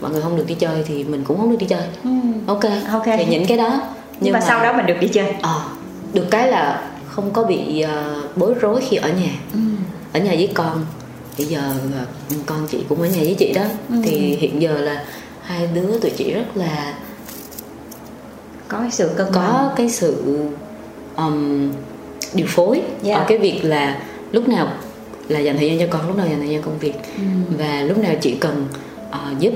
[0.00, 2.10] mọi người không được đi chơi thì mình cũng không được đi chơi Ừ.
[2.46, 3.04] ok Ok.
[3.18, 3.80] thì những cái đó
[4.20, 5.62] nhưng, mà, sau đó mình được đi chơi ờ,
[6.12, 9.58] được cái là không có bị ờ, bối rối khi ở nhà ừ.
[10.12, 10.84] ở nhà với con
[11.38, 11.60] bây giờ
[11.98, 13.96] ờ, con chị cũng ở nhà với chị đó Ừ.
[14.04, 15.04] thì hiện giờ là
[15.42, 16.94] hai đứa tụi chị rất là
[18.72, 20.38] có cái sự cân có bằng cái sự
[21.16, 21.70] um,
[22.34, 23.16] điều phối Dạ.
[23.16, 23.98] ở cái việc là
[24.32, 24.68] lúc nào
[25.28, 27.22] là dành thời gian cho con lúc nào dành thời gian công việc Ừ.
[27.58, 28.66] và lúc nào chị cần
[29.10, 29.52] ờ, giúp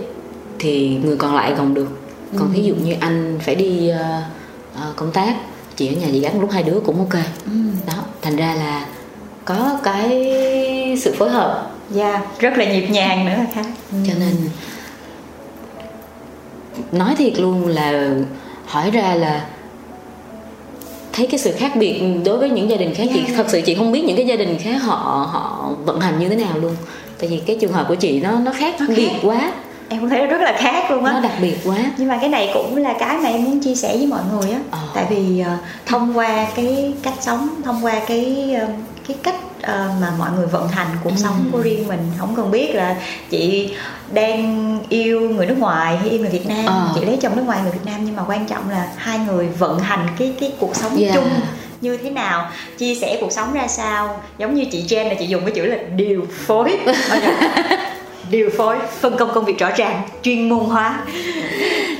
[0.58, 1.88] thì người còn lại còn được
[2.38, 2.52] còn Ừ.
[2.54, 4.22] ví dụ như anh phải đi ờ,
[4.74, 5.36] ờ, công tác
[5.76, 7.14] chị ở nhà chị gắn lúc hai đứa cũng ok
[7.44, 7.50] Ừ.
[7.86, 8.86] đó thành ra là
[9.44, 10.32] có cái
[11.00, 13.98] sự phối hợp dạ rất là nhịp nhàng nữa là khác ừ.
[14.06, 14.34] cho nên
[16.92, 18.10] nói thiệt luôn là
[18.66, 19.46] hỏi ra là
[21.12, 23.36] thấy cái sự khác biệt đối với những gia đình khác chị Yeah.
[23.36, 26.28] thật sự chị không biết những cái gia đình khác họ họ vận hành như
[26.28, 26.76] thế nào luôn
[27.20, 28.92] tại vì cái trường hợp của chị nó nó khác Nó khác.
[28.96, 29.52] biệt quá
[29.88, 32.18] em cũng thấy nó rất là khác luôn nó á đặc biệt quá nhưng mà
[32.20, 34.78] cái này cũng là cái mà em muốn chia sẻ với mọi người á Ờ.
[34.94, 35.56] tại vì ờ,
[35.86, 38.66] thông qua cái cách sống thông qua cái ờ,
[39.08, 41.16] cái cách ờ, mà mọi người vận hành cuộc Ừ.
[41.16, 42.96] sống của riêng mình không cần biết là
[43.30, 43.70] chị
[44.12, 46.90] đang yêu người nước ngoài hay yêu người Việt Nam Ờ.
[46.94, 49.48] chị lấy chồng nước ngoài người Việt Nam nhưng mà quan trọng là hai người
[49.48, 51.14] vận hành cái cái cuộc sống Yeah.
[51.14, 51.30] chung
[51.80, 52.48] như thế nào
[52.78, 55.64] chia sẻ cuộc sống ra sao giống như chị Jen là chị dùng cái chữ
[55.66, 56.78] là điều phối
[58.30, 61.00] điều phối phân công công việc rõ ràng chuyên môn hóa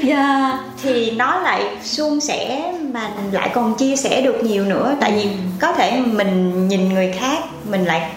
[0.09, 0.55] yeah.
[0.83, 5.29] thì nó lại suôn sẻ mà lại còn chia sẻ được nhiều nữa tại vì
[5.61, 8.11] có thể mình nhìn người khác mình lại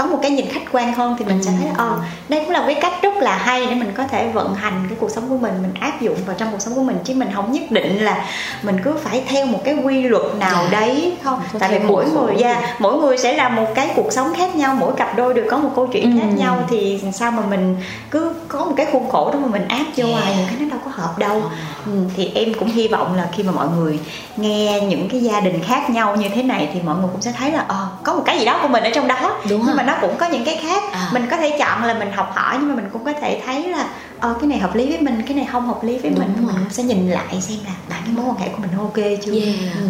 [0.00, 1.44] có một cái nhìn khách quan hơn thì mình ừ.
[1.44, 1.98] sẽ thấy ờ
[2.28, 4.86] đây cũng là một cái cách rất là hay để mình có thể vận hành
[4.88, 7.14] cái cuộc sống của mình mình áp dụng vào trong cuộc sống của mình chứ
[7.14, 8.24] mình không nhất định là
[8.62, 10.64] mình cứ phải theo một cái quy luật nào.
[10.72, 10.80] Dạ.
[10.80, 14.12] đấy không tại vì mỗi người ra yeah, mỗi người sẽ là một cái cuộc
[14.12, 16.18] sống khác nhau mỗi cặp đôi đều có một câu chuyện ừ.
[16.20, 17.76] khác nhau thì sao mà mình
[18.10, 20.24] cứ có một cái khuôn khổ đó mà mình áp vô yeah.
[20.36, 21.42] những cái nó đâu có hợp đâu
[21.86, 23.98] ừ, thì em cũng hy vọng là khi mà mọi người
[24.36, 27.32] nghe những cái gia đình khác nhau như thế này thì mọi người cũng sẽ
[27.38, 29.66] thấy là ờ có một cái gì đó của mình ở trong đó Đúng nhưng
[29.66, 29.76] rồi.
[29.76, 31.10] mà nó cũng có những cái khác à.
[31.12, 33.68] mình có thể chọn là mình học hỏi nhưng mà mình cũng có thể thấy
[33.68, 33.88] là
[34.20, 36.46] ờ cái này hợp lý với mình cái này không hợp lý với Đúng mình
[36.46, 36.52] rồi.
[36.54, 39.32] mình sẽ nhìn lại xem là bạn cái mối quan hệ của mình ok chưa
[39.32, 39.56] yeah.
[39.76, 39.88] ừ.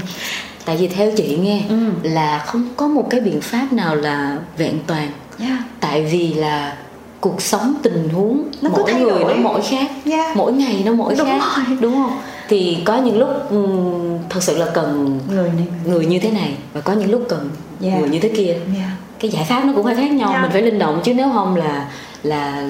[0.64, 1.90] tại vì theo chị nghe ừ.
[2.03, 5.59] là không có một cái biện pháp nào là vẹn toàn yeah.
[5.80, 6.76] tại vì là
[7.20, 9.34] cuộc sống tình huống nó mỗi người đổi.
[9.34, 10.36] nó mỗi khác yeah.
[10.36, 11.76] mỗi ngày nó mỗi đúng khác rồi.
[11.80, 16.18] đúng không thì có những lúc um, thật sự là cần người này người như
[16.18, 17.51] thế này và có những lúc cần
[17.82, 18.01] yeah.
[18.01, 20.42] người như thế kia yeah cái giải pháp nó cũng phải khác nhau yeah.
[20.42, 21.86] mình phải linh động chứ nếu không là
[22.22, 22.62] là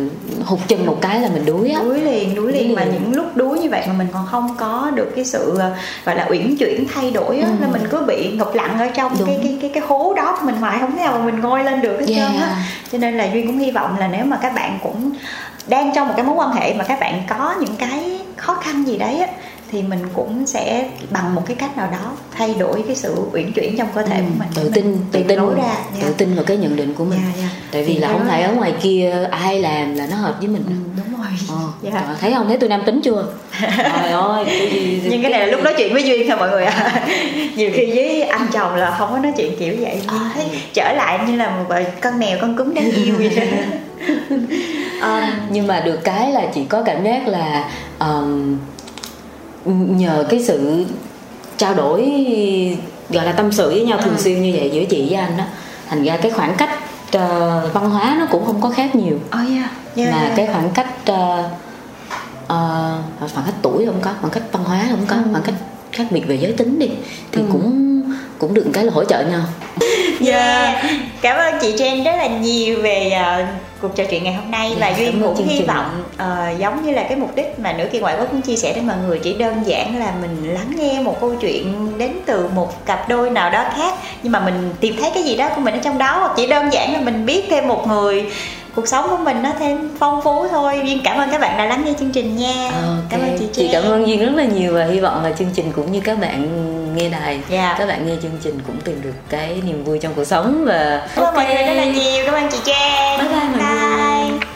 [0.45, 3.37] hụt chân một cái là mình đuối á đuối liền đuối liền mà những lúc
[3.37, 5.73] đuối như vậy mà mình còn không có được cái sự ờ,
[6.05, 7.55] gọi là uyển chuyển thay đổi á ừ.
[7.61, 10.55] là mình cứ bị ngập lặng ở trong cái cái cái cái hố đó mình
[10.55, 12.31] hoài không thể nào mà mình ngoi lên được hết yeah.
[12.31, 12.57] trơn á
[12.93, 15.13] cho nên là duyên cũng hy vọng là nếu mà các bạn cũng
[15.67, 18.87] đang trong một cái mối quan hệ mà các bạn có những cái khó khăn
[18.87, 19.27] gì đấy á
[19.73, 23.53] thì mình cũng sẽ bằng một cái cách nào đó thay đổi cái sự uyển
[23.53, 25.79] chuyển trong cơ thể ừ, của mình tự tin tự tin ra yeah.
[25.95, 26.15] tự dạ.
[26.19, 27.51] tin vào cái nhận định của mình yeah, yeah.
[27.73, 30.49] tại vì thì là không phải ở ngoài kia ai làm là nó hợp với
[30.49, 32.21] mình ừ, đúng rồi ờ, yeah.
[32.21, 33.27] thấy không thấy tôi nam tính chưa
[34.03, 34.45] trời ơi
[35.11, 37.09] nhưng cái này là lúc nói chuyện với duyên thôi mọi người ạ à.
[37.57, 40.93] nhiều khi với anh chồng là không có nói chuyện kiểu vậy nhưng thấy trở
[40.93, 43.49] lại như là một con mèo con cúng đáng yêu vậy
[45.01, 48.59] um, nhưng mà được cái là chị có cảm giác là um,
[49.65, 50.85] nhờ cái sự
[51.57, 52.01] trao đổi
[53.11, 54.23] gọi là tâm sự với nhau thường ừ.
[54.23, 55.45] xuyên như vậy giữa chị với anh đó
[55.89, 56.71] thành ra cái khoảng cách
[57.17, 59.71] uh, văn hóa nó cũng không có khác nhiều oh, yeah.
[59.97, 60.33] Yeah, mà yeah.
[60.37, 61.45] cái khoảng cách uh,
[62.45, 65.23] uh, khoảng cách tuổi không có khoảng cách văn hóa không có ừ.
[65.33, 65.55] khoảng cách
[65.93, 66.89] khác biệt về giới tính đi
[67.33, 67.49] thì ừ.
[67.53, 67.87] cũng
[68.39, 69.43] cũng được cái là hỗ trợ nhau
[70.27, 70.83] yeah.
[70.83, 71.01] yeah.
[71.21, 73.47] cảm ơn chị Jen rất là nhiều về uh,
[73.81, 76.93] cuộc trò chuyện ngày hôm nay yeah, và duyên cũng hy vọng uh, giống như
[76.93, 79.19] là cái mục đích mà nữ kỳ ngoại quốc cũng chia sẻ đến mọi người
[79.19, 83.31] chỉ đơn giản là mình lắng nghe một câu chuyện đến từ một cặp đôi
[83.31, 85.99] nào đó khác nhưng mà mình tìm thấy cái gì đó của mình ở trong
[85.99, 88.25] đó hoặc chỉ đơn giản là mình biết thêm một người
[88.75, 91.65] cuộc sống của mình nó thêm phong phú thôi duyên cảm ơn các bạn đã
[91.65, 93.05] lắng nghe chương trình nha okay.
[93.11, 95.51] cảm ơn chị chị cảm ơn duyên rất là nhiều và hy vọng là chương
[95.55, 96.49] trình cũng như các bạn
[96.97, 97.45] nghe đài yeah.
[97.51, 97.75] Dạ.
[97.79, 101.09] các bạn nghe chương trình cũng tìm được cái niềm vui trong cuộc sống và
[101.15, 101.45] cảm ơn okay.
[101.45, 103.59] mọi người rất là nhiều cảm ơn chị Jen bye bye, bye.
[103.59, 104.49] bye.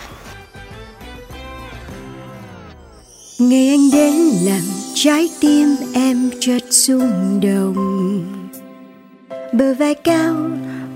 [3.38, 4.14] Ngày anh đến
[4.44, 4.62] làm
[4.94, 8.24] trái tim em chợt rung động
[9.52, 10.34] Bờ vai cao,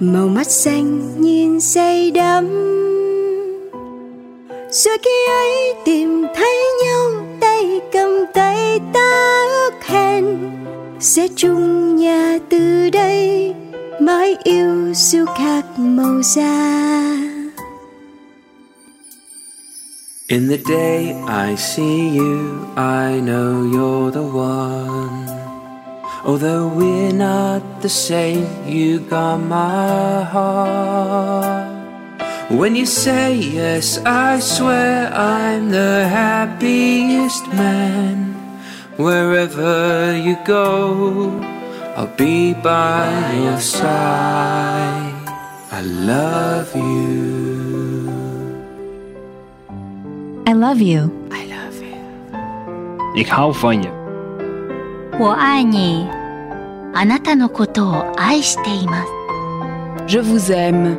[0.00, 2.68] màu mắt xanh nhìn say đắm
[4.70, 10.50] rồi khi ấy tìm thấy nhau tay cầm tay ta ước hẹn
[11.00, 13.54] sẽ chung nhà từ đây
[14.00, 16.88] mãi yêu siêu khác màu da
[20.30, 25.26] In the day I see you, I know you're the one.
[26.24, 31.68] Although we're not the same, you got my heart.
[32.50, 38.27] When you say yes, I swear I'm the happiest man
[38.97, 41.31] Wherever you go,
[41.95, 45.13] I'll be by your side.
[45.71, 48.11] I love you.
[50.45, 51.11] I love you.
[51.31, 51.97] I love you.
[53.15, 53.89] Ik hou van je.
[55.19, 56.07] 我爱你。
[56.95, 59.09] あなたのことを愛しています。
[60.05, 60.97] Je vous aime.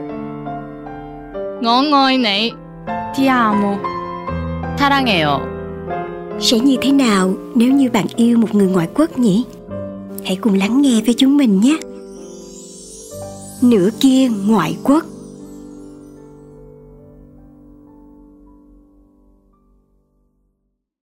[1.63, 2.55] 我愛你，
[3.15, 3.79] Ti amo，
[4.77, 5.48] 사랑해요.
[6.42, 9.44] Sẽ như thế nào nếu như bạn yêu một người ngoại quốc nhỉ?
[10.26, 11.78] Hãy cùng lắng nghe với chúng mình nhé.
[13.62, 15.06] Nửa kia ngoại quốc